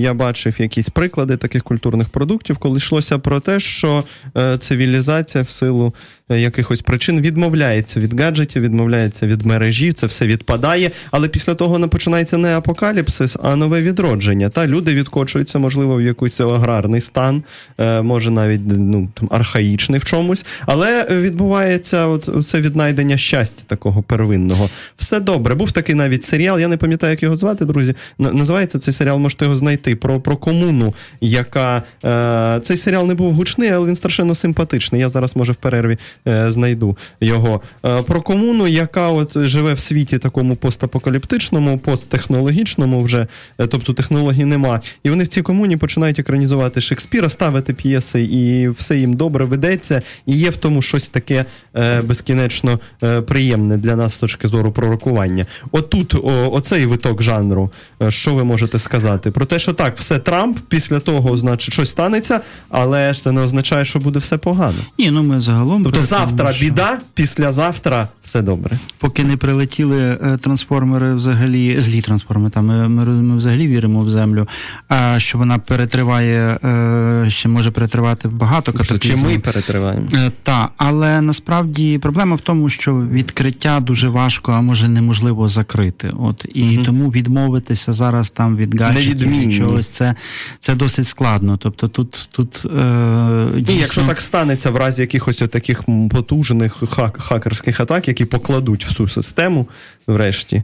я 0.00 0.14
бачив 0.14 0.60
якісь 0.60 0.90
приклади 0.90 1.36
таких 1.36 1.64
культурних 1.64 2.08
продуктів, 2.08 2.56
коли 2.56 2.76
йшлося 2.76 3.18
про 3.18 3.40
те, 3.40 3.60
що 3.60 4.04
е, 4.36 4.58
цивілізація 4.58 5.44
в 5.44 5.50
силу 5.50 5.94
якихось 6.30 6.80
причин 6.80 7.20
відмовляється 7.20 8.00
від 8.00 8.20
гаджетів, 8.20 8.62
відмовляється 8.62 9.26
від 9.26 9.46
мережі, 9.46 9.92
це 9.92 10.06
все 10.06 10.26
відпадає. 10.26 10.90
Але 11.10 11.28
після 11.28 11.54
того 11.54 11.78
не 11.78 11.86
починається 11.86 12.36
не 12.36 12.56
апокаліпсис, 12.56 13.36
а 13.42 13.56
нове 13.56 13.82
відродження. 13.82 14.48
Та 14.48 14.66
люди 14.66 14.94
відкочуються, 14.94 15.58
можливо, 15.58 15.96
в 15.96 16.02
якийсь 16.02 16.40
аграрний 16.40 17.00
стан, 17.00 17.42
е, 17.80 18.02
може 18.02 18.30
навіть 18.30 18.60
ну 18.66 19.08
там 19.14 19.28
архаїчний 19.32 20.00
в 20.00 20.04
чомусь, 20.04 20.44
але 20.66 21.06
відбувається 21.10 22.06
от 22.06 22.46
це 22.46 22.60
віднайдення 22.60 23.16
щастя 23.16 23.62
такого 23.66 24.02
первинного. 24.02 24.70
Все 24.96 25.20
добре. 25.20 25.54
Був 25.54 25.72
такий 25.72 25.94
навіть 25.94 26.24
серіал. 26.24 26.58
Я 26.60 26.68
не 26.68 26.76
пам'ятаю, 26.76 27.10
як 27.10 27.22
його 27.22 27.36
звати, 27.36 27.64
друзі. 27.64 27.94
Називається 28.18 28.78
цей 28.78 28.94
серіал, 28.94 29.18
можете 29.18 29.44
його 29.44 29.56
знайти. 29.56 29.96
Про 29.96 30.20
про 30.20 30.36
комуну, 30.36 30.94
яка 31.20 31.82
е, 32.04 32.60
цей 32.62 32.76
серіал 32.76 33.06
не 33.06 33.14
був 33.14 33.32
гучний, 33.32 33.70
але 33.70 33.86
він 33.86 33.96
страшенно 33.96 34.34
симпатичний. 34.34 35.00
Я 35.00 35.08
зараз, 35.08 35.36
може, 35.36 35.52
в 35.52 35.56
перерві 35.56 35.92
е, 35.92 35.98
знайду 36.26 36.96
його. 37.20 37.60
Е, 37.84 38.02
про 38.02 38.22
комуну, 38.22 38.66
яка 38.68 39.08
от 39.08 39.38
живе 39.38 39.74
в 39.74 39.78
світі 39.78 40.18
такому 40.18 40.56
постапокаліптичному, 40.56 41.78
посттехнологічному 41.78 43.00
вже, 43.00 43.26
е, 43.58 43.66
тобто 43.66 43.92
технологій 43.92 44.44
нема. 44.44 44.80
І 45.02 45.10
вони 45.10 45.24
в 45.24 45.26
цій 45.26 45.42
комуні 45.42 45.76
починають 45.76 46.18
екранізувати 46.18 46.80
Шекспіра, 46.80 47.28
ставити 47.28 47.72
п'єси, 47.72 48.22
і 48.22 48.68
все 48.68 48.98
їм 48.98 49.14
добре 49.14 49.44
ведеться. 49.44 50.02
І 50.26 50.36
є 50.36 50.50
в 50.50 50.56
тому 50.56 50.82
щось 50.82 51.08
таке 51.08 51.44
е, 51.76 52.00
безкінечно 52.00 52.80
е, 53.02 53.20
приємне 53.20 53.76
для 53.76 53.96
нас 53.96 54.12
з 54.12 54.18
точки 54.18 54.48
зору 54.48 54.72
пророкування. 54.72 55.46
Отут, 55.72 56.14
о, 56.14 56.50
оцей 56.52 56.86
виток 56.86 57.22
жанру, 57.22 57.70
е, 58.02 58.10
що 58.10 58.34
ви 58.34 58.44
можете 58.44 58.78
сказати? 58.78 59.30
Про 59.30 59.44
те, 59.44 59.58
що 59.58 59.72
так, 59.72 59.96
все 59.98 60.18
Трамп 60.18 60.58
після 60.68 61.00
того, 61.00 61.36
значить, 61.36 61.74
щось 61.74 61.90
станеться, 61.90 62.40
але 62.68 63.14
ж 63.14 63.22
це 63.22 63.32
не 63.32 63.40
означає, 63.40 63.84
що 63.84 63.98
буде 63.98 64.18
все 64.18 64.36
погано. 64.36 64.78
Ні, 64.98 65.10
ну 65.10 65.22
ми 65.22 65.40
загалом. 65.40 65.84
Тобто 65.84 66.02
завтра 66.08 66.52
що... 66.52 66.64
біда, 66.64 66.98
післязавтра 67.14 68.08
все 68.22 68.42
добре. 68.42 68.78
Поки 68.98 69.24
не 69.24 69.36
прилетіли 69.36 70.00
е, 70.00 70.36
трансформери, 70.36 71.14
взагалі, 71.14 71.80
злі 71.80 72.00
трансформери, 72.00 72.50
там 72.50 72.66
ми, 72.66 72.88
ми, 72.88 73.04
ми 73.04 73.36
взагалі 73.36 73.68
віримо 73.68 74.00
в 74.00 74.10
землю, 74.10 74.48
а 74.88 75.18
що 75.18 75.38
вона 75.38 75.58
перетриває, 75.58 76.58
е, 76.64 77.26
ще 77.28 77.48
може 77.48 77.70
перетривати 77.70 78.28
багато 78.28 78.72
катаклізмів. 78.72 79.18
Чи 79.18 79.34
ми 79.34 79.38
перетриваємо? 79.38 80.06
Так, 80.42 80.70
але 80.76 81.20
насправді 81.20 81.98
проблема 81.98 82.36
в 82.36 82.40
тому, 82.40 82.68
що 82.68 82.94
відкриття 82.94 83.80
дуже 83.80 84.08
важко, 84.08 84.52
а 84.52 84.60
може 84.60 84.88
неможливо 84.88 85.48
закрити. 85.48 86.12
От 86.20 86.46
і 86.54 86.76
угу. 86.76 86.84
тому 86.84 87.10
відмовитися 87.10 87.92
зараз 87.92 88.30
там 88.30 88.56
від 88.56 88.80
гаджетів 88.80 89.58
чогось, 89.58 89.88
це 89.88 90.14
це 90.58 90.74
досить 90.74 91.06
складно. 91.06 91.56
Тобто 91.56 91.88
тут 91.88 92.28
тут 92.32 92.66
е, 92.66 93.46
дійсно... 93.56 93.74
І 93.74 93.76
якщо 93.76 94.02
так 94.02 94.20
станеться 94.20 94.70
в 94.70 94.76
разі 94.76 95.00
якихось 95.00 95.42
таких 95.50 95.88
потужних 96.12 96.82
хак- 96.82 97.20
хакерських 97.20 97.80
атак, 97.80 98.08
які 98.08 98.24
покладуть 98.24 98.86
всю 98.86 99.08
систему, 99.08 99.66
врешті. 100.06 100.62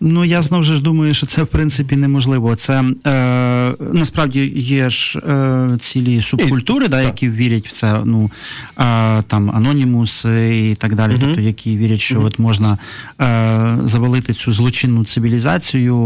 Ну 0.00 0.24
я 0.24 0.42
знову 0.42 0.64
ж 0.64 0.82
думаю, 0.82 1.14
що 1.14 1.26
це 1.26 1.42
в 1.42 1.46
принципі 1.46 1.96
неможливо. 1.96 2.56
Це 2.56 2.84
е, 3.06 3.74
насправді 3.92 4.52
є 4.56 4.90
ж 4.90 5.18
е, 5.18 5.68
цілі 5.80 6.22
субкультури, 6.22 6.86
і, 6.86 6.88
да, 6.88 7.02
які 7.02 7.30
вірять 7.30 7.68
в 7.68 7.70
це. 7.70 8.00
Ну 8.04 8.30
е, 8.78 9.22
там 9.22 9.50
анонімус 9.54 10.24
і 10.24 10.76
так 10.78 10.94
далі, 10.94 11.12
угу. 11.12 11.22
тобто 11.24 11.40
які 11.40 11.76
вірять, 11.76 12.00
що 12.00 12.16
угу. 12.16 12.26
от 12.26 12.38
можна 12.38 12.78
е, 13.20 13.78
завалити 13.84 14.32
цю 14.32 14.52
злочинну 14.52 15.04
цивілізацію. 15.04 15.96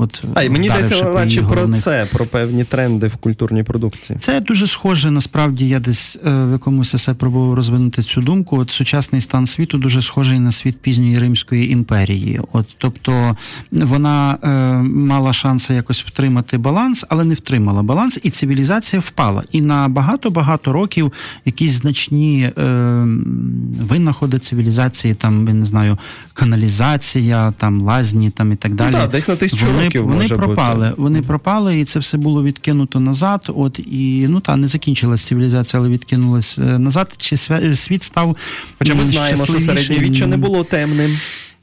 От 0.00 0.24
а 0.34 0.42
і 0.42 0.50
мені 0.50 0.66
йдеться 0.66 1.02
радше 1.02 1.42
про 1.42 1.68
це, 1.68 2.06
про 2.12 2.26
певні 2.26 2.64
тренди 2.64 3.06
в 3.06 3.16
культурній 3.16 3.62
продукції. 3.62 4.18
Це 4.18 4.40
дуже 4.40 4.66
схоже. 4.66 5.10
Насправді 5.10 5.68
я 5.68 5.80
десь 5.80 6.18
е, 6.26 6.44
в 6.44 6.52
якомусь 6.52 6.94
есе 6.94 7.14
пробував 7.14 7.54
розвинути 7.54 8.02
цю 8.02 8.20
думку. 8.20 8.58
От 8.58 8.70
сучасний 8.70 9.20
стан 9.20 9.46
світу 9.46 9.78
дуже 9.78 10.02
схожий 10.02 10.38
на 10.38 10.50
світ 10.50 10.80
пізньої 10.80 11.18
Римської 11.18 11.70
імперії. 11.70 12.40
От 12.52 12.66
тобто 12.78 13.36
вона 13.70 14.38
е, 14.42 14.48
мала 14.82 15.32
шанси 15.32 15.74
якось 15.74 16.02
втримати 16.02 16.58
баланс, 16.58 17.04
але 17.08 17.24
не 17.24 17.34
втримала 17.34 17.82
баланс, 17.82 18.20
і 18.22 18.30
цивілізація 18.30 19.00
впала. 19.00 19.42
І 19.52 19.60
на 19.60 19.88
багато-багато 19.88 20.72
років 20.72 21.12
якісь 21.44 21.70
значні 21.70 22.42
е, 22.42 23.06
винаходи 23.80 24.38
цивілізації, 24.38 25.14
там 25.14 25.48
я 25.48 25.54
не 25.54 25.66
знаю, 25.66 25.98
каналізація, 26.34 27.52
там 27.56 27.80
лазні, 27.80 28.30
там 28.30 28.52
і 28.52 28.56
так 28.56 28.74
далі. 28.74 28.90
Ну, 28.92 28.98
так, 28.98 29.10
десь 29.10 29.28
на 29.28 29.36
тисячу 29.36 29.66
вони, 29.66 29.84
років 29.84 30.04
вони 30.04 30.16
може 30.16 30.36
пропали. 30.36 30.88
Бути. 30.88 31.02
Вони 31.02 31.22
пропали, 31.22 31.80
і 31.80 31.84
це 31.84 31.98
все 31.98 32.18
було 32.18 32.42
відкинуто 32.42 33.00
назад. 33.00 33.52
От 33.56 33.78
і 33.78 34.26
ну 34.28 34.40
та 34.40 34.56
не 34.56 34.66
закінчилась 34.66 35.22
цивілізація, 35.22 35.80
але 35.80 35.88
відкинулась 35.88 36.58
е, 36.58 36.78
назад. 36.78 37.14
Чи 37.18 37.36
світ 37.74 38.02
став 38.02 38.36
Хоча 38.78 38.94
ми 38.94 39.04
знаємо, 39.04 39.44
що 39.44 39.60
середньовіччя 39.60 40.26
не 40.26 40.36
було 40.36 40.64
темним. 40.64 41.10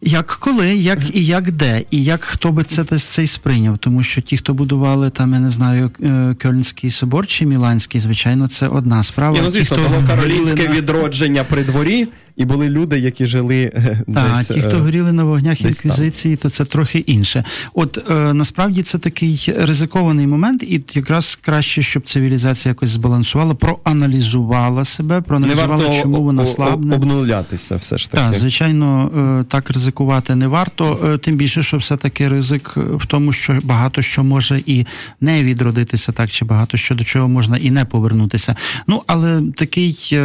Як 0.01 0.27
коли, 0.27 0.75
як 0.75 1.15
і 1.15 1.25
як 1.25 1.51
де, 1.51 1.83
і 1.91 2.03
як 2.03 2.23
хто 2.23 2.51
би 2.51 2.63
це 2.63 2.83
цей 2.83 3.27
сприйняв, 3.27 3.77
тому 3.77 4.03
що 4.03 4.21
ті, 4.21 4.37
хто 4.37 4.53
будували 4.53 5.09
там, 5.09 5.33
я 5.33 5.39
не 5.39 5.49
знаю, 5.49 5.89
Кельнський 5.89 6.35
Кьольнський 6.35 6.91
собор 6.91 7.27
чи 7.27 7.45
Міланський, 7.45 8.01
звичайно, 8.01 8.47
це 8.47 8.67
одна 8.67 9.03
справа. 9.03 9.35
Ні, 9.35 9.41
ну, 9.43 9.49
звісно, 9.49 9.77
ті, 9.77 9.81
хто 9.81 9.89
було 9.89 10.07
каролінське 10.07 10.67
відродження 10.67 11.43
при 11.43 11.63
дворі, 11.63 12.07
і 12.39 12.45
були 12.45 12.69
люди, 12.69 12.99
які 12.99 13.25
жили 13.25 13.71
е, 13.75 14.01
так, 14.13 14.37
десь... 14.37 14.47
ті, 14.47 14.61
хто 14.61 14.77
е, 14.77 14.79
горіли 14.79 15.13
на 15.13 15.23
вогнях 15.23 15.61
інквізиції, 15.61 16.35
то 16.35 16.49
це 16.49 16.65
трохи 16.65 16.99
інше. 16.99 17.43
От 17.73 18.11
е, 18.11 18.33
насправді 18.33 18.83
це 18.83 18.97
такий 18.97 19.53
ризикований 19.57 20.27
момент, 20.27 20.63
і 20.63 20.83
якраз 20.93 21.39
краще, 21.41 21.81
щоб 21.81 22.03
цивілізація 22.03 22.69
якось 22.69 22.89
збалансувала, 22.89 23.53
проаналізувала 23.53 24.83
себе, 24.83 25.21
проаналізувала, 25.21 25.77
не 25.77 25.83
варто 25.83 26.01
чому 26.01 26.23
вона 26.23 26.45
слабне. 26.45 26.95
обнулятися 26.95 27.75
все 27.75 27.97
ж 27.97 28.11
таки. 28.11 28.23
Так, 28.23 28.33
звичайно, 28.33 29.45
так 29.47 29.69
ризикувати 29.69 30.35
не 30.35 30.47
варто, 30.47 31.17
тим 31.23 31.35
більше, 31.35 31.63
що 31.63 31.77
все-таки 31.77 32.27
ризик 32.27 32.77
в 32.77 33.05
тому, 33.05 33.33
що 33.33 33.59
багато 33.63 34.01
що 34.01 34.23
може 34.23 34.61
і 34.65 34.85
не 35.21 35.43
відродитися, 35.43 36.11
так 36.11 36.29
чи 36.29 36.45
багато 36.45 36.77
що 36.77 36.95
до 36.95 37.03
чого 37.03 37.27
можна 37.27 37.57
і 37.57 37.71
не 37.71 37.85
повернутися. 37.85 38.55
Ну 38.87 39.03
але 39.07 39.41
такий 39.55 40.17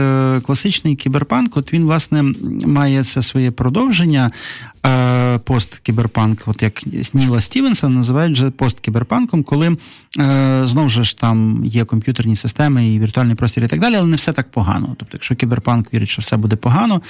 класичний 0.43 0.97
кіберпанк, 0.97 1.57
от 1.57 1.73
він 1.73 1.85
власне 1.85 2.03
власне 2.11 2.32
має 2.66 3.05
це 3.05 3.22
своє 3.22 3.50
продовження. 3.50 4.30
Е, 4.86 5.38
посткіберпанк, 5.38 6.42
от 6.46 6.62
як 6.62 6.82
Ніла 7.14 7.40
Стівенса 7.40 7.88
називають 7.88 8.32
вже 8.32 8.50
посткіберпанком, 8.50 9.42
коли 9.42 9.76
е, 10.18 10.62
знову 10.64 10.88
ж 10.88 11.18
там 11.18 11.62
є 11.64 11.84
комп'ютерні 11.84 12.36
системи 12.36 12.88
і 12.88 13.00
віртуальний 13.00 13.34
простір 13.34 13.64
і 13.64 13.68
так 13.68 13.80
далі, 13.80 13.94
але 13.94 14.09
не 14.09 14.16
все 14.16 14.32
так 14.32 14.50
погано. 14.50 14.86
Тобто, 14.86 15.09
якщо 15.12 15.34
кіберпанк 15.34 15.94
вірить, 15.94 16.09
що 16.09 16.22
все 16.22 16.36
буде 16.36 16.57
погано, 16.57 17.00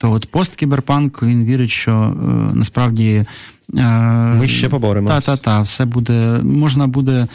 то 0.00 0.12
от 0.12 0.30
посткіберпанк 0.30 1.22
він 1.22 1.44
вірить, 1.44 1.70
що 1.70 1.92
е, 1.92 2.26
насправді. 2.54 3.24
Ми 4.38 4.48
ще 4.48 4.68
поборемося. 4.68 5.20
Та, 5.20 5.20
та, 5.20 5.36
та, 5.36 5.60
все 5.60 5.84
буде, 5.84 6.40
можна 6.42 6.86
буде, 6.86 7.26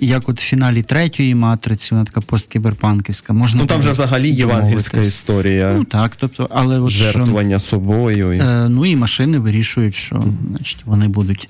як 0.00 0.28
от 0.28 0.40
в 0.40 0.42
фіналі 0.42 0.82
третьої 0.82 1.34
матриці, 1.34 1.88
вона 1.90 2.04
така 2.04 2.20
посткіберпанківська. 2.20 3.32
Можна 3.32 3.60
ну 3.60 3.66
там 3.66 3.80
вже 3.80 3.90
взагалі 3.90 4.30
євангельська 4.30 5.00
історія. 5.00 5.74
Ну 5.76 5.84
так, 5.84 6.16
тобто, 6.16 6.48
але 6.50 6.80
от 6.80 6.90
жертвування 6.90 7.58
що, 7.58 7.68
собою. 7.68 8.30
Е, 8.30 8.68
ну 8.68 8.86
і 8.86 8.96
машини 8.96 9.38
вирішують, 9.38 9.94
що 9.94 10.24
значить, 10.48 10.82
вони 10.84 11.08
будуть 11.08 11.48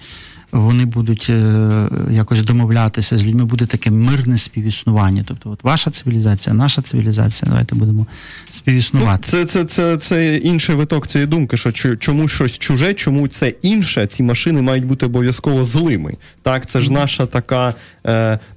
вони 0.53 0.85
будуть 0.85 1.27
е, 1.31 1.89
якось 2.11 2.43
домовлятися 2.43 3.19
з 3.19 3.25
людьми, 3.25 3.45
буде 3.45 3.67
таке 3.67 3.91
мирне 3.91 4.39
співіснування. 4.39 5.25
Тобто, 5.29 5.51
от 5.51 5.65
ваша 5.65 5.91
цивілізація, 5.91 6.55
наша 6.55 6.83
цивілізація, 6.83 7.49
давайте 7.51 7.75
будемо 7.75 8.07
співіснувати. 8.51 9.29
Ну, 9.33 9.39
це 9.39 9.45
це, 9.45 9.65
це, 9.65 9.97
це 9.97 10.37
інший 10.37 10.75
виток 10.75 11.07
цієї 11.07 11.27
думки, 11.27 11.57
що 11.57 11.97
чому 11.97 12.29
щось 12.29 12.59
чуже, 12.59 12.95
чому 12.95 13.29
це 13.29 13.49
інше, 13.63 14.07
ці 14.07 14.23
машини 14.23 14.63
мають 14.63 14.87
бути 14.87 15.07
обов'язково 15.07 15.65
злими. 15.65 16.15
Так, 16.43 16.67
це 16.67 16.81
ж 16.81 16.93
наша 16.93 17.27
така 17.27 17.75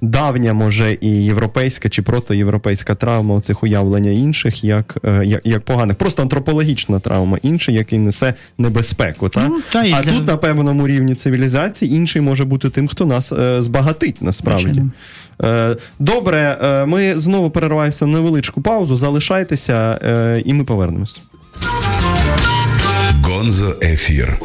давня, 0.00 0.54
може, 0.54 0.98
і 1.00 1.24
європейська 1.24 1.88
чи 1.88 2.02
протоєвропейська 2.02 2.94
травма 2.94 3.40
цих 3.40 3.62
уявлення 3.62 4.10
інших, 4.10 4.64
як 4.64 4.96
е, 5.04 5.22
як, 5.24 5.40
як 5.44 5.62
поганих. 5.62 5.96
Просто 5.96 6.22
антропологічна 6.22 7.00
травма, 7.00 7.38
інший, 7.42 7.74
який 7.74 7.98
несе 7.98 8.34
небезпеку. 8.58 9.28
Так? 9.28 9.46
Ну, 9.48 9.60
та, 9.72 9.78
а 9.78 10.02
для... 10.02 10.12
тут 10.12 10.26
на 10.26 10.36
певному 10.36 10.88
рівні 10.88 11.14
цивілізації 11.14 11.94
інший 11.94 12.22
може 12.22 12.44
бути 12.44 12.70
тим, 12.70 12.88
хто 12.88 13.06
нас 13.06 13.32
е, 13.32 13.62
збагатить 13.62 14.22
насправді. 14.22 14.82
Е, 15.42 15.76
добре, 15.98 16.58
е, 16.62 16.86
ми 16.86 17.18
знову 17.18 17.50
перериваємося 17.50 18.06
на 18.06 18.12
невеличку 18.12 18.62
паузу. 18.62 18.96
Залишайтеся, 18.96 19.98
е, 20.02 20.42
і 20.44 20.54
ми 20.54 20.64
повернемось. 20.64 21.20
Гонзо 23.22 23.74
ефір. 23.82 24.38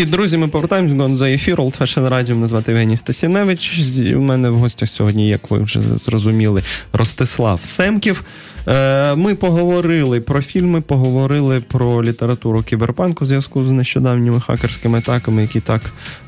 Привіт, 0.00 0.12
друзі! 0.12 0.38
Ми 0.38 0.48
повертаємось 0.48 1.18
за 1.18 1.30
ефір 1.30 1.56
Old 1.56 1.78
Fashion 1.78 2.08
Radio. 2.08 2.34
Мене 2.34 2.46
звати 2.46 2.72
Євгеній 2.72 2.96
Стасіневич. 2.96 3.80
У 4.16 4.20
мене 4.20 4.50
в 4.50 4.58
гостях 4.58 4.88
сьогодні, 4.88 5.28
як 5.28 5.50
ви 5.50 5.58
вже 5.58 5.82
зрозуміли, 5.82 6.62
Ростислав 6.92 7.60
Семків. 7.64 8.24
Е, 8.68 9.14
ми 9.14 9.34
поговорили 9.34 10.20
про 10.20 10.42
фільми, 10.42 10.80
поговорили 10.80 11.60
про 11.60 12.04
літературу 12.04 12.62
кіберпанку 12.62 13.24
у 13.24 13.26
зв'язку 13.26 13.64
з 13.64 13.70
нещодавніми 13.70 14.40
хакерськими 14.40 14.98
атаками, 14.98 15.42
які 15.42 15.60
так 15.60 15.82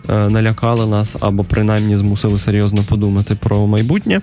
е, 0.09 0.29
налякали 0.29 0.87
нас 0.87 1.17
або 1.21 1.45
принаймні 1.45 1.97
змусили 1.97 2.39
серйозно 2.39 2.83
подумати 2.89 3.35
про 3.35 3.67
майбутнє. 3.67 4.21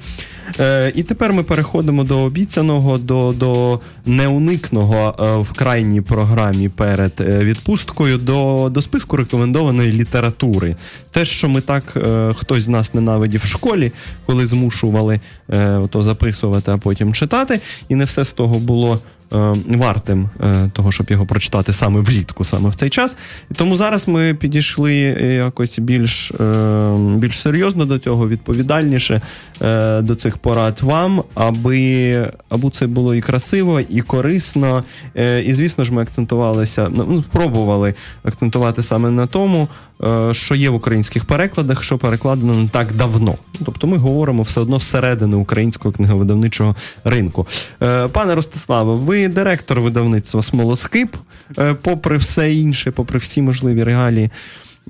Е, 0.59 0.91
і 0.95 1.03
тепер 1.03 1.33
ми 1.33 1.43
переходимо 1.43 2.03
до 2.03 2.19
обіцяного, 2.19 2.97
до 2.97 3.33
до 3.37 3.79
неуникного 4.05 5.15
в 5.49 5.57
крайній 5.57 6.01
програмі 6.01 6.69
перед 6.69 7.13
відпусткою 7.19 8.17
до, 8.17 8.69
до 8.71 8.81
списку 8.81 9.17
рекомендованої 9.17 9.91
літератури. 9.91 10.75
Те, 11.11 11.25
що 11.25 11.49
ми 11.49 11.61
так 11.61 11.83
хтось 12.35 12.63
з 12.63 12.67
нас 12.67 12.93
ненавидів 12.93 13.41
в 13.41 13.45
школі, 13.45 13.91
коли 14.25 14.47
змушували 14.47 15.19
то 15.89 16.03
записувати, 16.03 16.71
а 16.71 16.77
потім 16.77 17.13
читати. 17.13 17.59
І 17.89 17.95
не 17.99 18.05
все 18.05 18.25
з 18.25 18.33
того 18.33 18.59
було 18.59 18.99
вартим 19.31 20.29
е, 20.41 20.69
того, 20.73 20.91
щоб 20.91 21.11
його 21.11 21.25
прочитати 21.25 21.73
саме 21.73 21.99
влітку, 21.99 22.43
саме 22.43 22.69
в 22.69 22.75
цей 22.75 22.89
час. 22.89 23.17
Тому 23.55 23.77
зараз 23.77 24.07
ми 24.07 24.33
підійшли 24.33 24.93
якось 25.45 25.79
більш 25.79 26.31
е, 26.31 26.95
більш 26.97 27.39
серйозно 27.39 27.85
до 27.85 27.99
цього, 27.99 28.27
відповідальніше 28.27 29.21
до 30.01 30.15
цих 30.15 30.37
порад 30.37 30.79
вам, 30.81 31.23
аби 31.33 32.27
аби 32.49 32.69
це 32.69 32.87
було 32.87 33.15
і 33.15 33.21
красиво, 33.21 33.79
і 33.79 34.01
корисно. 34.01 34.83
І, 35.45 35.53
звісно 35.53 35.83
ж, 35.83 35.93
ми 35.93 36.01
акцентувалися, 36.01 36.89
ну, 36.91 37.23
спробували 37.23 37.93
акцентувати 38.23 38.83
саме 38.83 39.11
на 39.11 39.27
тому, 39.27 39.67
що 40.31 40.55
є 40.55 40.69
в 40.69 40.75
українських 40.75 41.25
перекладах, 41.25 41.83
що 41.83 41.97
перекладено 41.97 42.53
не 42.53 42.67
так 42.67 42.93
давно. 42.93 43.35
Тобто 43.65 43.87
ми 43.87 43.97
говоримо 43.97 44.43
все 44.43 44.61
одно 44.61 44.79
зсередини 44.79 45.35
українського 45.35 45.91
книговидавничого 45.91 46.75
ринку. 47.03 47.47
Пане 48.11 48.35
Ростиславе, 48.35 48.95
ви 48.95 49.18
директор 49.27 49.79
видавництва 49.79 50.43
Смолоскип, 50.43 51.15
е, 51.57 51.73
попри 51.73 52.17
все 52.17 52.53
інше, 52.53 52.91
попри 52.91 53.19
всі 53.19 53.41
можливі 53.41 53.83
регалії. 53.83 54.29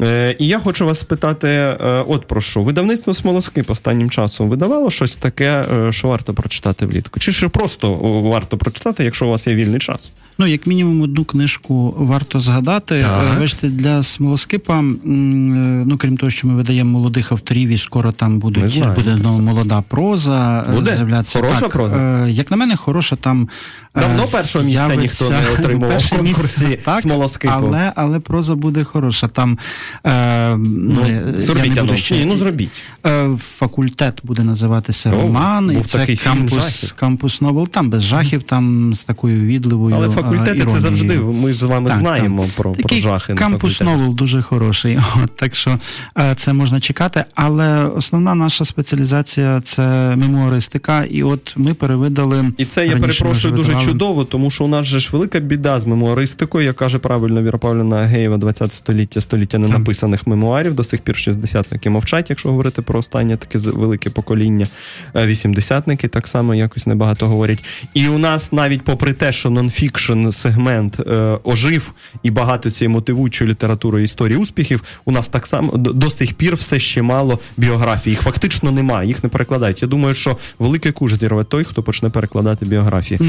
Е, 0.01 0.35
і 0.39 0.47
я 0.47 0.59
хочу 0.59 0.85
вас 0.85 0.99
спитати: 0.99 1.47
е, 1.47 1.75
от 2.07 2.27
про 2.27 2.41
що 2.41 2.61
видавництво 2.61 3.13
Смолоскип 3.13 3.71
останнім 3.71 4.09
часом 4.09 4.49
видавало 4.49 4.89
щось 4.89 5.15
таке, 5.15 5.65
що 5.89 6.07
варто 6.07 6.33
прочитати 6.33 6.85
влітку? 6.85 7.19
Чи 7.19 7.31
ж 7.31 7.49
просто 7.49 7.95
варто 8.23 8.57
прочитати, 8.57 9.03
якщо 9.03 9.25
у 9.25 9.29
вас 9.29 9.47
є 9.47 9.55
вільний 9.55 9.79
час? 9.79 10.13
Ну, 10.37 10.47
як 10.47 10.67
мінімум, 10.67 11.01
одну 11.01 11.25
книжку 11.25 11.95
варто 11.97 12.39
згадати. 12.39 13.05
Бачите, 13.39 13.67
для 13.67 14.03
смолоскипа, 14.03 14.81
ну 14.81 15.97
крім 15.97 16.17
того, 16.17 16.29
що 16.29 16.47
ми 16.47 16.55
видаємо 16.55 16.91
молодих 16.91 17.31
авторів, 17.31 17.69
і 17.69 17.77
скоро 17.77 18.11
там 18.11 18.39
будуть 18.39 18.83
буде 18.95 19.17
знову 19.17 19.41
молода 19.41 19.83
проза. 19.87 20.65
Буде? 20.75 20.95
з'являтися. 20.95 21.39
Хороша 21.39 21.61
так, 21.61 21.71
проза? 21.71 22.27
Як 22.27 22.51
на 22.51 22.57
мене, 22.57 22.75
хороша 22.75 23.15
там. 23.15 23.49
Давно 23.95 24.23
першого 24.27 24.65
місця 24.65 24.95
ніхто 24.95 25.29
не 25.29 25.49
отримував 25.59 25.99
в 25.99 26.09
конкурсі 26.09 26.79
так, 26.85 27.01
смолоскипу. 27.01 27.53
Але 27.57 27.91
але 27.95 28.19
проза 28.19 28.55
буде 28.55 28.83
хороша. 28.83 29.27
Там 29.27 29.57
е, 30.05 30.55
ну, 30.57 31.21
зробіть 31.35 31.77
я 31.77 31.95
ще, 31.95 32.25
ну 32.25 32.37
зробіть. 32.37 32.69
Е, 33.05 33.29
факультет 33.37 34.19
буде 34.23 34.43
називатися 34.43 35.09
О, 35.09 35.21
Роман, 35.21 35.77
і 35.81 35.83
це 35.83 36.15
кампус 36.15 36.93
кампус 36.95 37.41
Новел. 37.41 37.67
Там 37.67 37.89
без 37.89 38.03
жахів, 38.03 38.43
там 38.43 38.93
з 38.93 39.03
такою 39.03 39.45
відливою. 39.45 39.95
Але 39.95 40.09
факультети 40.09 40.57
іронії. 40.57 40.75
це 40.75 40.79
завжди. 40.79 41.19
Ми 41.19 41.53
з 41.53 41.63
вами 41.63 41.89
так, 41.89 41.99
знаємо 41.99 42.43
так. 42.43 42.51
про 42.51 42.71
про 42.71 42.97
жахи. 42.97 43.33
Кампус 43.33 43.81
Новел 43.81 44.13
дуже 44.13 44.41
хороший. 44.41 44.99
От, 45.23 45.35
Так 45.35 45.55
що 45.55 45.79
е, 46.17 46.35
це 46.35 46.53
можна 46.53 46.79
чекати. 46.79 47.25
Але 47.35 47.85
основна 47.85 48.35
наша 48.35 48.65
спеціалізація 48.65 49.61
це 49.61 50.15
мемуаристика. 50.15 51.03
І 51.03 51.23
от 51.23 51.53
ми 51.57 51.73
перевидали. 51.73 52.51
І 52.57 52.65
це 52.65 52.87
я 52.87 52.97
перепрошую 52.97 53.53
дуже 53.53 53.78
чудово, 53.85 54.25
тому 54.25 54.51
що 54.51 54.63
у 54.63 54.67
нас 54.67 54.87
же 54.87 54.99
ж 54.99 55.09
велика 55.11 55.39
біда 55.39 55.79
з 55.79 55.85
мемуаристикою, 55.85 56.65
як 56.65 56.75
каже 56.75 56.99
правильно 56.99 57.43
Віра 57.43 57.57
Павлівна 57.57 58.03
Геєва, 58.03 58.37
20 58.37 58.73
століття, 58.73 59.21
століття 59.21 59.57
ненаписаних 59.57 60.27
мемуарів. 60.27 60.73
До 60.73 60.83
сих 60.83 61.01
пір 61.01 61.15
шістдесятники 61.15 61.89
мовчать, 61.89 62.29
якщо 62.29 62.49
говорити 62.49 62.81
про 62.81 62.99
останнє 62.99 63.37
таке 63.37 63.59
велике 63.69 64.09
покоління. 64.09 64.67
Е, 65.15 65.25
вісімдесятники 65.27 66.07
так 66.07 66.27
само 66.27 66.55
якось 66.55 66.87
небагато 66.87 67.27
говорять. 67.27 67.65
І 67.93 68.07
у 68.07 68.17
нас 68.17 68.51
навіть 68.51 68.81
попри 68.81 69.13
те, 69.13 69.31
що 69.31 69.49
нонфікшн 69.49 70.29
сегмент 70.29 70.99
е, 70.99 71.37
ожив 71.43 71.93
і 72.23 72.31
багато 72.31 72.71
цієї 72.71 72.93
мотивуючої 72.93 73.49
літератури 73.49 74.03
історії 74.03 74.37
успіхів, 74.37 74.83
у 75.05 75.11
нас 75.11 75.27
так 75.27 75.47
само 75.47 75.77
до, 75.77 75.93
до 75.93 76.09
сих 76.09 76.33
пір 76.33 76.55
все 76.55 76.79
ще 76.79 77.01
мало 77.01 77.39
біографій. 77.57 78.09
Їх 78.09 78.21
фактично 78.21 78.71
немає, 78.71 79.07
їх 79.07 79.23
не 79.23 79.29
перекладають. 79.29 79.81
Я 79.81 79.87
думаю, 79.87 80.13
що 80.15 80.37
великий 80.59 80.91
куш 80.91 81.13
зірве 81.13 81.43
той, 81.43 81.63
хто 81.63 81.83
почне 81.83 82.09
перекладати 82.09 82.65
біографії. 82.65 83.19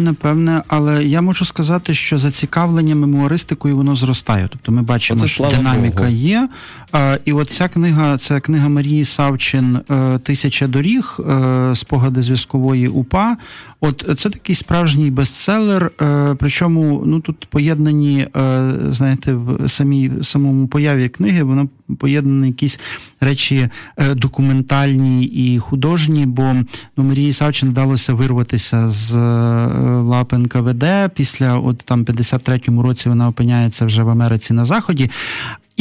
напевне, 0.00 0.62
але 0.68 1.04
я 1.04 1.20
можу 1.20 1.44
сказати, 1.44 1.94
що 1.94 2.18
зацікавлення 2.18 2.94
мемуаристикою 2.94 3.76
воно 3.76 3.96
зростає. 3.96 4.48
Тобто 4.50 4.72
ми 4.72 4.82
бачимо, 4.82 5.20
Оце, 5.20 5.28
що 5.28 5.44
динаміка 5.56 6.02
Богу. 6.02 6.10
є. 6.10 6.48
А, 6.92 7.18
і 7.24 7.32
от 7.32 7.50
ця 7.50 7.68
книга, 7.68 8.18
це 8.18 8.40
книга 8.40 8.68
Марії 8.68 9.04
Савчин 9.04 9.76
е, 9.90 10.18
Тисяча 10.18 10.66
доріг, 10.66 11.18
е, 11.20 11.74
спогади 11.74 12.22
зв'язкової 12.22 12.88
УПА. 12.88 13.36
От 13.80 14.18
це 14.18 14.30
такий 14.30 14.54
справжній 14.54 15.10
бестселер. 15.10 15.90
Е, 16.00 16.36
причому 16.38 17.02
ну 17.06 17.20
тут 17.20 17.46
поєднані, 17.50 18.28
знаєте, 18.90 19.34
в 19.34 19.68
самій 19.68 20.10
самому 20.22 20.66
появі 20.66 21.08
книги, 21.08 21.42
вона 21.42 21.68
поєднані 21.98 22.46
якісь 22.46 22.80
речі 23.20 23.68
документальні 24.14 25.24
і 25.24 25.58
художні, 25.58 26.26
бо 26.26 26.54
ну, 26.96 27.04
Марії 27.04 27.32
Савчин 27.32 27.68
вдалося 27.68 28.14
вирватися 28.14 28.88
з 28.88 29.14
лап 30.02 30.32
НКВД. 30.32 30.84
Після 31.14 31.58
от 31.58 31.78
там 31.78 32.04
53-му 32.04 32.82
році 32.82 33.08
вона 33.08 33.28
опиняється 33.28 33.86
вже 33.86 34.02
в 34.02 34.08
Америці 34.08 34.54
на 34.54 34.64
Заході. 34.64 35.10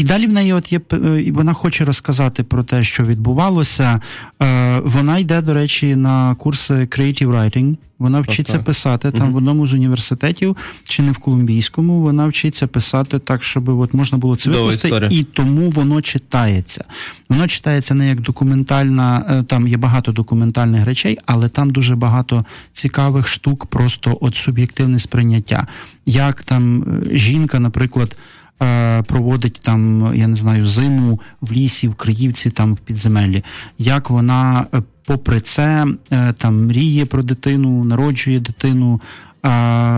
І 0.02 0.04
далі 0.04 0.28
в 0.28 0.34
неї 0.34 0.54
от 0.54 0.72
є 0.72 0.82
е, 0.94 1.32
вона 1.32 1.54
хоче 1.54 1.86
розказати 1.86 2.44
про 2.44 2.64
те, 2.64 2.84
що 2.84 3.04
відбувалося. 3.04 4.02
Е, 4.42 4.80
вона 4.80 5.18
йде, 5.18 5.42
до 5.42 5.54
речі, 5.54 5.96
на 5.96 6.36
курси 6.36 6.74
Creative 6.74 7.28
Writing. 7.28 7.76
Вона 8.00 8.20
вчиться 8.20 8.54
так, 8.54 8.64
писати 8.64 9.12
там 9.12 9.24
угу. 9.24 9.34
в 9.34 9.36
одному 9.38 9.68
з 9.68 9.74
університетів, 9.74 10.58
чи 10.84 11.02
не 11.02 11.12
в 11.12 11.18
Колумбійському. 11.18 12.02
Вона 12.02 12.28
вчиться 12.28 12.68
писати 12.68 13.20
так, 13.20 13.44
щоб 13.44 13.70
от 13.70 13.94
можна 13.94 14.18
було 14.18 14.36
це 14.36 14.50
викласти, 14.50 15.08
і 15.12 15.24
тому 15.24 15.70
воно 15.70 16.02
читається. 16.02 16.84
Воно 17.30 17.48
читається 17.48 17.94
не 17.94 18.08
як 18.08 18.22
документальна, 18.22 19.26
е, 19.30 19.44
там 19.44 19.68
є 19.68 19.78
багато 19.78 20.12
документальних 20.12 20.86
речей, 20.86 21.18
але 21.26 21.50
там 21.50 21.70
дуже 21.70 21.96
багато 21.96 22.46
цікавих 22.72 23.28
штук, 23.28 23.66
просто 23.66 24.18
от 24.22 24.36
суб'єктивне 24.36 25.00
сприйняття. 25.00 25.68
Як 26.06 26.44
там 26.44 26.86
жінка, 27.12 27.60
наприклад. 27.60 28.16
Е, 28.62 29.02
проводить 29.02 29.60
там, 29.64 30.12
я 30.16 30.28
не 30.28 30.36
знаю, 30.36 30.66
зиму 30.66 31.20
в 31.42 31.52
лісі, 31.52 31.88
в 31.88 31.96
Криївці, 31.96 32.50
там 32.50 32.74
в 32.74 32.78
підземеллі, 32.78 33.44
як 33.78 34.10
вона, 34.10 34.66
е, 34.74 34.82
попри 35.06 35.40
це, 35.40 35.88
е, 36.12 36.34
там 36.34 36.66
мріє 36.66 37.06
про 37.06 37.24
дитину, 37.24 37.84
народжує 37.84 38.40
дитину. 38.40 39.02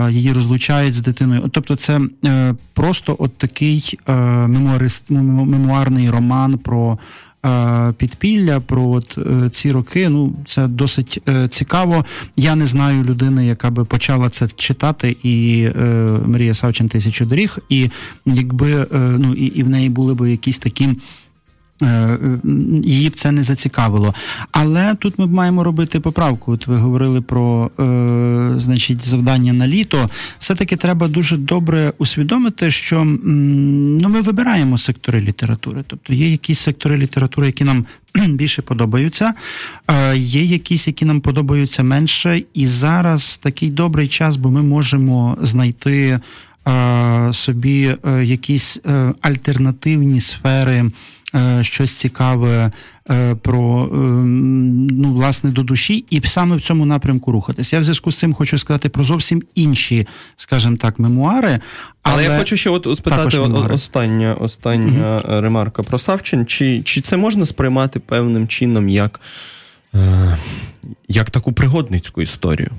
Її 0.09 0.31
розлучають 0.31 0.93
з 0.93 1.01
дитиною. 1.01 1.49
Тобто, 1.51 1.75
це 1.75 2.01
просто 2.73 3.15
от 3.19 3.37
такий 3.37 3.99
мемуарний 5.07 6.09
роман 6.09 6.57
про 6.57 6.99
підпілля 7.97 8.59
про 8.59 8.89
от 8.89 9.17
е, 9.17 9.49
ці 9.49 9.71
роки. 9.71 10.09
Ну 10.09 10.35
це 10.45 10.67
досить 10.67 11.19
е, 11.29 11.47
цікаво. 11.47 12.05
Я 12.35 12.55
не 12.55 12.65
знаю 12.65 13.03
людини, 13.03 13.45
яка 13.45 13.69
би 13.69 13.85
почала 13.85 14.29
це 14.29 14.47
читати, 14.47 15.17
і 15.23 15.67
Марія 16.25 16.53
Савчин 16.53 16.89
тисячу 16.89 17.25
доріг, 17.25 17.57
і 17.69 17.89
якби 18.25 18.87
ну 18.91 19.33
і, 19.33 19.45
і 19.45 19.63
в 19.63 19.69
неї 19.69 19.89
були 19.89 20.13
б 20.13 20.29
якісь 20.29 20.59
такі. 20.59 20.89
Е, 21.81 21.85
е, 21.85 22.39
її 22.83 23.09
це 23.09 23.31
не 23.31 23.43
зацікавило. 23.43 24.13
Але 24.51 24.95
тут 24.95 25.19
ми 25.19 25.27
маємо 25.27 25.63
робити 25.63 25.99
поправку. 25.99 26.51
От 26.51 26.67
ви 26.67 26.77
говорили 26.77 27.21
про 27.21 27.71
е, 27.79 28.59
значить, 28.59 29.05
завдання 29.05 29.53
на 29.53 29.67
літо. 29.67 30.09
Все-таки 30.39 30.75
треба 30.75 31.07
дуже 31.07 31.37
добре 31.37 31.93
усвідомити, 31.97 32.71
що 32.71 33.03
ну, 33.03 34.09
ми 34.09 34.21
вибираємо 34.21 34.77
сектори 34.77 35.21
літератури. 35.21 35.83
Тобто 35.87 36.13
є 36.13 36.29
якісь 36.29 36.59
сектори 36.59 36.97
літератури, 36.97 37.47
які 37.47 37.63
нам 37.63 37.85
більше 38.27 38.61
подобаються, 38.61 39.33
е, 39.87 40.17
є 40.17 40.43
якісь, 40.43 40.87
які 40.87 41.05
нам 41.05 41.21
подобаються 41.21 41.83
менше. 41.83 42.43
І 42.53 42.65
зараз 42.65 43.37
такий 43.37 43.69
добрий 43.69 44.07
час, 44.07 44.35
бо 44.35 44.51
ми 44.51 44.61
можемо 44.61 45.37
знайти. 45.41 46.19
собі 47.31 47.95
якісь 48.23 48.79
альтернативні 49.21 50.19
сфери. 50.19 50.91
Щось 51.61 51.95
цікаве 51.95 52.71
про 53.41 53.89
ну, 53.91 55.13
власне 55.13 55.49
до 55.49 55.63
душі, 55.63 56.05
і 56.09 56.21
саме 56.21 56.55
в 56.55 56.61
цьому 56.61 56.85
напрямку 56.85 57.31
рухатись. 57.31 57.73
Я 57.73 57.79
в 57.79 57.83
зв'язку 57.83 58.11
з 58.11 58.17
цим 58.17 58.33
хочу 58.33 58.57
сказати 58.57 58.89
про 58.89 59.03
зовсім 59.03 59.43
інші, 59.55 60.07
скажімо 60.35 60.77
так, 60.77 60.99
мемуари. 60.99 61.59
Але, 62.01 62.15
але 62.15 62.23
я 62.23 62.37
хочу 62.37 62.55
ще 62.55 62.69
от 62.69 62.87
спитати 62.97 63.37
остання 63.73 64.33
остання 64.33 65.21
mm 65.25 65.41
ремарка 65.41 65.83
про 65.83 65.99
Савчин. 65.99 66.45
Чи 66.45 66.81
чи 66.81 67.01
це 67.01 67.17
можна 67.17 67.45
сприймати 67.45 67.99
певним 67.99 68.47
чином 68.47 68.89
як, 68.89 69.19
е, 69.19 69.62
як 71.07 71.29
таку 71.29 71.53
пригодницьку 71.53 72.21
історію? 72.21 72.69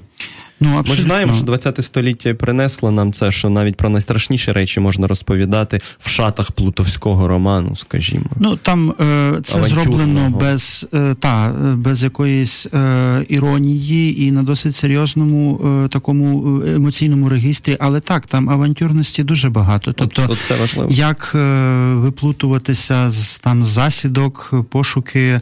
Ну, 0.60 0.84
Ми 0.88 0.94
ж 0.94 1.02
знаємо, 1.02 1.32
що 1.32 1.44
20 1.44 1.84
століття 1.84 2.34
принесло 2.34 2.90
нам 2.90 3.12
це, 3.12 3.32
що 3.32 3.50
навіть 3.50 3.76
про 3.76 3.88
найстрашніші 3.88 4.52
речі 4.52 4.80
можна 4.80 5.06
розповідати 5.06 5.80
в 5.98 6.08
шатах 6.08 6.52
плутовського 6.52 7.28
роману, 7.28 7.76
скажімо. 7.76 8.24
Ну 8.36 8.56
там 8.56 8.90
е, 8.90 9.38
це 9.42 9.62
зроблено 9.62 10.30
без 10.40 10.86
е, 10.94 11.14
та, 11.14 11.54
без 11.76 12.02
якоїсь 12.02 12.66
е, 12.66 13.24
іронії 13.28 14.22
і 14.22 14.32
на 14.32 14.42
досить 14.42 14.74
серйозному 14.74 15.60
е, 15.84 15.88
такому 15.88 16.60
е, 16.62 16.74
емоційному 16.74 17.28
регістрі, 17.28 17.76
але 17.80 18.00
так, 18.00 18.26
там 18.26 18.50
авантюрності 18.50 19.22
дуже 19.22 19.50
багато. 19.50 19.92
Тобто, 19.92 20.22
от, 20.28 20.38
це 20.38 20.56
важливо. 20.56 20.90
як 20.92 21.32
е, 21.34 21.38
виплутуватися 21.94 23.10
з 23.10 23.38
там 23.38 23.64
засідок, 23.64 24.54
пошуки 24.70 25.40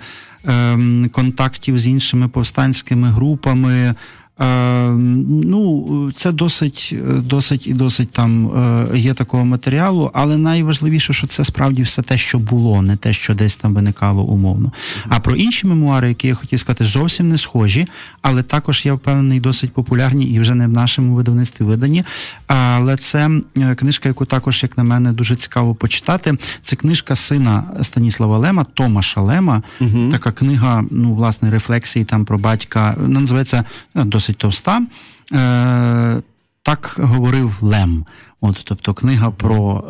контактів 1.13 1.79
з 1.79 1.87
іншими 1.87 2.29
повстанськими 2.29 3.09
групами. 3.09 3.95
Е, 4.41 4.91
ну, 4.91 6.11
це 6.15 6.33
досить 6.33 6.95
досить 7.09 7.67
і 7.67 7.73
досить 7.75 8.11
там 8.11 8.47
е, 8.93 8.99
є 8.99 9.15
такого 9.15 9.45
матеріалу, 9.45 10.11
але 10.15 10.37
найважливіше, 10.37 11.13
що 11.13 11.27
це 11.27 11.45
справді 11.45 11.83
все 11.83 12.03
те, 12.03 12.19
що 12.19 12.39
було, 12.39 12.83
не 12.83 12.97
те, 12.97 13.13
що 13.13 13.35
десь 13.35 13.57
там 13.57 13.75
виникало 13.75 14.23
умовно. 14.23 14.73
А 15.09 15.21
про 15.21 15.37
інші 15.37 15.67
мемуари, 15.67 16.09
які 16.09 16.29
я 16.29 16.35
хотів 16.35 16.61
сказати, 16.61 16.85
зовсім 16.85 17.29
не 17.29 17.39
схожі, 17.39 17.87
але 18.23 18.43
також 18.43 18.87
я 18.87 18.95
впевнений, 18.95 19.41
досить 19.41 19.73
популярні 19.73 20.25
і 20.25 20.41
вже 20.41 20.55
не 20.55 20.67
в 20.67 20.71
нашому 20.71 21.15
видавництві 21.15 21.65
видані. 21.65 22.05
Але 22.47 22.97
це 22.97 23.31
е, 23.59 23.75
книжка, 23.75 24.09
яку 24.09 24.25
також, 24.25 24.63
як 24.63 24.79
на 24.79 24.85
мене, 24.85 25.13
дуже 25.13 25.37
цікаво 25.37 25.75
почитати. 25.75 26.35
Це 26.61 26.77
книжка 26.77 27.17
сина 27.17 27.65
Станіслава 27.83 28.39
Лема, 28.39 28.65
Томаша 28.75 29.21
Лема. 29.21 29.63
Угу. 29.81 30.09
Така 30.13 30.33
книга, 30.33 30.85
ну, 30.91 31.15
власне, 31.15 31.51
рефлексії 31.51 32.05
там 32.05 32.25
про 32.25 32.39
батька. 32.39 32.95
Вона 33.01 33.21
називається 33.21 33.65
досить 33.95 34.22
досить 34.23 34.37
товста. 34.37 34.83
Е, 35.33 36.23
Так 36.63 36.97
говорив 36.99 37.59
Лем. 37.61 38.05
От, 38.41 38.63
тобто 38.65 38.95
книга 38.95 39.31
про 39.31 39.85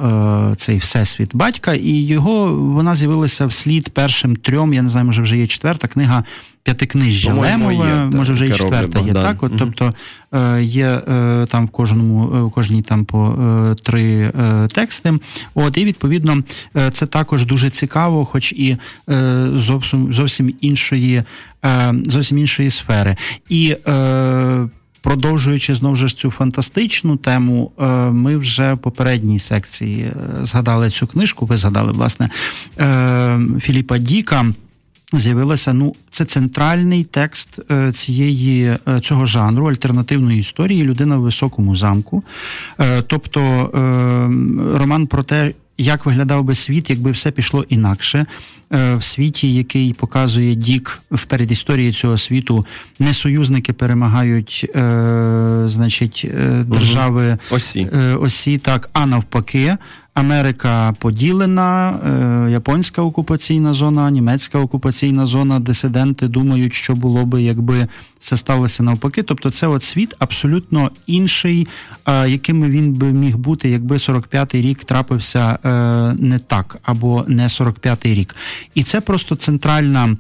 е, 0.52 0.54
цей 0.56 0.78
всесвіт 0.78 1.36
батька, 1.36 1.74
і 1.74 1.90
його 1.90 2.54
вона 2.54 2.94
з'явилася 2.94 3.46
вслід 3.46 3.90
першим 3.90 4.36
трьом. 4.36 4.74
Я 4.74 4.82
не 4.82 4.88
знаю, 4.88 5.06
може 5.06 5.22
вже 5.22 5.38
є 5.38 5.46
четверта 5.46 5.88
книга 5.88 6.24
п'ятикнижжя 6.62 7.34
Лемове, 7.34 7.74
є, 7.74 8.10
може 8.16 8.32
вже 8.32 8.46
і 8.46 8.52
четверта 8.52 9.00
є. 9.00 9.12
Так, 9.12 9.42
от, 9.42 9.52
тобто 9.58 9.94
е, 10.32 10.62
є 10.62 10.86
е, 10.86 11.46
там 11.48 11.66
в 11.66 11.70
кожному 11.70 12.36
е, 12.36 12.42
в 12.42 12.50
кожній 12.50 12.82
там 12.82 13.04
по 13.04 13.28
е, 13.28 13.74
три 13.74 14.32
е, 14.38 14.68
тексти. 14.68 15.18
От 15.54 15.78
і 15.78 15.84
відповідно 15.84 16.42
це 16.92 17.06
також 17.06 17.46
дуже 17.46 17.70
цікаво, 17.70 18.24
хоч 18.24 18.52
і 18.52 18.76
зовсім 19.54 20.12
зовсім 20.12 20.54
іншої, 20.60 21.22
зовсім 22.06 22.38
іншої 22.38 22.70
сфери. 22.70 23.16
І 23.48 23.76
Продовжуючи 25.02 25.74
знову 25.74 25.96
ж 25.96 26.16
цю 26.16 26.30
фантастичну 26.30 27.16
тему, 27.16 27.72
е, 27.78 27.86
ми 28.10 28.36
вже 28.36 28.72
в 28.72 28.78
попередній 28.78 29.38
секції 29.38 30.02
е, 30.02 30.14
згадали 30.42 30.90
цю 30.90 31.06
книжку. 31.06 31.46
Ви 31.46 31.56
згадали 31.56 31.92
власне 31.92 32.30
е, 32.78 33.40
Філіпа 33.60 33.98
Діка. 33.98 34.46
З'явилася 35.14 35.72
ну, 35.72 35.94
це 36.10 36.24
центральний 36.24 37.04
текст 37.04 37.60
цієї 37.92 38.76
цього 39.02 39.26
жанру 39.26 39.68
альтернативної 39.68 40.40
історії 40.40 40.82
Людина 40.82 41.16
в 41.16 41.20
високому 41.20 41.76
замку. 41.76 42.24
Тобто 43.06 43.70
роман 44.74 45.06
про 45.06 45.22
те, 45.22 45.52
як 45.82 46.06
виглядав 46.06 46.44
би 46.44 46.54
світ, 46.54 46.90
якби 46.90 47.10
все 47.10 47.30
пішло 47.30 47.64
інакше 47.68 48.26
е, 48.72 48.94
в 48.94 49.02
світі, 49.02 49.54
який 49.54 49.92
показує 49.92 50.54
Дік 50.54 51.02
в 51.10 51.24
передісторії 51.24 51.92
цього 51.92 52.18
світу, 52.18 52.66
не 52.98 53.12
союзники 53.12 53.72
перемагають, 53.72 54.66
е, 54.74 55.62
значить, 55.66 56.26
е, 56.34 56.64
держави 56.66 57.38
осі. 57.50 57.88
Е, 57.92 58.14
осі, 58.14 58.58
так, 58.58 58.90
а 58.92 59.06
навпаки. 59.06 59.76
Америка 60.14 60.94
поділена, 60.98 61.90
е, 61.90 62.50
японська 62.50 63.02
окупаційна 63.02 63.74
зона, 63.74 64.10
німецька 64.10 64.58
окупаційна 64.58 65.26
зона. 65.26 65.60
Дисиденти 65.60 66.28
думають, 66.28 66.74
що 66.74 66.94
було 66.94 67.24
би, 67.24 67.42
якби 67.42 67.86
все 68.20 68.36
сталося 68.36 68.82
навпаки. 68.82 69.22
Тобто, 69.22 69.50
це 69.50 69.66
от 69.66 69.82
світ 69.82 70.14
абсолютно 70.18 70.90
інший, 71.06 71.68
е, 72.06 72.28
яким 72.28 72.64
він 72.64 72.92
би 72.92 73.12
міг 73.12 73.36
бути, 73.36 73.68
якби 73.70 73.96
45-й 73.96 74.62
рік 74.62 74.84
трапився 74.84 75.58
е, 75.64 75.70
не 76.18 76.38
так, 76.38 76.78
або 76.82 77.24
не 77.28 77.46
45-й 77.46 78.14
рік. 78.14 78.36
І 78.74 78.82
це 78.82 79.00
просто 79.00 79.36
центральна, 79.36 80.16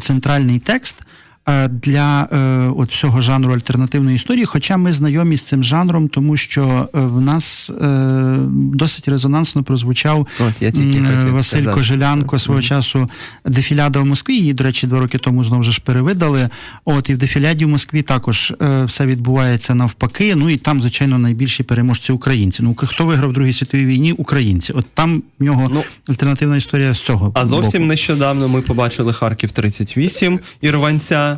центральний 0.00 0.58
текст. 0.58 1.05
Е, 1.48 1.68
для 1.68 2.28
е, 2.32 2.36
от 2.76 2.90
всього 2.90 3.20
жанру 3.20 3.54
альтернативної 3.54 4.16
історії. 4.16 4.44
Хоча 4.44 4.76
ми 4.76 4.92
знайомі 4.92 5.36
з 5.36 5.42
цим 5.42 5.64
жанром, 5.64 6.08
тому 6.08 6.36
що 6.36 6.88
е, 6.94 7.00
в 7.00 7.20
нас 7.20 7.70
е, 7.70 8.36
досить 8.52 9.08
резонансно 9.08 9.62
прозвучав 9.62 10.26
от, 10.40 10.62
я 10.62 10.70
тільки 10.70 11.00
Василь 11.00 11.42
сказати, 11.42 11.74
Кожелянко 11.74 12.38
свого 12.38 12.62
часу 12.62 13.10
дефіляда 13.44 14.00
в 14.00 14.06
Москві. 14.06 14.34
Її, 14.34 14.52
до 14.52 14.64
речі, 14.64 14.86
два 14.86 15.00
роки 15.00 15.18
тому 15.18 15.44
знову 15.44 15.62
ж 15.62 15.80
перевидали. 15.84 16.48
От 16.84 17.10
і 17.10 17.14
в 17.14 17.18
дефіляді 17.18 17.64
в 17.64 17.68
Москві 17.68 18.02
також 18.02 18.52
е, 18.62 18.84
все 18.84 19.06
відбувається 19.06 19.74
навпаки. 19.74 20.34
Ну 20.34 20.50
і 20.50 20.56
там, 20.56 20.80
звичайно, 20.80 21.18
найбільші 21.18 21.62
переможці 21.62 22.12
українці. 22.12 22.62
Ну 22.62 22.74
хто 22.76 23.06
виграв 23.06 23.30
в 23.30 23.32
Другій 23.32 23.52
світовій 23.52 23.86
війні? 23.86 24.12
Українці. 24.12 24.72
От 24.72 24.86
там 24.94 25.22
в 25.38 25.44
нього 25.44 25.68
ну, 25.72 25.82
альтернативна 26.08 26.56
історія 26.56 26.94
з 26.94 27.00
цього. 27.00 27.32
А 27.34 27.46
зовсім 27.46 27.80
боку. 27.80 27.88
нещодавно 27.88 28.48
ми 28.48 28.60
побачили 28.62 29.12
Харків 29.12 29.52
38 29.52 30.40
і 30.60 30.70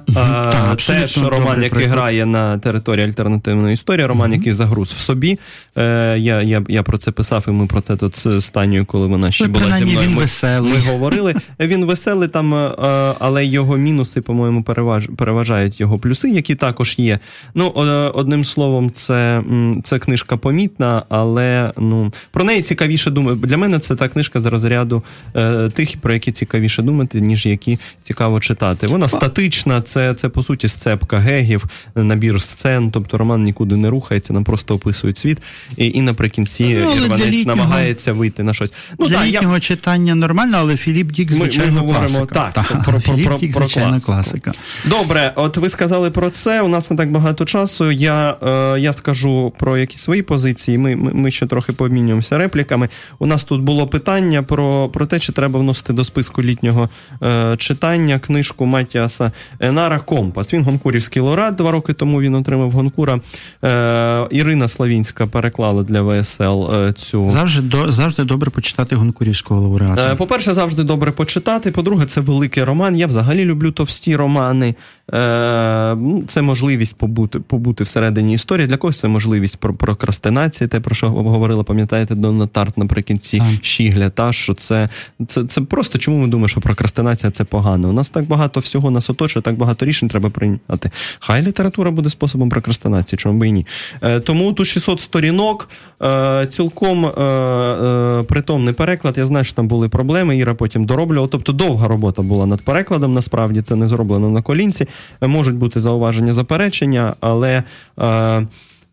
рванця. 0.07 0.77
Та, 0.87 1.01
Теж 1.01 1.23
роман, 1.23 1.63
який 1.63 1.69
приклад. 1.71 1.99
грає 1.99 2.27
на 2.27 2.59
території 2.59 3.07
альтернативної 3.07 3.75
історії, 3.75 4.07
роман, 4.07 4.33
який 4.33 4.53
загруз 4.53 4.93
в 4.93 4.99
собі. 4.99 5.39
Е, 5.79 6.17
Я 6.19 6.43
я, 6.43 6.63
я 6.69 6.83
про 6.83 6.99
це 6.99 7.11
писав, 7.11 7.45
і 7.49 7.51
ми 7.51 7.67
про 7.67 7.81
це 7.81 7.97
тут 7.97 8.17
з 8.17 8.41
Станією, 8.41 8.87
коли 8.87 9.07
вона 9.07 9.31
ще 9.31 9.49
була 9.49 9.71
зі 9.71 9.85
мною. 9.85 10.01
Він 10.09 10.15
ми, 10.15 10.21
веселий. 10.21 10.73
ми 10.73 10.79
говорили. 10.93 11.35
Він 11.61 11.85
веселий 11.85 12.29
там, 12.29 12.55
е, 12.55 12.71
але 13.19 13.47
його 13.47 13.77
мінуси, 13.77 14.21
по-моєму, 14.21 14.63
переваж, 14.63 15.09
переважають 15.17 15.81
його 15.81 15.99
плюси, 15.99 16.31
які 16.31 16.55
також 16.55 16.95
є. 16.99 17.19
Ну, 17.55 17.69
одним 18.15 18.45
словом, 18.45 18.91
це 18.91 19.43
це 19.85 19.99
книжка 19.99 20.37
помітна, 20.37 21.03
але 21.09 21.73
ну 21.79 22.13
про 22.31 22.45
неї 22.45 22.63
цікавіше 22.63 23.11
думати. 23.11 23.47
Для 23.47 23.57
мене 23.57 23.79
це 23.79 23.95
та 23.95 24.09
книжка 24.09 24.41
з 24.41 24.47
розряду 24.47 25.03
е, 25.37 25.69
тих, 25.75 25.97
про 26.01 26.13
які 26.13 26.33
цікавіше 26.33 26.83
думати, 26.83 27.21
ніж 27.21 27.47
які 27.47 27.79
цікаво 28.03 28.41
читати. 28.41 28.87
Вона 28.87 29.09
статична, 29.09 29.81
це 29.89 30.15
це 30.15 30.29
по 30.29 30.43
суті 30.43 30.69
сцепка 30.69 31.19
гегів, 31.19 31.65
набір 31.95 32.43
сцен. 32.43 32.91
Тобто 32.91 33.19
роман 33.19 33.43
нікуди 33.43 33.77
не 33.77 33.91
рухається, 33.91 34.33
нам 34.33 34.45
просто 34.45 34.75
описують 34.75 35.17
світ. 35.17 35.39
І 35.77 35.87
і 35.87 36.01
наприкінці 36.01 36.79
ну, 36.85 36.95
Ірванець 36.95 37.47
намагається 37.47 38.13
вийти 38.13 38.43
на 38.43 38.55
щось. 38.55 38.73
Ну 38.99 39.07
для 39.07 39.17
так, 39.17 39.27
літнього 39.27 39.55
я... 39.55 39.61
читання 39.61 40.15
нормально, 40.15 40.57
але 40.61 40.77
Філіп 40.77 41.13
Дік, 41.13 41.33
звичайно, 41.33 41.73
ми, 41.73 41.81
ми 41.81 41.87
говоримо, 41.87 42.27
класика. 42.27 42.51
Так, 42.55 42.67
це 42.69 42.75
про, 42.75 43.01
про, 43.01 43.15
про, 43.15 43.37
Дік, 43.37 43.55
про 43.55 43.67
звичайно, 43.67 44.01
класика. 44.01 44.53
Добре, 44.85 45.33
от 45.37 45.57
ви 45.57 45.69
сказали 45.69 46.11
про 46.11 46.31
це. 46.31 46.63
У 46.63 46.69
нас 46.69 46.91
не 46.91 46.97
так 46.97 47.11
багато 47.11 47.45
часу. 47.45 47.93
Я 47.93 48.37
е, 48.43 48.81
я 48.81 48.93
скажу 48.93 49.53
про 49.59 49.79
якісь 49.79 50.01
свої 50.01 50.23
позиції. 50.23 50.79
Ми, 50.79 50.97
ми 50.97 51.13
ми, 51.13 51.31
ще 51.31 51.47
трохи 51.47 51.73
помінюємося 51.73 52.39
репліками. 52.39 52.89
У 53.19 53.27
нас 53.27 53.45
тут 53.45 53.63
було 53.63 53.87
питання 53.87 54.43
про 54.43 54.89
про 54.89 55.07
те, 55.07 55.19
чи 55.19 55.33
треба 55.33 55.61
вносити 55.61 55.93
до 55.93 56.05
списку 56.05 56.43
літнього 56.43 56.89
е, 57.23 57.57
читання 57.57 58.19
книжку 58.19 58.67
Матіаса 58.67 59.33
Енара 59.79 59.99
Компас. 59.99 60.55
Він 60.55 60.63
гонкурівський 60.63 61.23
лауреат. 61.23 61.55
Два 61.55 61.71
роки 61.71 61.93
тому 61.93 62.21
він 62.21 62.35
отримав 62.35 62.73
Гонкура. 62.73 63.21
Е, 63.65 64.27
Ірина 64.31 64.69
Славінська 64.69 65.27
переклала 65.27 65.83
для 65.83 66.03
ВСЛ 66.03 66.75
е, 66.75 66.93
цю 66.93 67.29
завжди 67.29 67.63
до 67.63 67.93
завжди 67.93 68.25
добре 68.25 68.51
почитати 68.51 68.97
гонкурівського 68.97 69.61
лауреата. 69.61 70.13
Е, 70.13 70.15
по-перше, 70.15 70.53
завжди 70.53 70.83
добре 70.83 71.11
почитати. 71.11 71.71
По-друге, 71.71 72.07
це 72.07 72.21
великий 72.21 72.65
роман. 72.65 72.97
Я 72.97 73.07
взагалі 73.07 73.45
люблю 73.45 73.71
товсті 73.71 74.17
романи. 74.17 74.75
Е, 75.13 75.95
ну, 75.95 76.25
Це 76.27 76.43
можливість 76.43 76.97
побути 76.97 77.41
побути 77.41 77.85
всередині 77.85 78.35
історії. 78.35 78.67
Для 78.67 78.77
когось 78.77 78.99
це 78.99 79.09
можливість 79.09 79.57
про 79.57 79.75
прокрастинації, 79.75 80.69
те, 80.69 80.81
про 80.81 80.95
що 80.95 81.09
говорила, 81.09 81.63
пам'ятаєте, 81.63 82.15
Донна 82.15 82.47
Тарт 82.47 82.79
наприкінці 82.79 83.43
а. 83.45 83.65
Щігля. 83.65 84.11
Та 84.11 84.33
що 84.33 84.55
це, 84.55 84.89
це 85.27 85.45
це 85.45 85.61
просто 85.61 85.99
чому 85.99 86.19
ми 86.19 86.27
думаємо, 86.27 86.49
що 86.49 86.61
прокрастинація 86.61 87.31
це 87.31 87.45
погано? 87.45 87.89
У 87.89 87.93
нас 87.93 88.11
так 88.11 88.25
багато 88.25 88.61
всього 88.61 88.91
нас 88.91 89.11
оточує, 89.11 89.43
так 89.43 89.55
багато 89.55 89.68
багато 89.69 89.87
рішень 89.87 90.09
треба 90.09 90.31
прийняти. 90.31 90.91
Хай 91.21 91.43
література 91.43 91.91
буде 91.91 92.11
способом 92.11 92.49
прокрастинації, 92.49 93.19
чому 93.19 93.39
би 93.39 93.49
і 93.49 93.53
ні. 93.53 93.67
Е, 94.03 94.21
тому 94.21 94.53
тут 94.53 94.67
600 94.67 95.01
сторінок, 95.01 95.69
е, 96.03 96.47
цілком 96.51 97.07
е, 97.07 97.11
е, 97.11 98.23
притомний 98.23 98.75
переклад. 98.75 99.19
Я 99.19 99.27
знаю, 99.27 99.45
що 99.45 99.55
там 99.57 99.69
були 99.69 99.89
проблеми. 99.89 100.39
Іра 100.39 100.55
потім 100.55 100.85
дороблювала. 100.85 101.29
Тобто 101.29 101.53
довга 101.53 101.89
робота 101.89 102.23
була 102.23 102.47
над 102.47 102.63
перекладом. 102.63 103.15
Насправді 103.15 103.63
це 103.63 103.77
не 103.77 103.89
зроблено 103.89 104.31
на 104.31 104.43
колінці. 104.43 104.87
Е, 105.21 105.27
Можуть 105.27 105.57
бути 105.57 105.81
зауваження, 105.81 106.33
заперечення, 106.33 107.15
але. 107.21 107.63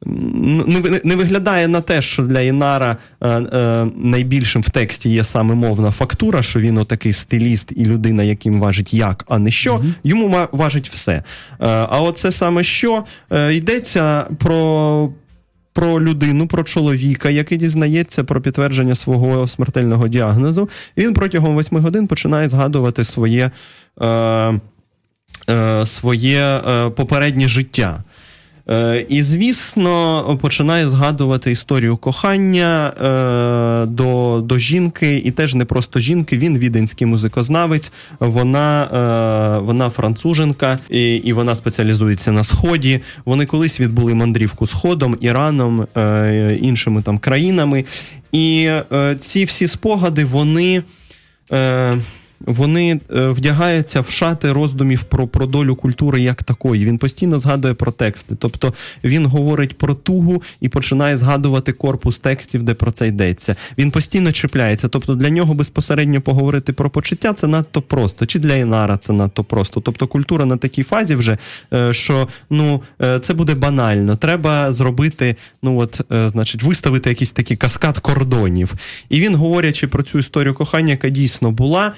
Не, 0.06 1.00
не 1.04 1.16
виглядає 1.16 1.68
на 1.68 1.82
те, 1.82 2.02
що 2.02 2.24
для 2.24 2.39
Інара 2.39 2.98
е, 3.22 3.30
е, 3.30 3.88
найбільшим 3.96 4.62
в 4.62 4.70
тексті 4.70 5.10
є 5.10 5.24
саме 5.24 5.56
мовна 5.56 5.91
фактура, 5.91 6.41
що 6.41 6.60
він 6.60 6.78
отакий 6.78 7.14
стиліст 7.14 7.72
і 7.76 7.86
людина, 7.86 8.24
яким 8.24 8.60
важить 8.60 8.93
як, 8.93 9.26
а 9.28 9.39
не 9.39 9.52
що. 9.52 9.76
Mm-hmm. 9.76 9.93
Йому 10.04 10.48
важить 10.52 10.89
все. 10.89 11.14
Е, 11.14 11.24
а 11.60 12.02
оце 12.02 12.32
саме 12.32 12.64
що 12.64 13.04
е, 13.32 13.54
йдеться 13.54 14.24
про. 14.39 15.10
Про 15.74 16.02
людину, 16.02 16.48
про 16.48 16.64
чоловіка, 16.64 17.30
який 17.30 17.58
дізнається 17.58 18.24
про 18.24 18.41
підтвердження 18.41 18.96
свого 18.96 19.48
смертельного 19.48 20.08
діагнозу, 20.08 20.70
і 20.96 21.02
він 21.02 21.14
протягом 21.14 21.56
восьми 21.56 21.80
годин 21.80 22.08
починає 22.08 22.50
згадувати 22.50 23.04
своє 23.04 23.52
е, 24.02 24.60
е, 25.50 25.86
своє 25.86 26.41
е, 26.41 26.89
попереднє 26.89 27.48
життя. 27.48 28.04
Е, 28.70 29.05
і, 29.09 29.22
звісно, 29.22 30.39
починає 30.41 30.89
згадувати 30.89 31.51
історію 31.51 31.97
кохання 31.97 32.88
е, 32.88 33.86
до 33.86 34.41
до 34.45 34.59
жінки, 34.59 35.18
і 35.26 35.32
теж 35.32 35.55
не 35.55 35.66
просто 35.66 35.99
жінки, 35.99 36.38
він 36.38 36.57
віденський 36.57 37.07
музикознавець, 37.07 37.91
вона 38.20 38.84
е, 38.84 39.59
вона 39.59 39.89
француженка, 39.89 40.80
і 40.89 41.16
і 41.16 41.34
вона 41.34 41.55
спеціалізується 41.55 42.32
на 42.32 42.43
Сході. 42.43 42.99
Вони 43.26 43.45
колись 43.45 43.80
відбули 43.80 44.13
мандрівку 44.13 44.68
Сходом, 44.68 45.18
Іраном, 45.22 45.88
е, 45.97 46.57
іншими 46.61 47.01
там 47.01 47.18
країнами. 47.18 47.86
І 48.32 48.70
е, 48.91 49.16
ці 49.22 49.45
всі 49.45 49.68
спогади, 49.68 50.26
вони. 50.26 50.84
Е, 51.51 51.97
вони 52.46 53.00
е, 53.16 53.30
вдягаються 53.30 54.02
в 54.02 54.10
шати 54.10 54.52
роздумів 54.52 55.04
про 55.04 55.28
про 55.28 55.46
долю 55.46 55.76
культури 55.76 56.22
як 56.22 56.43
такої. 56.43 56.86
Він 56.86 56.98
постійно 56.98 57.39
згадує 57.39 57.74
про 57.74 57.91
тексти. 57.91 58.36
Тобто 58.39 58.74
він 59.04 59.26
говорить 59.26 59.78
про 59.78 59.93
тугу 59.93 60.43
і 60.62 60.70
починає 60.70 61.18
згадувати 61.18 61.72
корпус 61.72 62.20
текстів, 62.20 62.64
де 62.64 62.74
про 62.74 62.91
це 62.91 63.08
йдеться. 63.08 63.56
Він 63.78 63.91
постійно 63.91 64.32
чіпляється. 64.32 64.88
Тобто 64.88 65.16
для 65.16 65.30
нього 65.30 65.54
безпосередньо 65.54 66.22
поговорити 66.22 66.74
про 66.74 66.89
почуття 66.89 67.34
це 67.34 67.48
надто 67.48 67.82
просто. 67.82 68.26
Чи 68.26 68.39
для 68.39 68.56
Інара 68.56 68.98
це 68.98 69.14
надто 69.14 69.43
просто. 69.43 69.82
Тобто 69.82 70.08
культура 70.08 70.46
на 70.46 70.58
такій 70.58 70.84
фазі 70.84 71.16
вже, 71.16 71.38
е, 71.74 71.93
що 71.93 72.28
ну 72.50 72.82
е, 73.02 73.20
це 73.20 73.34
буде 73.34 73.54
банально. 73.54 74.16
Треба 74.16 74.72
зробити, 74.72 75.36
ну 75.64 75.80
от, 75.80 76.02
значить, 76.10 76.64
виставити 76.64 77.10
якийсь 77.10 77.32
такий 77.32 77.58
каскад 77.58 78.00
кордонів. 78.00 78.74
І 79.10 79.20
він, 79.20 79.36
говорячи 79.36 79.88
про 79.88 80.04
цю 80.04 80.20
історію 80.20 80.54
кохання, 80.54 80.91
яка 80.91 81.10
дійсно 81.10 81.52
була 81.52 81.91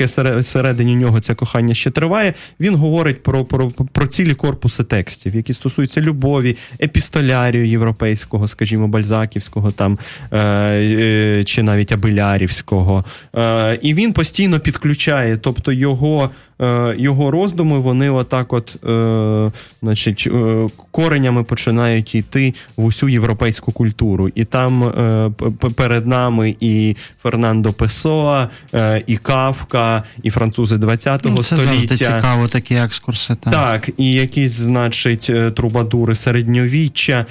яке 0.00 0.36
всередині 0.38 0.96
нього 0.96 1.20
це 1.20 1.34
кохання 1.34 1.74
ще 1.74 1.90
триває, 1.90 2.34
він 2.60 2.74
говорить 2.74 3.22
про 3.22 3.44
про, 3.44 3.70
про 3.70 4.06
цілі 4.06 4.34
корпуси 4.34 4.84
текстів, 4.84 5.36
які 5.36 5.52
стосуються 5.52 6.00
любові, 6.00 6.56
епістолярію 6.82 7.66
європейського, 7.66 8.48
скажімо, 8.48 8.88
бальзаківського 8.88 9.70
там 9.70 9.98
е, 10.32 10.38
е, 10.38 11.44
чи 11.44 11.62
навіть 11.62 11.92
абелярівського. 11.92 13.04
Е, 13.36 13.78
І 13.82 13.94
він 13.94 14.12
постійно 14.12 14.60
підключає, 14.60 15.36
тобто 15.36 15.72
його 15.72 16.30
Е, 16.62 16.94
його 16.98 17.30
роздуми, 17.30 17.78
вони 17.78 18.10
отак, 18.10 18.52
от, 18.52 18.76
е, 18.84 19.50
значить, 19.82 20.28
е, 20.34 20.68
коренями 20.90 21.42
починають 21.42 22.14
йти 22.14 22.54
в 22.76 22.84
усю 22.84 23.08
європейську 23.08 23.72
культуру. 23.72 24.28
І 24.34 24.44
там 24.44 24.84
е, 24.84 25.30
перед 25.76 26.06
нами 26.06 26.56
і 26.60 26.96
Фернандо 27.22 27.72
Песоа, 27.72 28.48
е, 28.74 29.02
і 29.06 29.16
Кавка, 29.16 30.02
і 30.22 30.30
французи 30.30 30.76
20-го 30.76 31.34
ну, 31.36 31.42
це 31.42 31.56
століття. 31.56 31.96
Це 31.96 32.14
цікаво, 32.14 32.48
такі 32.48 32.74
екскурси. 32.74 33.34
Так. 33.40 33.52
так, 33.52 33.90
і 33.96 34.12
якісь, 34.12 34.52
значить, 34.52 35.26
е, 35.30 35.50
трубадури 35.50 36.14
середньовіччя. 36.14 37.26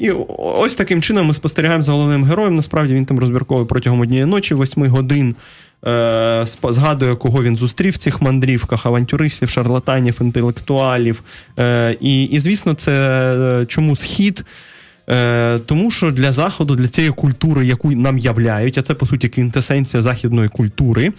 І 0.00 0.10
ось 0.38 0.74
таким 0.74 1.02
чином 1.02 1.26
ми 1.26 1.34
спостерігаємо 1.34 1.82
за 1.82 1.92
головним 1.92 2.24
героєм. 2.24 2.54
Насправді 2.54 2.94
він 2.94 3.04
там 3.04 3.18
розбірковує 3.18 3.66
протягом 3.66 4.00
однієї 4.00 4.26
ночі, 4.26 4.54
восьми 4.54 4.88
годин. 4.88 5.34
Е, 5.86 6.46
згадує, 6.62 7.16
кого 7.16 7.42
він 7.42 7.56
зустрів 7.56 7.92
в 7.92 7.96
цих 7.96 8.22
мандрівках, 8.22 8.86
авантюристів, 8.86 9.50
шарлатанів, 9.50 10.18
інтелектуалів. 10.20 11.22
Е, 11.58 11.96
і, 12.00 12.24
і 12.24 12.38
звісно, 12.38 12.74
це 12.74 12.92
е, 13.62 13.66
чому 13.66 13.96
схід. 13.96 14.44
Тому 15.66 15.90
що 15.90 16.10
для 16.10 16.32
заходу, 16.32 16.74
для 16.74 16.88
цієї 16.88 17.12
культури, 17.12 17.66
яку 17.66 17.90
нам 17.90 18.18
являють, 18.18 18.78
а 18.78 18.82
це 18.82 18.94
по 18.94 19.06
суті 19.06 19.28
квінтесенція 19.28 20.02
західної 20.02 20.48
культури. 20.48 21.12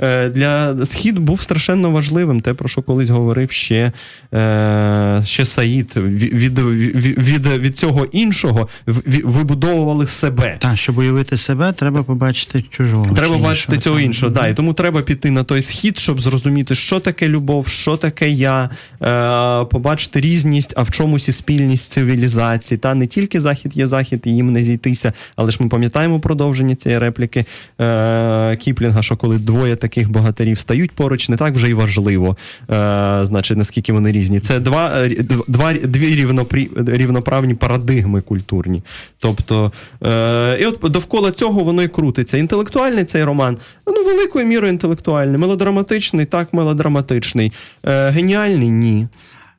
Е, 0.00 0.28
для 0.28 0.76
схід 0.86 1.18
був 1.18 1.40
страшенно 1.40 1.90
важливим. 1.90 2.40
Те, 2.40 2.54
про 2.54 2.68
що 2.68 2.82
колись 2.82 3.10
говорив 3.10 3.50
ще 3.50 3.92
е, 4.34 5.22
ще 5.24 5.44
Саїд. 5.44 5.92
Від 5.96 6.58
від, 6.58 7.18
від, 7.18 7.46
від 7.46 7.76
цього 7.76 8.04
іншого 8.04 8.68
вибудовували 9.24 10.06
себе. 10.06 10.56
Так, 10.58 10.76
щоб 10.76 10.98
уявити 10.98 11.36
себе, 11.36 11.72
треба 11.72 12.02
побачити 12.02 12.62
чужого. 12.62 13.14
Треба 13.14 13.38
бачити 13.38 13.74
іншого. 13.74 13.80
цього 13.80 14.00
іншого. 14.00 14.32
Да, 14.32 14.48
І 14.48 14.54
тому 14.54 14.72
треба 14.72 15.02
піти 15.02 15.30
на 15.30 15.44
той 15.44 15.62
схід, 15.62 15.98
щоб 15.98 16.20
зрозуміти, 16.20 16.74
що 16.74 17.00
таке 17.00 17.28
любов, 17.28 17.68
що 17.68 17.96
таке 17.96 18.28
я, 18.28 18.70
е, 19.02 19.64
побачити 19.64 20.20
різність, 20.20 20.72
а 20.76 20.82
в 20.82 20.90
чомусь 20.90 21.28
і 21.28 21.32
спільність 21.32 21.90
цивілізації. 21.92 22.78
Та 22.78 22.94
не 22.94 23.06
тільки 23.06 23.40
захід 23.40 23.76
є 23.76 23.86
захід, 23.86 24.22
і 24.24 24.30
їм 24.30 24.52
не 24.52 24.62
зійтися, 24.62 25.12
але 25.36 25.50
ж 25.50 25.58
ми 25.60 25.68
пам'ятаємо 25.68 26.20
продовження 26.20 26.74
цієї 26.74 26.98
репліки 26.98 27.44
Кіплінга, 28.58 29.02
що 29.02 29.16
коли 29.16 29.38
двоє 29.38 29.76
таких 29.76 29.87
таких 29.88 30.10
богатирів 30.10 30.58
стають 30.58 30.90
поруч, 30.92 31.28
не 31.28 31.36
так 31.36 31.54
вже 31.54 31.68
й 31.68 31.74
важливо, 31.74 32.36
е, 32.70 33.20
значить, 33.22 33.58
наскільки 33.58 33.92
вони 33.92 34.12
різні. 34.12 34.40
Це 34.40 34.60
два 34.60 34.90
е, 34.94 35.08
два 35.48 35.72
дві 35.72 36.14
рівнопрі, 36.14 36.70
рівноправні 36.86 37.54
парадигми 37.54 38.20
культурні. 38.20 38.82
Тобто, 39.18 39.72
е, 40.04 40.58
і 40.60 40.66
от 40.66 40.92
довкола 40.92 41.30
цього 41.30 41.64
воно 41.64 41.82
і 41.82 41.88
крутиться. 41.88 42.38
Інтелектуальний 42.38 43.04
цей 43.04 43.24
роман, 43.24 43.58
ну, 43.86 44.04
великою 44.04 44.46
мірою 44.46 44.72
інтелектуальний, 44.72 45.38
мелодраматичний, 45.38 46.26
так, 46.26 46.52
мелодраматичний, 46.52 47.52
е, 47.86 48.10
геніальний 48.10 48.68
ні. 48.68 49.06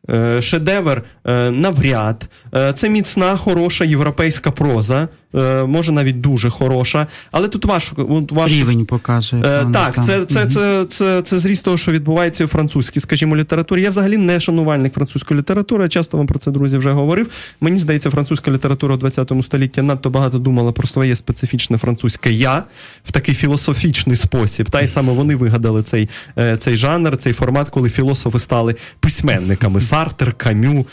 Е, 0.10 0.42
шедевр 0.42 1.04
навряд. 1.52 2.30
Це 2.74 2.90
міцна, 2.90 3.38
хороша 3.38 3.86
європейська 3.86 4.52
проза. 4.52 5.08
Е, 5.36 5.64
може 5.66 5.92
навіть 5.92 6.22
дуже 6.22 6.50
хороша, 6.50 7.08
але 7.32 7.48
тут 7.48 7.66
важко 7.66 8.26
важко... 8.32 8.56
рівень 8.56 8.86
показує. 8.86 9.44
Е, 9.46 9.66
так, 9.74 9.94
там. 9.96 10.04
це 10.04 10.26
це, 10.26 10.46
це, 10.46 10.86
це, 10.86 11.22
це 11.22 11.38
зріст 11.38 11.64
того, 11.64 11.78
що 11.78 11.92
відбувається 11.92 12.46
у 12.46 12.48
французькій, 12.48 13.00
скажімо, 13.00 13.36
літературі. 13.36 13.82
Я 13.82 13.90
взагалі 13.90 14.18
не 14.18 14.40
шанувальник 14.40 14.94
французької 14.94 15.40
літератури. 15.40 15.84
Я 15.84 15.90
часто 15.90 16.18
вам 16.18 16.28
про 16.28 16.40
це 16.40 16.52
друзі 16.52 16.78
вже 16.78 16.92
говорив. 16.92 17.28
Мені 17.62 17.78
здається, 17.78 18.10
французька 18.10 18.52
література 18.52 18.96
в 18.96 19.00
20 19.00 19.32
столітті 19.42 19.82
надто 19.82 20.10
багато 20.10 20.40
думала 20.40 20.72
про 20.72 20.88
своє 20.88 21.16
специфічне 21.16 21.78
французьке 21.78 22.32
я 22.32 22.64
в 23.04 23.12
такий 23.12 23.36
філософічний 23.36 24.16
спосіб. 24.16 24.70
Та 24.70 24.82
й 24.82 24.88
саме 24.88 25.14
вони 25.14 25.36
вигадали 25.36 25.84
цей 25.84 26.10
е, 26.38 26.58
цей 26.58 26.76
жанр, 26.76 27.18
цей 27.18 27.34
формат, 27.34 27.70
коли 27.70 27.90
філософи 27.90 28.40
стали 28.40 28.76
письменниками 29.00 29.82
Сартер, 29.82 30.34
Камю 30.34 30.86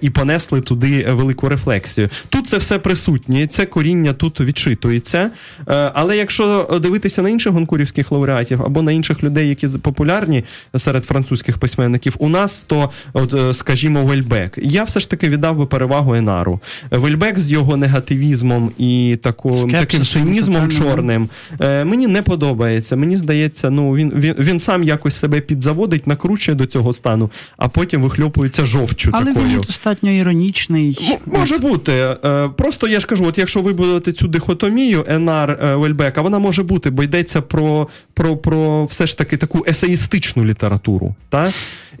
і 0.00 0.10
понесли 0.10 0.60
туди 0.60 1.06
велику 1.10 1.48
рефлексію. 1.48 2.08
Тут 2.28 2.46
це 2.46 2.58
все 2.58 2.78
присутнє. 2.78 3.46
Це 3.46 3.61
це 3.62 3.66
коріння 3.66 4.12
тут 4.12 4.40
відчитується. 4.40 5.30
Е, 5.68 5.92
але 5.94 6.16
якщо 6.16 6.78
дивитися 6.82 7.22
на 7.22 7.28
інших 7.28 7.52
гонкурівських 7.52 8.12
лауреатів 8.12 8.62
або 8.62 8.82
на 8.82 8.92
інших 8.92 9.22
людей, 9.22 9.48
які 9.48 9.68
популярні 9.68 10.44
серед 10.76 11.04
французьких 11.04 11.58
письменників, 11.58 12.14
у 12.18 12.28
нас 12.28 12.62
то, 12.66 12.90
от, 13.12 13.34
е, 13.34 13.54
скажімо, 13.54 14.04
Вельбек. 14.04 14.58
Я 14.62 14.84
все 14.84 15.00
ж 15.00 15.10
таки 15.10 15.28
віддав 15.28 15.56
би 15.56 15.66
перевагу 15.66 16.14
Енару. 16.14 16.60
Вельбек 16.90 17.38
з 17.38 17.50
його 17.50 17.76
негативізмом 17.76 18.72
і 18.78 19.18
тако, 19.22 19.52
таким 19.70 20.02
цинізмом 20.02 20.70
чорним 20.70 21.28
е, 21.60 21.84
мені 21.84 22.06
не 22.06 22.22
подобається. 22.22 22.96
Мені 22.96 23.16
здається, 23.16 23.70
ну 23.70 23.92
він 23.94 24.12
він, 24.16 24.34
він 24.38 24.60
сам 24.60 24.82
якось 24.82 25.14
себе 25.14 25.40
підзаводить, 25.40 26.06
накручує 26.06 26.56
до 26.56 26.66
цього 26.66 26.92
стану, 26.92 27.30
а 27.56 27.68
потім 27.68 28.02
вихльопується 28.02 28.66
жовчу. 28.66 29.10
Але 29.12 29.26
такою. 29.26 29.46
він 29.48 29.60
достатньо 29.60 30.10
іронічний. 30.10 30.98
М- 31.10 31.38
може 31.38 31.58
бути. 31.58 32.16
Просто 32.56 32.88
я 32.88 33.00
ж 33.00 33.06
кажу, 33.06 33.24
от 33.26 33.38
якщо 33.38 33.51
вибудувати 33.60 34.12
цю 34.12 34.28
дихотомію 34.28 35.04
Енар 35.08 35.76
Вельбека, 35.76 36.22
вона 36.22 36.38
може 36.38 36.62
бути, 36.62 36.90
бо 36.90 37.02
йдеться 37.02 37.42
про 37.42 37.88
про, 38.14 38.36
про 38.36 38.84
все 38.84 39.06
ж 39.06 39.18
таки 39.18 39.36
таку 39.36 39.64
есеїстичну 39.68 40.44
літературу, 40.44 41.14
та? 41.28 41.52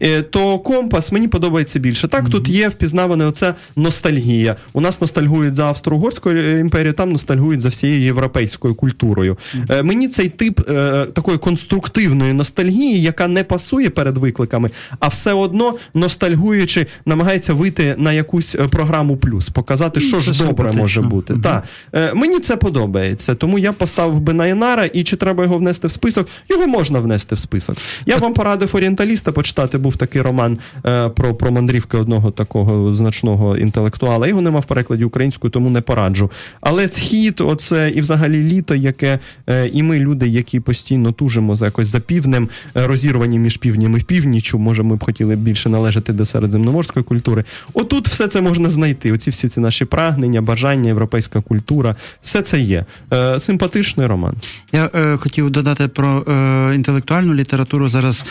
Е, 0.02 0.22
то 0.22 0.58
компас 0.58 1.12
мені 1.12 1.28
подобається 1.28 1.78
більше. 1.78 2.08
Так, 2.08 2.24
mm-hmm. 2.24 2.30
тут 2.30 2.48
є 2.48 2.68
впізнаване 2.68 3.26
оце 3.26 3.54
ностальгія. 3.76 4.56
У 4.72 4.80
нас 4.80 5.00
ностальгують 5.00 5.54
за 5.54 5.66
Австро-Угорською 5.66 6.58
імперією, 6.58 6.92
там 6.92 7.12
ностальгують 7.12 7.60
за 7.60 7.68
всією 7.68 8.00
європейською 8.00 8.74
культурою. 8.74 9.36
Mm-hmm. 9.56 9.82
Мені 9.82 10.08
цей 10.08 10.28
тип 10.28 10.70
е, 10.70 11.06
такої 11.12 11.38
конструктивної 11.38 12.32
ностальгії, 12.32 13.02
яка 13.02 13.28
не 13.28 13.44
пасує 13.44 13.90
перед 13.90 14.18
викликами, 14.18 14.70
а 15.00 15.08
все 15.08 15.32
одно 15.32 15.74
ностальгуючи, 15.94 16.86
намагається 17.06 17.54
вийти 17.54 17.94
на 17.98 18.12
якусь 18.12 18.56
програму 18.70 19.16
плюс, 19.16 19.48
показати, 19.48 20.00
що 20.00 20.20
це 20.20 20.32
ж 20.32 20.44
добре 20.44 20.72
може 20.72 21.02
бути. 21.02 21.34
Mm-hmm. 21.34 21.62
Так. 21.92 22.14
Мені 22.14 22.40
це 22.40 22.56
подобається, 22.56 23.34
тому 23.34 23.58
я 23.58 23.72
поставив 23.72 24.20
би 24.20 24.32
на 24.32 24.46
Інара, 24.46 24.84
і 24.84 25.02
чи 25.02 25.16
треба 25.16 25.44
його 25.44 25.58
внести 25.58 25.88
в 25.88 25.90
список? 25.90 26.28
Його 26.48 26.66
можна 26.66 27.00
внести 27.00 27.34
в 27.34 27.38
список. 27.38 27.76
Я 28.06 28.16
вам 28.16 28.34
порадив 28.34 28.70
орієнталіста 28.72 29.32
почитати 29.32 29.78
був 29.92 29.96
такий 29.96 30.22
роман 30.22 30.58
е, 30.86 31.08
про 31.08 31.34
про 31.34 31.50
мандрівки 31.50 31.96
одного 31.96 32.30
такого 32.30 32.94
значного 32.94 33.56
інтелектуала. 33.56 34.26
Його 34.26 34.40
нема 34.40 34.60
в 34.60 34.64
перекладі 34.64 35.04
українською, 35.04 35.50
тому 35.50 35.70
не 35.70 35.80
пораджу. 35.80 36.30
Але 36.60 36.88
схід, 36.88 37.40
оце 37.40 37.90
і 37.94 38.00
взагалі 38.00 38.42
літо, 38.42 38.74
яке 38.74 39.18
е, 39.48 39.68
і 39.72 39.82
ми, 39.82 39.98
люди, 39.98 40.28
які 40.28 40.60
постійно 40.60 41.12
тужимо 41.12 41.56
за 41.56 41.64
якось 41.64 41.86
за 41.86 42.00
півнем, 42.00 42.48
е, 42.76 42.86
розірвані 42.86 43.38
між 43.38 43.56
півднем 43.56 43.96
і 43.96 44.00
північю. 44.00 44.58
Може, 44.58 44.82
ми 44.82 44.96
б 44.96 45.04
хотіли 45.04 45.36
більше 45.36 45.68
належати 45.68 46.12
до 46.12 46.24
середземноморської 46.24 47.04
культури. 47.04 47.44
Отут 47.74 48.08
все 48.08 48.28
це 48.28 48.40
можна 48.40 48.70
знайти. 48.70 49.12
Оці 49.12 49.30
всі 49.30 49.48
ці 49.48 49.60
наші 49.60 49.84
прагнення, 49.84 50.40
бажання, 50.40 50.88
європейська 50.88 51.40
культура, 51.40 51.96
все 52.22 52.42
це 52.42 52.60
є. 52.60 52.84
Е, 53.12 53.40
Симпатичний 53.40 54.06
роман. 54.06 54.34
Я 54.72 54.90
е, 54.94 55.16
хотів 55.16 55.50
додати 55.50 55.88
про 55.88 56.22
е, 56.22 56.74
інтелектуальну 56.74 57.34
літературу 57.34 57.88
зараз. 57.88 58.24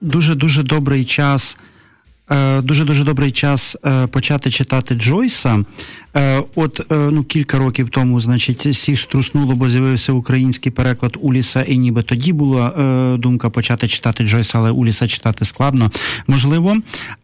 Дуже 0.00 0.34
дуже 0.34 0.62
добрий 0.62 1.04
час. 1.04 1.58
Дуже 2.62 2.84
дуже 2.84 3.04
добрий 3.04 3.32
час 3.32 3.76
почати 4.10 4.50
читати 4.50 4.94
Джойса. 4.94 5.64
Е, 6.16 6.42
от 6.54 6.80
е, 6.92 6.94
ну 6.94 7.24
кілька 7.24 7.58
років 7.58 7.88
тому, 7.88 8.20
значить, 8.20 8.66
всіх 8.66 9.00
струснуло, 9.00 9.54
бо 9.54 9.68
з'явився 9.68 10.12
український 10.12 10.72
переклад 10.72 11.16
Уліса, 11.20 11.62
і 11.62 11.78
ніби 11.78 12.02
тоді 12.02 12.32
була 12.32 12.68
е, 12.68 13.16
думка 13.16 13.50
почати 13.50 13.88
читати 13.88 14.24
Джойса, 14.24 14.58
але 14.58 14.70
Уліса 14.70 15.06
читати 15.06 15.44
складно, 15.44 15.90
можливо. 16.26 16.76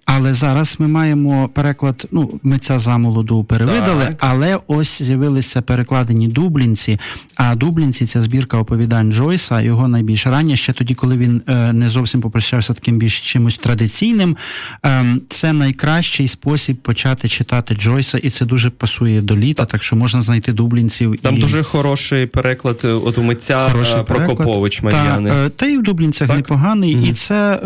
Але 0.07 0.35
зараз 0.35 0.77
ми 0.79 0.89
маємо 0.89 1.49
переклад. 1.49 2.07
Ну, 2.13 2.41
митця 2.43 2.79
замолоду 2.79 3.45
перевидали, 3.45 4.05
так. 4.05 4.17
але 4.19 4.59
ось 4.67 5.03
з'явилися 5.03 5.63
перекладені 5.63 6.29
дублінці. 6.29 6.99
А 7.35 7.55
дублінці 7.55 8.07
це 8.07 8.23
збірка 8.23 8.59
оповідань 8.59 9.13
Джойса, 9.13 9.61
його 9.61 9.89
найбільш 9.89 10.27
рання, 10.27 10.57
ще 10.57 10.73
тоді, 10.73 10.95
коли 10.95 11.17
він 11.17 11.43
не 11.73 11.89
зовсім 11.89 12.21
попрощався 12.21 12.75
таким 12.75 12.99
більш 12.99 13.33
чимось 13.33 13.59
традиційним. 13.59 14.37
Ем, 14.83 15.21
це 15.29 15.53
найкращий 15.53 16.29
спосіб 16.29 16.77
почати 16.77 17.29
читати 17.29 17.75
Джойса, 17.75 18.19
і 18.19 18.31
це 18.31 18.45
дуже 18.45 18.71
пасує 18.79 19.21
до 19.21 19.37
літа, 19.37 19.65
так 19.65 19.83
що 19.83 19.97
можна 19.97 20.23
знайти 20.23 20.53
дублінців. 20.53 21.17
Там 21.23 21.37
і... 21.37 21.41
дуже 21.41 21.63
хороший 21.63 22.27
переклад 22.27 22.81
е, 22.85 22.89
от 22.89 23.19
у 23.19 23.23
митця 23.23 23.69
хороший 23.69 24.01
е, 24.01 24.03
Прокопович 24.03 24.83
Мар'яни. 24.83 25.31
Та, 25.31 25.37
е, 25.37 25.49
та 25.49 25.67
і 25.67 25.77
в 25.77 25.83
Дублінцях 25.83 26.29
так? 26.29 26.37
непоганий, 26.37 26.97
mm 26.97 27.05
і 27.05 27.13
це 27.13 27.61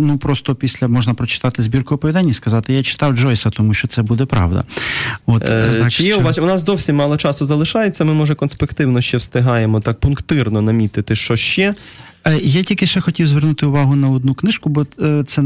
ну 0.00 0.18
просто 0.18 0.54
після 0.54 0.88
можна 0.88 1.14
прочитати 1.14 1.62
збірку 1.62 1.94
оповідань 1.94 2.28
і 2.28 2.32
сказати, 2.32 2.72
я 2.72 2.82
читав 2.82 3.16
Джойса, 3.16 3.50
тому 3.50 3.74
що 3.74 3.88
це 3.88 4.02
буде 4.02 4.24
правда. 4.24 4.64
От, 5.26 5.48
е, 5.48 5.68
так, 5.80 5.92
Чи 5.92 6.02
є 6.02 6.12
що... 6.12 6.20
у 6.20 6.24
вас 6.24 6.38
у 6.38 6.46
нас 6.46 6.64
зовсім 6.64 6.96
мало 6.96 7.16
часу 7.16 7.46
залишається? 7.46 8.04
Ми 8.04 8.14
може 8.14 8.34
конспективно 8.34 9.00
ще 9.00 9.16
встигаємо 9.16 9.80
так 9.80 10.00
пунктирно 10.00 10.62
намітити, 10.62 11.16
що 11.16 11.36
ще. 11.36 11.74
Е, 12.26 12.38
я 12.42 12.62
тільки 12.62 12.86
ще 12.86 13.00
хотів 13.00 13.26
звернути 13.26 13.66
увагу 13.66 13.96
на 13.96 14.08
одну 14.08 14.34
книжку, 14.34 14.68
бо 14.68 14.86
е, 15.02 15.24
це 15.26 15.42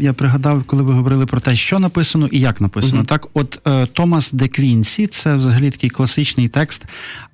я 0.00 0.12
пригадав, 0.12 0.64
коли 0.64 0.82
ви 0.82 0.92
говорили 0.92 1.26
про 1.26 1.40
те, 1.40 1.56
що 1.56 1.78
написано 1.78 2.26
і 2.26 2.40
як 2.40 2.60
написано. 2.60 3.02
uh 3.02 3.06
Так, 3.06 3.28
от 3.34 3.60
е, 3.66 3.86
Томас 3.86 4.32
де 4.32 4.48
Квінсі, 4.48 5.06
це 5.06 5.36
взагалі 5.36 5.70
такий 5.70 5.90
класичний 5.90 6.48
текст 6.48 6.84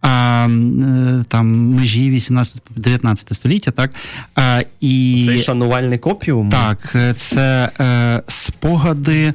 а, 0.03 0.49
там 1.29 1.75
межі 1.75 2.11
18-19 2.11 3.35
століття, 3.35 3.71
так 3.71 3.91
а, 4.35 4.63
і 4.81 5.23
цей 5.27 5.39
шанувальник 5.39 6.07
опіуму? 6.07 6.51
Так, 6.51 6.97
це 7.17 7.71
е, 7.81 8.23
спогади. 8.27 9.35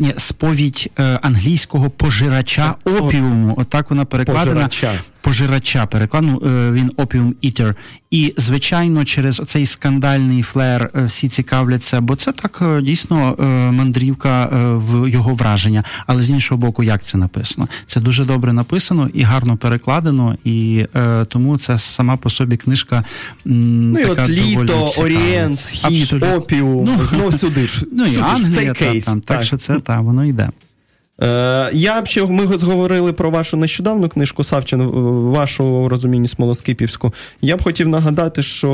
Ні, 0.00 0.14
сповідь 0.16 0.90
англійського 1.22 1.90
пожирача 1.90 2.74
опіуму. 2.84 3.54
Отак 3.56 3.90
вона 3.90 4.04
перекладена. 4.04 4.68
Пожирача 4.68 4.92
пожирача 5.28 5.86
перекладу, 5.86 6.42
е, 6.46 6.72
він 6.72 6.90
Opium 6.90 7.32
Eater. 7.44 7.74
І, 8.10 8.34
звичайно, 8.36 9.04
через 9.04 9.42
цей 9.44 9.66
скандальний 9.66 10.42
флер 10.42 10.90
е, 10.94 11.04
всі 11.04 11.28
цікавляться, 11.28 12.00
бо 12.00 12.16
це 12.16 12.32
так 12.32 12.58
е, 12.62 12.82
дійсно 12.82 13.36
мандрівка 13.72 14.48
в 14.76 15.10
його 15.10 15.34
враження. 15.34 15.84
Але 16.06 16.22
з 16.22 16.30
іншого 16.30 16.58
боку, 16.58 16.82
як 16.82 17.02
це 17.02 17.18
написано? 17.18 17.68
Це 17.86 18.00
дуже 18.00 18.24
добре 18.24 18.52
написано 18.52 19.10
і 19.14 19.22
гарно 19.22 19.56
перекладено, 19.56 20.36
і 20.44 20.86
тому 21.28 21.58
це 21.58 21.78
сама 21.78 22.16
по 22.16 22.30
собі 22.30 22.56
книжка. 22.56 23.04
Ну 23.44 23.94
така 23.94 24.22
і 24.22 24.24
от 24.24 24.28
літо, 24.28 24.92
Орієнт, 24.98 25.58
Схід, 25.58 26.22
Опіум, 26.36 26.84
ну, 26.84 27.04
знов 27.04 27.34
сюди. 27.34 27.66
Ну 27.92 28.04
і 28.04 28.16
Англія, 28.16 28.54
цей 28.54 28.72
кейс. 28.72 29.04
Там, 29.04 29.20
так. 29.20 29.36
так 29.36 29.46
що 29.46 29.56
це 29.56 29.80
так, 29.80 30.00
воно 30.00 30.24
йде. 30.24 30.48
Е, 31.22 31.70
я 31.72 32.00
б 32.02 32.06
ще 32.06 32.26
ми 32.26 32.58
зговорили 32.58 33.12
про 33.12 33.30
вашу 33.30 33.56
нещодавну 33.56 34.08
книжку 34.08 34.44
Савчин, 34.44 34.82
вашу 35.30 35.88
розумінні 35.88 36.28
Смолоскипівську. 36.28 37.12
Я 37.42 37.56
б 37.56 37.62
хотів 37.62 37.88
нагадати, 37.88 38.42
що 38.42 38.70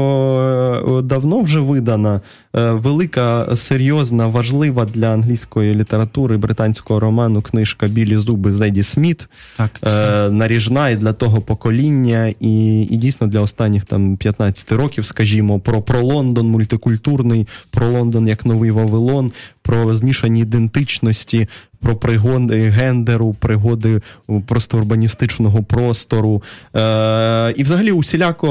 е, 0.99 1.03
давно 1.03 1.41
вже 1.41 1.61
видана 1.61 2.21
велика, 2.55 3.57
серйозна, 3.57 4.27
важлива 4.27 4.85
для 4.85 5.13
англійської 5.13 5.75
літератури 5.75 6.37
британського 6.37 7.01
роману 7.01 7.43
книжка 7.43 7.87
Білі 7.87 8.17
зуби 8.17 8.53
Зеді 8.53 8.83
Сміт. 8.83 9.29
Так, 9.57 9.71
це... 9.83 10.31
Наріжна 10.31 10.89
і 10.89 10.97
для 10.97 11.13
того 11.13 11.41
покоління, 11.41 12.35
і 12.41 12.83
і 12.83 12.97
дійсно 12.97 13.27
для 13.27 13.41
останніх 13.41 13.85
там 13.85 14.17
15 14.17 14.73
років, 14.73 15.05
скажімо, 15.05 15.61
про 15.61 15.83
про 15.83 16.03
Лондон 16.03 16.47
мультикультурний, 16.47 17.49
про 17.71 17.89
Лондон 17.89 18.29
як 18.29 18.47
новий 18.47 18.71
Вавилон, 18.71 19.33
про 19.63 19.95
змішані 19.95 20.41
ідентичності, 20.41 21.49
про 21.85 21.97
пригоди 21.97 22.69
гендеру, 22.69 23.35
пригоди 23.39 24.01
просто 24.47 24.79
урбаністичного 24.79 25.63
простору. 25.63 26.43
Е, 26.77 27.53
І 27.57 27.63
взагалі 27.63 27.93
усіляко 27.93 28.49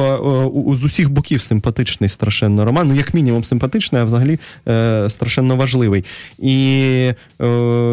е, 0.71 0.75
з 0.75 0.83
усіх 0.83 1.09
боків 1.09 1.41
симпатичний 1.41 2.09
страшенно 2.09 2.65
роман. 2.65 2.87
Ну, 2.87 2.95
як 2.95 3.13
мінімум, 3.13 3.43
симпатичний, 3.43 3.92
а 3.99 4.03
взагалі 4.03 4.39
е, 4.67 5.09
страшенно 5.09 5.55
важливий. 5.55 6.05
І 6.39 6.57
е, 7.41 7.45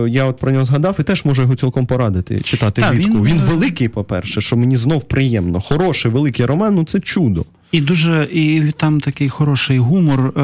я 0.08 0.24
от 0.24 0.36
про 0.36 0.50
нього 0.50 0.64
згадав 0.64 0.96
і 1.00 1.02
теж 1.02 1.24
можу 1.24 1.42
його 1.42 1.54
цілком 1.54 1.86
порадити. 1.86 2.40
Читати 2.40 2.84
влітку. 2.90 3.12
Він, 3.12 3.24
він 3.24 3.38
е, 3.38 3.42
великий, 3.42 3.88
по-перше, 3.88 4.40
що 4.40 4.56
мені 4.56 4.76
знов 4.76 5.04
приємно. 5.04 5.60
Хороший 5.60 6.10
великий 6.10 6.46
роман, 6.46 6.74
ну 6.74 6.84
це 6.84 7.00
чудо. 7.00 7.44
І 7.72 7.80
дуже 7.80 8.28
і 8.32 8.72
там 8.76 9.00
такий 9.00 9.28
хороший 9.28 9.78
гумор 9.78 10.20
е, 10.20 10.42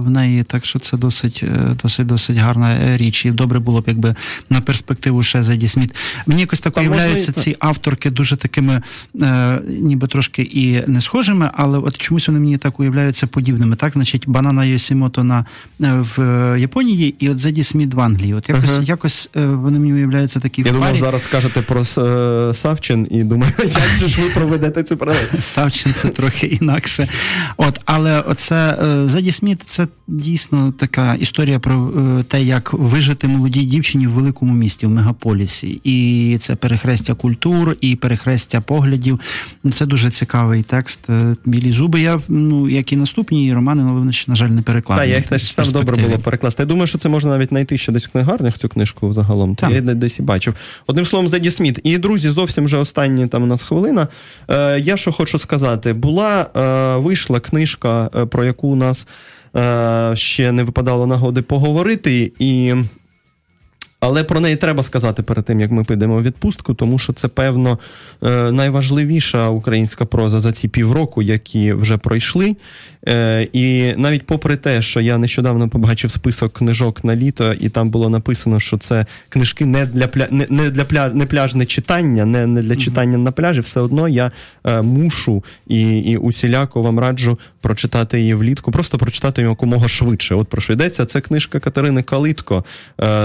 в 0.00 0.10
неї, 0.10 0.42
так 0.42 0.64
що 0.64 0.78
це 0.78 0.96
досить 0.96 1.44
е, 1.44 1.76
досить 1.82 2.06
досить 2.06 2.36
гарна 2.36 2.96
річ. 2.96 3.26
І 3.26 3.30
добре 3.30 3.58
було 3.58 3.80
б, 3.80 3.84
якби 3.86 4.14
на 4.50 4.60
перспективу 4.60 5.22
ще 5.22 5.42
Зеді 5.42 5.68
Сміт. 5.68 5.94
Мені 6.26 6.40
якось 6.40 6.60
так 6.60 6.76
уявляються 6.76 7.32
ці 7.32 7.56
авторки 7.58 8.10
дуже 8.10 8.36
такими, 8.36 8.82
е, 9.20 9.60
ніби 9.68 10.06
трошки 10.06 10.42
і 10.42 10.82
не 10.86 11.00
схожими, 11.00 11.50
але 11.54 11.78
от 11.78 11.98
чомусь 11.98 12.28
вони 12.28 12.40
мені 12.40 12.56
так 12.56 12.80
уявляються 12.80 13.26
подібними. 13.26 13.76
Так, 13.76 13.92
значить, 13.92 14.24
банана 14.26 14.64
Йосімото 14.64 15.24
на 15.24 15.46
е, 15.80 15.92
в 16.00 16.60
Японії, 16.60 17.14
і 17.18 17.28
от 17.28 17.38
Зеді 17.38 17.64
Сміт 17.64 17.94
в 17.94 18.00
Англії. 18.00 18.34
От 18.34 18.48
якось 18.48 18.70
uh-huh. 18.70 18.82
якось 18.82 19.30
е, 19.36 19.46
вони 19.46 19.78
мені 19.78 19.94
уявляються 19.94 20.40
такі. 20.40 20.62
Я 20.62 20.72
думав, 20.72 20.96
зараз 20.96 21.22
скажете 21.22 21.62
про 21.62 21.80
е, 21.80 22.54
Савчин 22.54 23.08
і 23.10 23.22
думаю, 23.24 23.52
як 23.58 23.90
же 23.98 24.08
ж 24.08 24.22
ви 24.22 24.28
проведете 24.28 24.82
цю 24.82 24.96
паралель? 25.02 25.38
Савчин 25.40 25.92
це 25.92 26.08
трохи 26.08 26.41
трохи 26.42 26.58
інакше. 26.60 27.08
От, 27.56 27.80
Але 27.84 28.20
оце 28.20 28.78
е, 28.82 29.06
Зеді 29.08 29.30
Сміт 29.30 29.62
це 29.62 29.86
дійсно 30.08 30.72
така 30.78 31.14
історія 31.14 31.58
про 31.58 31.92
е, 32.20 32.22
те, 32.22 32.42
як 32.42 32.72
вижити 32.72 33.28
молодій 33.28 33.64
дівчині 33.64 34.06
в 34.06 34.10
великому 34.10 34.52
місті, 34.52 34.86
в 34.86 34.90
мегаполісі. 34.90 35.80
І 35.84 36.36
це 36.40 36.56
перехрестя 36.56 37.14
культур, 37.14 37.76
і 37.80 37.96
перехрестя 37.96 38.60
поглядів. 38.60 39.20
Це 39.72 39.86
дуже 39.86 40.10
цікавий 40.10 40.62
текст. 40.62 41.10
Е, 41.10 41.36
Білі 41.44 41.72
зуби. 41.72 42.00
Я, 42.00 42.20
ну, 42.28 42.68
як 42.68 42.92
і 42.92 42.96
наступні 42.96 43.54
романи, 43.54 43.82
але 43.82 43.92
вони 43.92 44.12
ще, 44.12 44.30
на 44.30 44.36
жаль, 44.36 44.48
не 44.48 44.62
перекладені. 44.62 45.06
Так, 45.06 45.10
я 45.10 45.16
їх 45.16 45.26
теж 45.26 45.52
сам 45.52 45.70
добре 45.70 45.96
було 45.96 46.18
перекласти. 46.18 46.62
Я 46.62 46.66
думаю, 46.66 46.86
що 46.86 46.98
це 46.98 47.08
можна 47.08 47.30
навіть 47.30 47.48
знайти 47.48 47.78
ще 47.78 47.92
десь 47.92 48.06
в 48.06 48.10
книгарнях 48.10 48.58
цю 48.58 48.68
книжку 48.68 49.12
загалом. 49.12 49.56
Я 49.70 49.80
десь 49.80 50.18
і 50.18 50.22
бачив. 50.22 50.54
Одним 50.86 51.04
словом, 51.04 51.28
Зеді 51.28 51.50
Сміт. 51.50 51.80
І 51.84 51.98
друзі, 51.98 52.28
зовсім 52.28 52.64
вже 52.64 52.76
останні 52.76 53.26
там 53.26 53.42
у 53.42 53.46
нас 53.46 53.62
хвилина. 53.62 54.08
Я 54.78 54.96
що 54.96 55.12
хочу 55.12 55.38
сказати, 55.38 55.92
була 55.92 56.31
е, 56.40 56.96
вийшла 56.96 57.40
книжка, 57.40 58.10
е, 58.16 58.26
про 58.26 58.44
яку 58.44 58.68
у 58.68 58.76
нас 58.76 59.06
е, 59.56 60.16
ще 60.16 60.52
не 60.52 60.64
випадало 60.64 61.06
нагоди 61.06 61.42
поговорити, 61.42 62.32
і 62.38 62.74
Але 64.04 64.24
про 64.24 64.40
неї 64.40 64.56
треба 64.56 64.82
сказати 64.82 65.22
перед 65.22 65.44
тим, 65.44 65.60
як 65.60 65.70
ми 65.70 65.84
підемо 65.84 66.16
в 66.16 66.22
відпустку, 66.22 66.74
тому 66.74 66.98
що 66.98 67.12
це, 67.12 67.28
певно, 67.28 67.78
е, 68.22 68.52
найважливіша 68.52 69.48
українська 69.48 70.04
проза 70.04 70.40
за 70.40 70.52
ці 70.52 70.68
півроку, 70.68 71.22
які 71.22 71.72
вже 71.72 71.96
пройшли. 71.96 72.56
Е, 73.08 73.48
і 73.52 73.94
навіть 73.96 74.26
попри 74.26 74.56
те, 74.56 74.82
що 74.82 75.00
я 75.00 75.18
нещодавно 75.18 75.68
побачив 75.68 76.10
список 76.10 76.52
книжок 76.52 77.04
на 77.04 77.16
літо, 77.16 77.52
і 77.52 77.68
там 77.68 77.90
було 77.90 78.08
написано, 78.08 78.60
що 78.60 78.78
це 78.78 79.06
книжки 79.28 79.64
не 79.64 79.86
для 79.86 80.06
пля... 80.06 80.26
не, 80.30 80.70
для 80.70 80.84
пля... 80.84 81.08
не 81.08 81.26
пляжне 81.26 81.66
читання, 81.66 82.24
не, 82.24 82.46
не 82.46 82.62
для 82.62 82.76
читання 82.76 83.18
на 83.18 83.32
пляжі, 83.32 83.60
все 83.60 83.80
одно 83.80 84.08
я 84.08 84.30
е, 84.64 84.82
мушу 84.82 85.44
і 85.66 85.98
і 85.98 86.16
усіляко 86.16 86.82
вам 86.82 86.98
раджу 86.98 87.38
прочитати 87.60 88.20
її 88.20 88.34
влітку, 88.34 88.70
просто 88.70 88.98
прочитати 88.98 89.40
її 89.40 89.50
якомога 89.50 89.88
швидше. 89.88 90.34
От 90.34 90.48
про 90.48 90.60
що 90.60 90.72
йдеться. 90.72 91.04
Це 91.04 91.20
книжка 91.20 91.60
Катерини 91.60 92.02
Калитко 92.02 92.64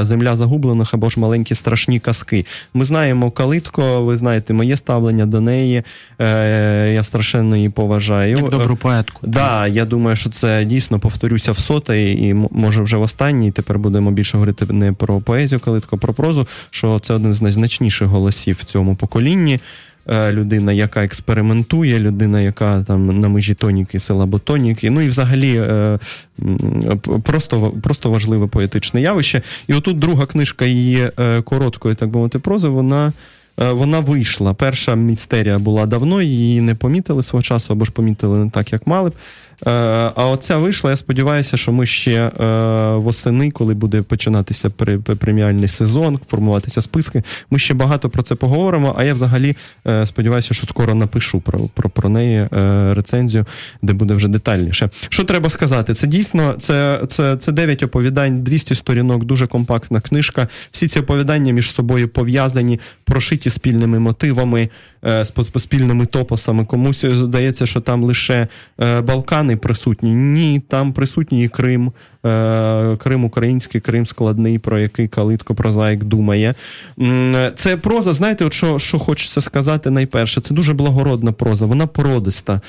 Земля 0.02 0.36
загублених 0.68 0.94
або 0.94 1.10
ж 1.10 1.20
маленькі 1.20 1.56
страшні 1.56 2.00
казки. 2.00 2.46
Ми 2.74 2.86
знаємо 2.86 3.32
Калитко, 3.32 4.04
ви 4.04 4.18
знаєте 4.18 4.54
моє 4.54 4.76
ставлення 4.76 5.26
до 5.26 5.42
неї. 5.42 5.84
Е, 6.20 6.94
Я 6.94 7.04
страшенно 7.04 7.56
її 7.56 7.70
поважаю. 7.70 8.36
Як 8.38 8.50
добру 8.50 8.76
поетку. 8.76 9.28
Да, 9.28 9.68
я 9.68 9.86
думаю, 9.86 10.16
що 10.16 10.30
це 10.30 10.66
дійсно 10.66 11.00
повторюся 11.00 11.52
в 11.52 11.60
соте, 11.60 12.12
і 12.12 12.34
може 12.34 12.82
вже 12.84 12.98
в 12.98 13.02
останній. 13.02 13.52
Тепер 13.52 13.80
будемо 13.80 14.12
більше 14.12 14.38
говорити 14.38 14.66
не 14.74 14.94
про 14.94 15.20
поезію, 15.20 15.60
Калитко, 15.60 15.96
а 15.96 16.00
про 16.00 16.14
прозу. 16.14 16.48
Що 16.72 17.00
це 17.00 17.14
один 17.14 17.34
з 17.34 17.42
найзначніших 17.42 18.08
голосів 18.08 18.58
в 18.62 18.64
цьому 18.64 18.96
поколінні. 18.96 19.60
Е, 20.10 20.32
людина, 20.32 20.74
яка 20.74 21.04
експериментує, 21.04 22.00
людина, 22.00 22.42
яка 22.42 22.84
там 22.84 23.20
на 23.20 23.30
межі 23.30 23.54
тоніки, 23.54 24.00
села 24.00 24.26
ботоніки. 24.26 24.90
Ну 24.90 25.02
і 25.02 25.08
взагалі 25.08 25.56
е, 25.58 26.00
просто 27.24 27.74
просто 27.84 28.12
важливе 28.12 28.48
поетичне 28.48 29.02
явище. 29.02 29.42
І 29.68 29.74
отут 29.74 30.00
друга 30.00 30.26
книжка 30.26 30.66
її 30.66 31.10
е, 31.20 31.42
короткої, 31.42 31.96
так 31.96 32.10
би 32.10 32.18
мовити, 32.18 32.40
прози, 32.40 32.68
вона. 32.68 33.14
Вона 33.58 34.00
вийшла. 34.00 34.54
Перша 34.54 34.96
містерія 34.96 35.60
була 35.60 35.86
давно, 35.86 36.22
її 36.22 36.62
не 36.62 36.76
помітили 36.76 37.24
свого 37.24 37.44
часу, 37.44 37.74
або 37.74 37.86
ж 37.86 37.92
помітили 37.92 38.38
не 38.38 38.50
так, 38.50 38.74
як 38.74 38.88
мали 38.88 39.10
б. 39.10 39.14
Е, 39.66 39.72
а 40.16 40.28
оця 40.28 40.58
вийшла. 40.58 40.90
Я 40.90 40.96
сподіваюся, 40.96 41.58
що 41.58 41.72
ми 41.72 41.86
ще 41.86 42.14
е, 42.14 42.32
восени, 42.96 43.52
коли 43.52 43.74
буде 43.74 44.02
починатися 44.02 44.70
преміальний 45.20 45.68
сезон, 45.68 46.20
формуватися 46.28 46.82
списки. 46.82 47.24
Ми 47.52 47.60
ще 47.60 47.74
багато 47.74 48.10
про 48.10 48.24
це 48.24 48.36
поговоримо. 48.36 48.96
А 48.98 49.04
я 49.04 49.14
взагалі 49.14 49.56
е, 49.88 50.06
сподіваюся, 50.06 50.54
що 50.54 50.68
скоро 50.68 50.96
напишу 50.96 51.40
про 51.40 51.60
про, 51.60 51.90
про 51.90 52.10
неї 52.10 52.48
рецензію, 52.94 53.46
де 53.82 53.94
буде 53.94 54.14
вже 54.14 54.28
детальніше. 54.28 54.90
Що 55.10 55.24
треба 55.24 55.50
сказати? 55.50 55.94
Це 55.94 56.08
дійсно 56.08 56.56
це, 56.60 57.02
це, 57.08 57.38
це 57.38 57.52
9 57.52 57.84
оповідань, 57.84 58.44
200 58.44 58.76
сторінок, 58.76 59.26
дуже 59.26 59.48
компактна 59.48 60.02
книжка. 60.02 60.48
Всі 60.72 60.88
ці 60.88 61.00
оповідання 61.00 61.54
між 61.54 61.72
собою 61.72 62.08
пов'язані, 62.08 62.80
прошиті 63.04 63.47
спільними 63.50 64.00
мотивами, 64.00 64.70
спільними 65.58 66.06
топосами. 66.06 66.66
Комусь 66.66 67.06
здається, 67.06 67.66
що 67.66 67.82
там 67.82 68.04
лише 68.04 68.48
Балкани 69.04 69.58
присутні. 69.58 70.14
Ні, 70.14 70.62
там 70.68 70.94
присутній 70.94 71.50
Крим, 71.50 71.92
е, 72.26 72.96
Крим 72.96 73.26
український, 73.26 73.82
Крим 73.82 74.06
складний, 74.06 74.60
про 74.60 74.80
який 74.80 75.08
Калитко 75.08 75.56
прозаїк 75.56 76.04
думає. 76.04 76.54
Це 77.56 77.78
проза, 77.78 78.14
знаєте, 78.14 78.46
от 78.46 78.54
що, 78.54 78.80
що 78.80 79.00
хочеться 79.00 79.42
сказати 79.42 79.90
найперше, 79.90 80.42
це 80.42 80.54
дуже 80.54 80.74
благородна 80.74 81.32
проза, 81.32 81.66
вона 81.66 81.88
породиста 81.88 82.62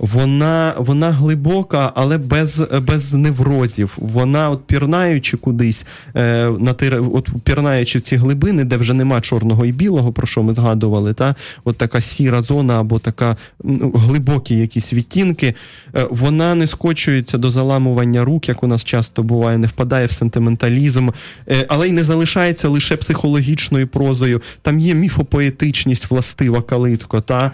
вона 0.00 0.74
вона 0.78 1.10
глибока, 1.10 1.92
але 1.94 2.18
без 2.18 2.66
без 2.82 3.14
неврозів. 3.14 3.96
Вона, 3.96 4.50
от 4.50 4.66
пірнаючи 4.66 5.36
кудись, 5.36 5.86
е, 6.16 6.50
на 6.58 6.72
тир, 6.72 7.02
от 7.12 7.30
пірнаючи 7.44 7.98
в 7.98 8.02
ці 8.02 8.16
глибини, 8.16 8.64
де 8.64 8.76
вже 8.76 8.94
нема 8.94 9.20
чорного 9.20 9.66
і 9.66 9.72
білого, 9.72 10.12
про 10.12 10.26
що 10.26 10.42
ми 10.42 10.54
згадували, 10.54 11.12
та 11.14 11.34
от 11.64 11.76
така 11.76 12.00
сіра 12.00 12.42
зона 12.42 12.80
або 12.80 12.98
така 12.98 13.36
ну, 13.64 13.92
глибокі 13.96 14.56
якісь 14.56 14.92
відтінки, 14.92 15.54
е, 15.96 16.06
вона 16.10 16.54
не 16.54 16.66
скочується 16.66 17.38
до 17.38 17.50
заламування 17.50 18.24
рук, 18.24 18.48
як 18.48 18.62
у 18.62 18.66
нас 18.66 18.84
часто 18.84 19.22
буває, 19.22 19.58
не 19.58 19.66
впадає 19.66 20.06
в 20.06 20.12
сентименталізм, 20.12 21.08
е, 21.48 21.64
але 21.68 21.88
й 21.88 21.92
не 21.92 22.04
залишається 22.04 22.68
лише 22.68 22.96
психологічною 22.96 23.88
прозою. 23.88 24.42
Там 24.62 24.78
є 24.78 24.94
міфопоетичність 24.94 26.10
властива 26.10 26.62
калитко. 26.62 27.20
Та? 27.20 27.50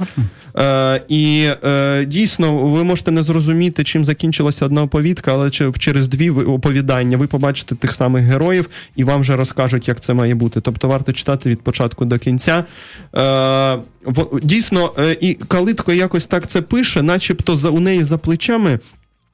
Е, 0.59 1.03
І 1.09 1.49
е, 1.65 2.05
дійсно 2.05 2.36
дійсно 2.37 2.67
ви 2.67 2.85
можете 2.85 3.11
не 3.11 3.23
зрозуміти, 3.23 3.85
чим 3.85 4.05
закінчилася 4.05 4.67
одна 4.67 4.83
оповідка, 4.83 5.33
але 5.33 5.51
через 5.51 6.09
дві 6.09 6.31
оповідання 6.31 7.17
ви 7.17 7.27
побачите 7.27 7.75
тих 7.75 7.93
самих 7.93 8.25
героїв 8.25 8.69
і 8.97 9.05
вам 9.05 9.21
вже 9.21 9.37
розкажуть, 9.37 9.89
як 9.89 10.01
це 10.01 10.15
має 10.15 10.35
бути. 10.35 10.61
Тобто 10.61 10.89
варто 10.89 11.13
читати 11.13 11.51
від 11.51 11.61
початку 11.61 12.05
до 12.05 12.19
кінця. 12.19 12.65
Е, 13.17 13.79
Дійсно, 14.43 14.93
е, 14.99 15.17
і 15.21 15.35
Калитко 15.35 15.93
якось 15.93 16.27
так 16.27 16.47
це 16.47 16.63
пише, 16.63 17.03
начебто 17.03 17.57
за 17.57 17.71
у 17.71 17.81
неї 17.81 18.05
за 18.05 18.19
плечами. 18.19 18.79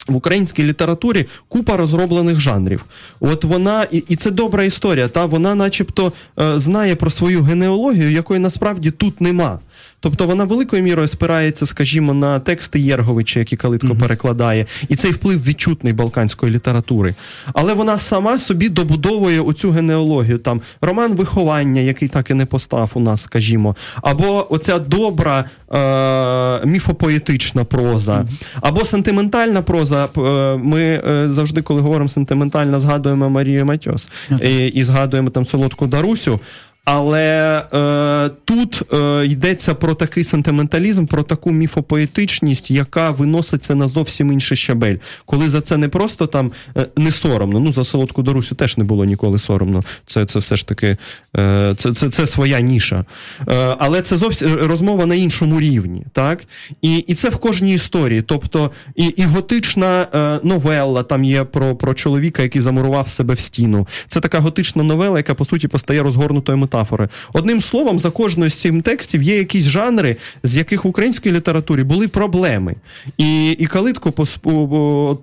В 0.08 0.16
українській 0.16 0.64
літературі 0.64 1.26
купа 1.48 1.76
розроблених 1.76 2.40
жанрів. 2.40 2.84
От 3.20 3.44
вона, 3.44 3.86
і 3.90 3.98
і 4.08 4.16
це 4.16 4.30
добра 4.30 4.64
історія. 4.64 5.08
Та 5.08 5.26
вона, 5.26 5.54
начебто, 5.54 6.12
е, 6.38 6.58
знає 6.58 6.94
про 6.94 7.10
свою 7.10 7.42
генеалогію, 7.42 8.10
якої 8.10 8.40
насправді 8.40 8.90
тут 8.90 9.20
нема. 9.20 9.58
Тобто 10.00 10.26
вона 10.26 10.44
великою 10.44 10.82
мірою 10.82 11.08
спирається, 11.08 11.66
скажімо, 11.66 12.14
на 12.14 12.40
тексти 12.40 12.80
Єрговича, 12.80 13.38
які 13.38 13.56
Калитко 13.56 13.86
mm-hmm. 13.88 13.98
перекладає, 13.98 14.66
і 14.88 14.96
цей 14.96 15.10
вплив 15.10 15.44
відчутний 15.44 15.92
балканської 15.92 16.52
літератури. 16.52 17.14
Але 17.52 17.74
вона 17.74 17.98
сама 17.98 18.38
собі 18.38 18.68
добудовує 18.68 19.40
оцю 19.40 19.70
генеалогію. 19.70 20.38
Там 20.38 20.60
роман 20.80 21.14
виховання, 21.14 21.80
який 21.80 22.08
так 22.08 22.30
і 22.30 22.34
не 22.34 22.46
постав 22.46 22.90
у 22.94 23.00
нас, 23.00 23.22
скажімо, 23.22 23.76
або 24.02 24.52
оця 24.52 24.78
добра 24.78 25.44
е- 25.72 26.66
міфопоетична 26.66 27.64
проза, 27.64 28.12
mm-hmm. 28.12 28.58
або 28.60 28.84
сентиментальна 28.84 29.62
проза. 29.62 30.08
Е- 30.16 30.56
ми 30.56 30.82
е- 30.82 31.26
завжди, 31.28 31.62
коли 31.62 31.80
говоримо 31.80 32.08
сентиментальна, 32.08 32.80
згадуємо 32.80 33.30
Марію 33.30 33.66
Матьос 33.66 34.08
mm-hmm. 34.30 34.48
і, 34.48 34.66
і 34.66 34.82
згадуємо 34.82 35.30
там 35.30 35.44
солодку 35.44 35.86
Дарусю. 35.86 36.40
Але 36.84 37.62
е, 37.74 38.30
тут 38.44 38.82
е, 38.92 39.26
йдеться 39.26 39.74
про 39.74 39.94
такий 39.94 40.24
сентименталізм, 40.24 41.06
про 41.06 41.22
таку 41.22 41.52
міфопоетичність, 41.52 42.70
яка 42.70 43.10
виноситься 43.10 43.74
на 43.74 43.88
зовсім 43.88 44.32
інший 44.32 44.56
щабель. 44.56 44.96
Коли 45.24 45.48
за 45.48 45.60
це 45.60 45.76
не 45.76 45.88
просто 45.88 46.26
там 46.26 46.52
е, 46.76 46.86
не 46.96 47.10
соромно. 47.10 47.60
Ну 47.60 47.72
за 47.72 47.84
солодку 47.84 48.22
Дорусю 48.22 48.54
теж 48.54 48.78
не 48.78 48.84
було 48.84 49.04
ніколи 49.04 49.38
соромно. 49.38 49.82
Це 50.06 50.26
це 50.26 50.38
все 50.38 50.56
ж 50.56 50.66
таки 50.66 50.96
е, 51.36 51.74
це 51.76 51.92
це, 51.94 52.08
це 52.08 52.26
своя 52.26 52.60
ніша. 52.60 53.04
Е, 53.48 53.76
але 53.78 54.02
це 54.02 54.16
зовсім 54.16 54.54
розмова 54.54 55.06
на 55.06 55.14
іншому 55.14 55.60
рівні. 55.60 56.04
так? 56.12 56.44
І 56.82 56.96
і 56.96 57.14
це 57.14 57.28
в 57.28 57.36
кожній 57.36 57.74
історії. 57.74 58.22
Тобто, 58.22 58.70
і 58.96 59.04
і 59.04 59.24
готична 59.24 60.06
е, 60.14 60.40
новела 60.42 61.02
там 61.02 61.24
є 61.24 61.44
про 61.44 61.76
про 61.76 61.94
чоловіка, 61.94 62.42
який 62.42 62.60
замурував 62.60 63.08
себе 63.08 63.34
в 63.34 63.40
стіну. 63.40 63.86
Це 64.08 64.20
така 64.20 64.38
готична 64.38 64.82
новела, 64.82 65.18
яка 65.18 65.34
по 65.34 65.44
суті 65.44 65.68
постає 65.68 66.02
розгорнутою 66.02 66.58
метафори. 66.72 67.08
Одним 67.32 67.60
словом, 67.60 67.98
за 67.98 68.10
кожною 68.10 68.50
з 68.50 68.54
цих 68.54 68.82
текстів 68.82 69.22
є 69.22 69.38
якісь 69.38 69.64
жанри, 69.64 70.16
з 70.42 70.56
яких 70.56 70.84
в 70.84 70.88
українській 70.88 71.32
літературі 71.32 71.84
були 71.84 72.08
проблеми. 72.08 72.74
І 73.18 73.50
і 73.50 73.66
Калитко 73.66 74.12
по, 74.12 75.18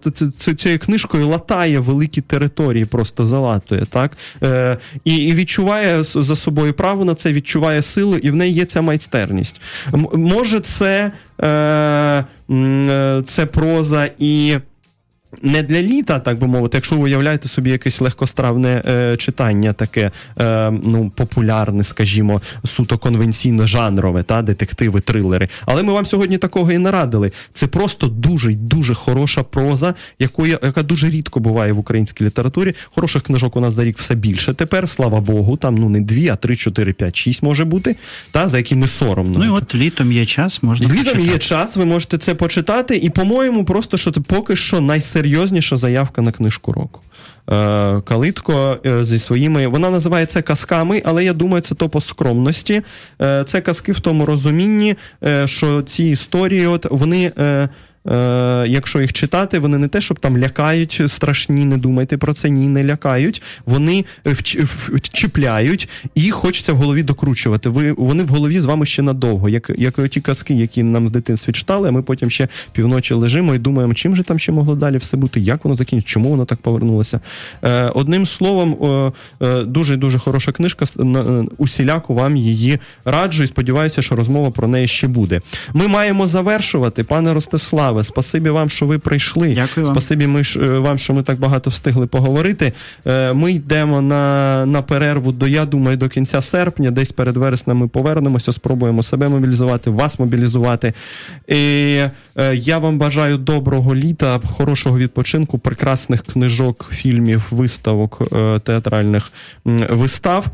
цією 0.56 0.80
книжкою 0.80 1.28
латає 1.28 1.80
великі 1.80 2.22
території, 2.22 2.86
просто 2.86 3.26
залатує. 3.26 3.86
так? 3.90 4.12
Е, 4.44 4.78
І 5.06 5.16
і 5.16 5.34
відчуває 5.34 6.04
за 6.04 6.36
собою 6.36 6.74
право 6.74 7.06
на 7.06 7.16
це, 7.16 7.34
відчуває 7.34 7.82
силу, 7.82 8.18
і 8.18 8.32
в 8.32 8.36
неї 8.36 8.54
є 8.54 8.66
ця 8.66 8.82
майстерність. 8.82 9.62
Може, 10.14 10.60
це, 10.60 11.12
е, 11.42 11.48
е 12.52 13.24
це 13.26 13.46
проза 13.46 14.10
і 14.20 14.58
не 15.42 15.64
для 15.64 15.82
літа, 15.82 16.20
так 16.20 16.40
би 16.40 16.48
мовити, 16.48 16.78
якщо 16.78 16.96
ви 16.96 17.04
уявляєте 17.04 17.48
собі 17.48 17.70
якесь 17.70 18.02
легкостравне 18.02 18.84
е, 18.88 19.18
читання, 19.18 19.74
таке 19.74 20.12
е, 20.40 20.72
ну, 20.72 21.12
популярне, 21.16 21.84
скажімо, 21.84 22.42
суто 22.66 22.98
конвенційно 22.98 23.68
жанрове, 23.68 24.24
та 24.24 24.42
детективи, 24.42 25.00
трилери. 25.00 25.50
Але 25.66 25.84
ми 25.84 25.94
вам 25.94 26.06
сьогодні 26.06 26.38
такого 26.38 26.72
і 26.72 26.78
не 26.78 26.92
радили. 26.92 27.32
Це 27.54 27.68
просто 27.68 28.08
дуже 28.08 28.52
дуже 28.54 28.94
хороша 28.94 29.44
проза, 29.44 29.94
якої, 30.20 30.52
яка 30.52 30.84
дуже 30.84 31.10
рідко 31.10 31.40
буває 31.40 31.74
в 31.74 31.80
українській 31.80 32.24
літературі. 32.26 32.76
Хороших 32.96 33.24
книжок 33.24 33.56
у 33.56 33.60
нас 33.60 33.74
за 33.74 33.84
рік 33.84 33.98
все 33.98 34.16
більше. 34.16 34.54
Тепер, 34.54 34.90
слава 34.90 35.22
Богу, 35.22 35.58
там 35.58 35.76
ну 35.76 35.90
не 35.90 36.02
дві, 36.02 36.30
а 36.30 36.36
три, 36.36 36.56
чотири, 36.56 36.94
п'ять, 36.94 37.16
шість 37.16 37.44
може 37.44 37.66
бути, 37.66 37.96
та 38.32 38.48
за 38.48 38.58
які 38.58 38.76
не 38.76 38.88
соромно. 38.88 39.40
Ну 39.40 39.46
і 39.46 39.50
от 39.50 39.76
літом 39.76 40.12
є 40.12 40.26
час, 40.26 40.64
можна 40.64 40.88
літом 40.88 40.98
почитати. 40.98 41.28
є 41.28 41.38
час, 41.38 41.76
ви 41.76 41.86
можете 41.86 42.18
це 42.18 42.36
почитати, 42.36 42.98
і 42.98 43.10
по-моєму, 43.10 43.66
просто 43.66 43.98
що 43.98 44.12
це 44.12 44.22
поки 44.22 44.56
що 44.56 44.80
найсерйозніше 44.82 45.29
найсерйозніша 45.30 45.78
заявка 45.78 46.22
на 46.22 46.32
книжку 46.32 46.72
року. 46.72 47.02
Е, 47.52 48.02
Калитко 48.02 48.78
е, 48.86 49.04
зі 49.04 49.20
своїми. 49.20 49.68
Вона 49.68 49.90
називає 49.90 50.26
це 50.26 50.42
казками, 50.42 51.02
але 51.06 51.24
я 51.24 51.34
думаю, 51.34 51.62
це 51.62 51.76
то 51.76 51.90
по 51.90 52.02
скромності. 52.02 52.82
Е, 53.22 53.44
це 53.44 53.62
казки 53.62 53.92
в 53.92 54.00
тому 54.00 54.26
розумінні, 54.26 54.96
що 55.46 55.82
ці 55.82 56.04
історії, 56.04 56.68
от 56.68 56.86
вони 56.92 57.32
Е, 58.10 58.66
Якщо 58.68 59.02
їх 59.02 59.14
читати, 59.14 59.60
вони 59.60 59.78
не 59.78 59.88
те, 59.88 60.02
щоб 60.02 60.20
там 60.20 60.38
лякають 60.38 61.02
страшні, 61.08 61.66
не 61.66 61.78
думайте 61.78 62.18
про 62.18 62.34
це, 62.34 62.50
ні, 62.50 62.68
не 62.68 62.84
лякають. 62.84 63.42
Вони 63.66 64.06
чіпляють 65.14 65.90
і 66.16 66.32
хочеться 66.32 66.74
в 66.74 66.76
голові 66.76 67.04
докручувати. 67.04 67.70
Ви 67.70 67.92
вони 67.92 68.24
в 68.24 68.28
голові 68.28 68.60
з 68.60 68.66
вами 68.66 68.86
ще 68.86 69.02
надовго, 69.02 69.50
як 69.50 69.72
як 69.78 70.10
ті 70.10 70.22
казки, 70.22 70.54
які 70.54 70.84
нам 70.84 71.08
в 71.08 71.12
дитинстві 71.12 71.54
читали. 71.54 71.88
а 71.88 71.92
Ми 71.92 72.02
потім 72.02 72.30
ще 72.30 72.48
півночі 72.72 73.14
лежимо 73.14 73.56
і 73.56 73.60
думаємо, 73.60 73.94
чим 73.94 74.16
же 74.16 74.24
там 74.24 74.40
ще 74.40 74.52
могло 74.52 74.76
далі 74.76 74.98
все 74.98 75.18
бути, 75.18 75.40
як 75.40 75.66
воно 75.66 75.76
закінчиться, 75.76 76.14
чому 76.14 76.30
воно 76.30 76.46
так 76.46 76.60
повернулося. 76.60 77.20
Е, 77.64 77.84
Одним 77.84 78.26
словом, 78.26 78.78
е, 79.42 79.64
дуже 79.64 79.98
дуже 79.98 80.20
хороша 80.20 80.52
книжка. 80.52 80.86
Усіляко 81.58 82.14
вам 82.14 82.38
її 82.38 82.80
раджу 83.06 83.44
і 83.44 83.48
сподіваюся, 83.48 84.02
що 84.02 84.16
розмова 84.16 84.52
про 84.52 84.68
неї 84.68 84.88
ще 84.88 85.08
буде. 85.08 85.42
Ми 85.74 85.88
маємо 85.88 86.28
завершувати, 86.28 87.04
пане 87.04 87.34
Ростиславе. 87.34 87.99
Спасибі 88.04 88.50
вам, 88.50 88.70
що 88.70 88.86
ви 88.86 89.00
прийшли. 89.00 89.54
Дякую 89.56 89.86
вам. 89.86 89.96
Спасибі 89.96 90.28
ми, 90.28 90.42
е, 90.56 90.60
вам, 90.80 90.98
що 90.98 91.14
ми 91.14 91.24
так 91.24 91.40
багато 91.40 91.70
встигли 91.70 92.08
поговорити. 92.08 92.74
Е, 93.06 93.34
ми 93.34 93.52
йдемо 93.52 94.02
на 94.02 94.66
на 94.66 94.82
перерву 94.82 95.32
до, 95.32 95.48
я 95.48 95.66
думаю, 95.66 95.98
до 95.98 96.10
кінця 96.10 96.42
серпня, 96.42 96.92
десь 96.92 97.12
перед 97.12 97.38
вереснем 97.38 97.78
ми 97.78 97.88
повернемося, 97.88 98.52
спробуємо 98.52 99.04
себе 99.04 99.30
мобілізувати, 99.30 99.90
вас 99.90 100.20
мобілізувати. 100.20 100.94
І 101.48 101.56
е, 101.56 102.12
Я 102.56 102.78
вам 102.78 102.98
бажаю 102.98 103.38
доброго 103.38 103.96
літа, 103.96 104.40
хорошого 104.58 104.98
відпочинку, 104.98 105.58
прекрасних 105.60 106.24
книжок, 106.24 106.90
фільмів, 106.92 107.44
виставок, 107.52 108.22
театральних 108.64 109.32
вистав. 109.90 110.46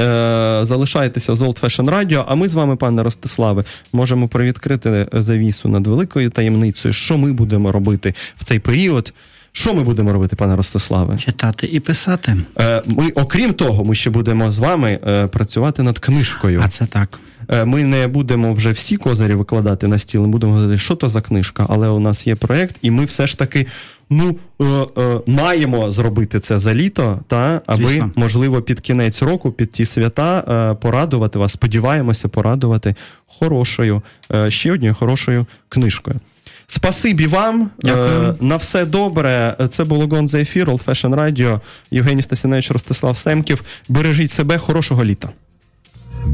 Е, 0.00 0.58
залишайтеся 0.62 1.34
з 1.34 1.42
Old 1.42 1.60
Fashion 1.60 1.90
Radio, 1.90 2.24
а 2.28 2.34
ми 2.34 2.48
з 2.48 2.54
вами, 2.54 2.76
пане 2.76 3.02
Ростиславе, 3.02 3.64
можемо 3.92 4.28
привідкрити 4.28 5.06
завісу 5.12 5.68
над 5.68 5.86
великою 5.86 6.30
таємницею, 6.30 6.92
що 6.92 7.18
ми 7.18 7.32
будемо 7.32 7.72
робити 7.72 8.14
в 8.36 8.44
цей 8.44 8.58
період. 8.58 9.12
Що 9.52 9.74
ми 9.74 9.82
будемо 9.82 10.12
робити, 10.12 10.36
пане 10.36 10.56
Ростиславе? 10.56 11.16
Читати 11.16 11.68
і 11.72 11.80
писати. 11.80 12.36
Е, 12.60 12.82
ми, 12.86 13.10
окрім 13.10 13.52
того, 13.52 13.84
ми 13.84 13.94
ще 13.94 14.10
будемо 14.10 14.52
з 14.52 14.58
вами 14.58 14.98
е, 15.06 15.26
працювати 15.26 15.82
над 15.82 15.98
книжкою. 15.98 16.60
А 16.64 16.68
це 16.68 16.86
так. 16.86 17.20
Ми 17.64 17.84
не 17.84 18.06
будемо 18.06 18.52
вже 18.52 18.70
всі 18.70 18.96
козирі 18.96 19.34
викладати 19.34 19.88
на 19.88 19.98
стіл, 19.98 20.22
ми 20.22 20.28
будемо 20.28 20.52
говорити, 20.52 20.78
що 20.78 20.96
то 20.96 21.08
за 21.08 21.20
книжка, 21.20 21.66
але 21.68 21.88
у 21.88 22.00
нас 22.00 22.26
є 22.26 22.34
проєкт, 22.34 22.76
і 22.82 22.90
ми 22.90 23.04
все 23.04 23.26
ж 23.26 23.38
таки 23.38 23.66
ну, 24.10 24.36
е, 24.60 24.64
е, 25.02 25.20
маємо 25.26 25.90
зробити 25.90 26.40
це 26.40 26.58
за 26.58 26.74
літо, 26.74 27.20
та 27.26 27.60
аби 27.66 27.88
Звісно. 27.88 28.10
можливо 28.16 28.62
під 28.62 28.80
кінець 28.80 29.22
року, 29.22 29.50
під 29.52 29.72
ті 29.72 29.84
свята, 29.84 30.38
е, 30.38 30.74
порадувати 30.74 31.38
вас. 31.38 31.52
Сподіваємося, 31.52 32.28
порадувати 32.28 32.94
хорошою, 33.26 34.02
е, 34.34 34.50
ще 34.50 34.72
однією 34.72 34.94
хорошою 34.94 35.46
книжкою. 35.68 36.16
Спасибі 36.66 37.26
вам. 37.26 37.70
Дякую. 37.82 38.36
На 38.40 38.56
все 38.56 38.84
добре. 38.84 39.56
Це 39.68 39.84
було 39.84 40.06
Гонза 40.06 40.40
ефір, 40.40 40.68
Old 40.68 40.84
Fashion 40.84 41.14
Radio, 41.14 41.60
Євгеній 41.90 42.22
Стасіневич, 42.22 42.70
Ростислав 42.70 43.16
Семків. 43.16 43.62
Бережіть 43.88 44.32
себе, 44.32 44.58
хорошого 44.58 45.04
літа. 45.04 45.28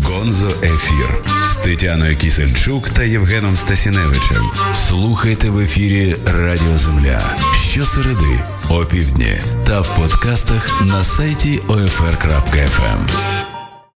Гонзо 0.02 0.46
ефір 0.46 1.22
з 1.46 1.56
Тетяною 1.56 2.16
Кісельчук 2.16 2.90
та 2.90 3.02
Євгеном 3.02 3.56
Стасіневичем. 3.56 4.50
Слухайте 4.74 5.50
в 5.50 5.58
ефірі 5.58 6.16
Радіо 6.26 6.78
Земля 6.78 7.36
щосереди, 7.52 8.40
опівдні 8.70 9.36
та 9.66 9.80
в 9.80 9.96
подкастах 9.96 10.82
на 10.82 11.04
сайті 11.04 11.60
OFR.FM. 11.68 13.53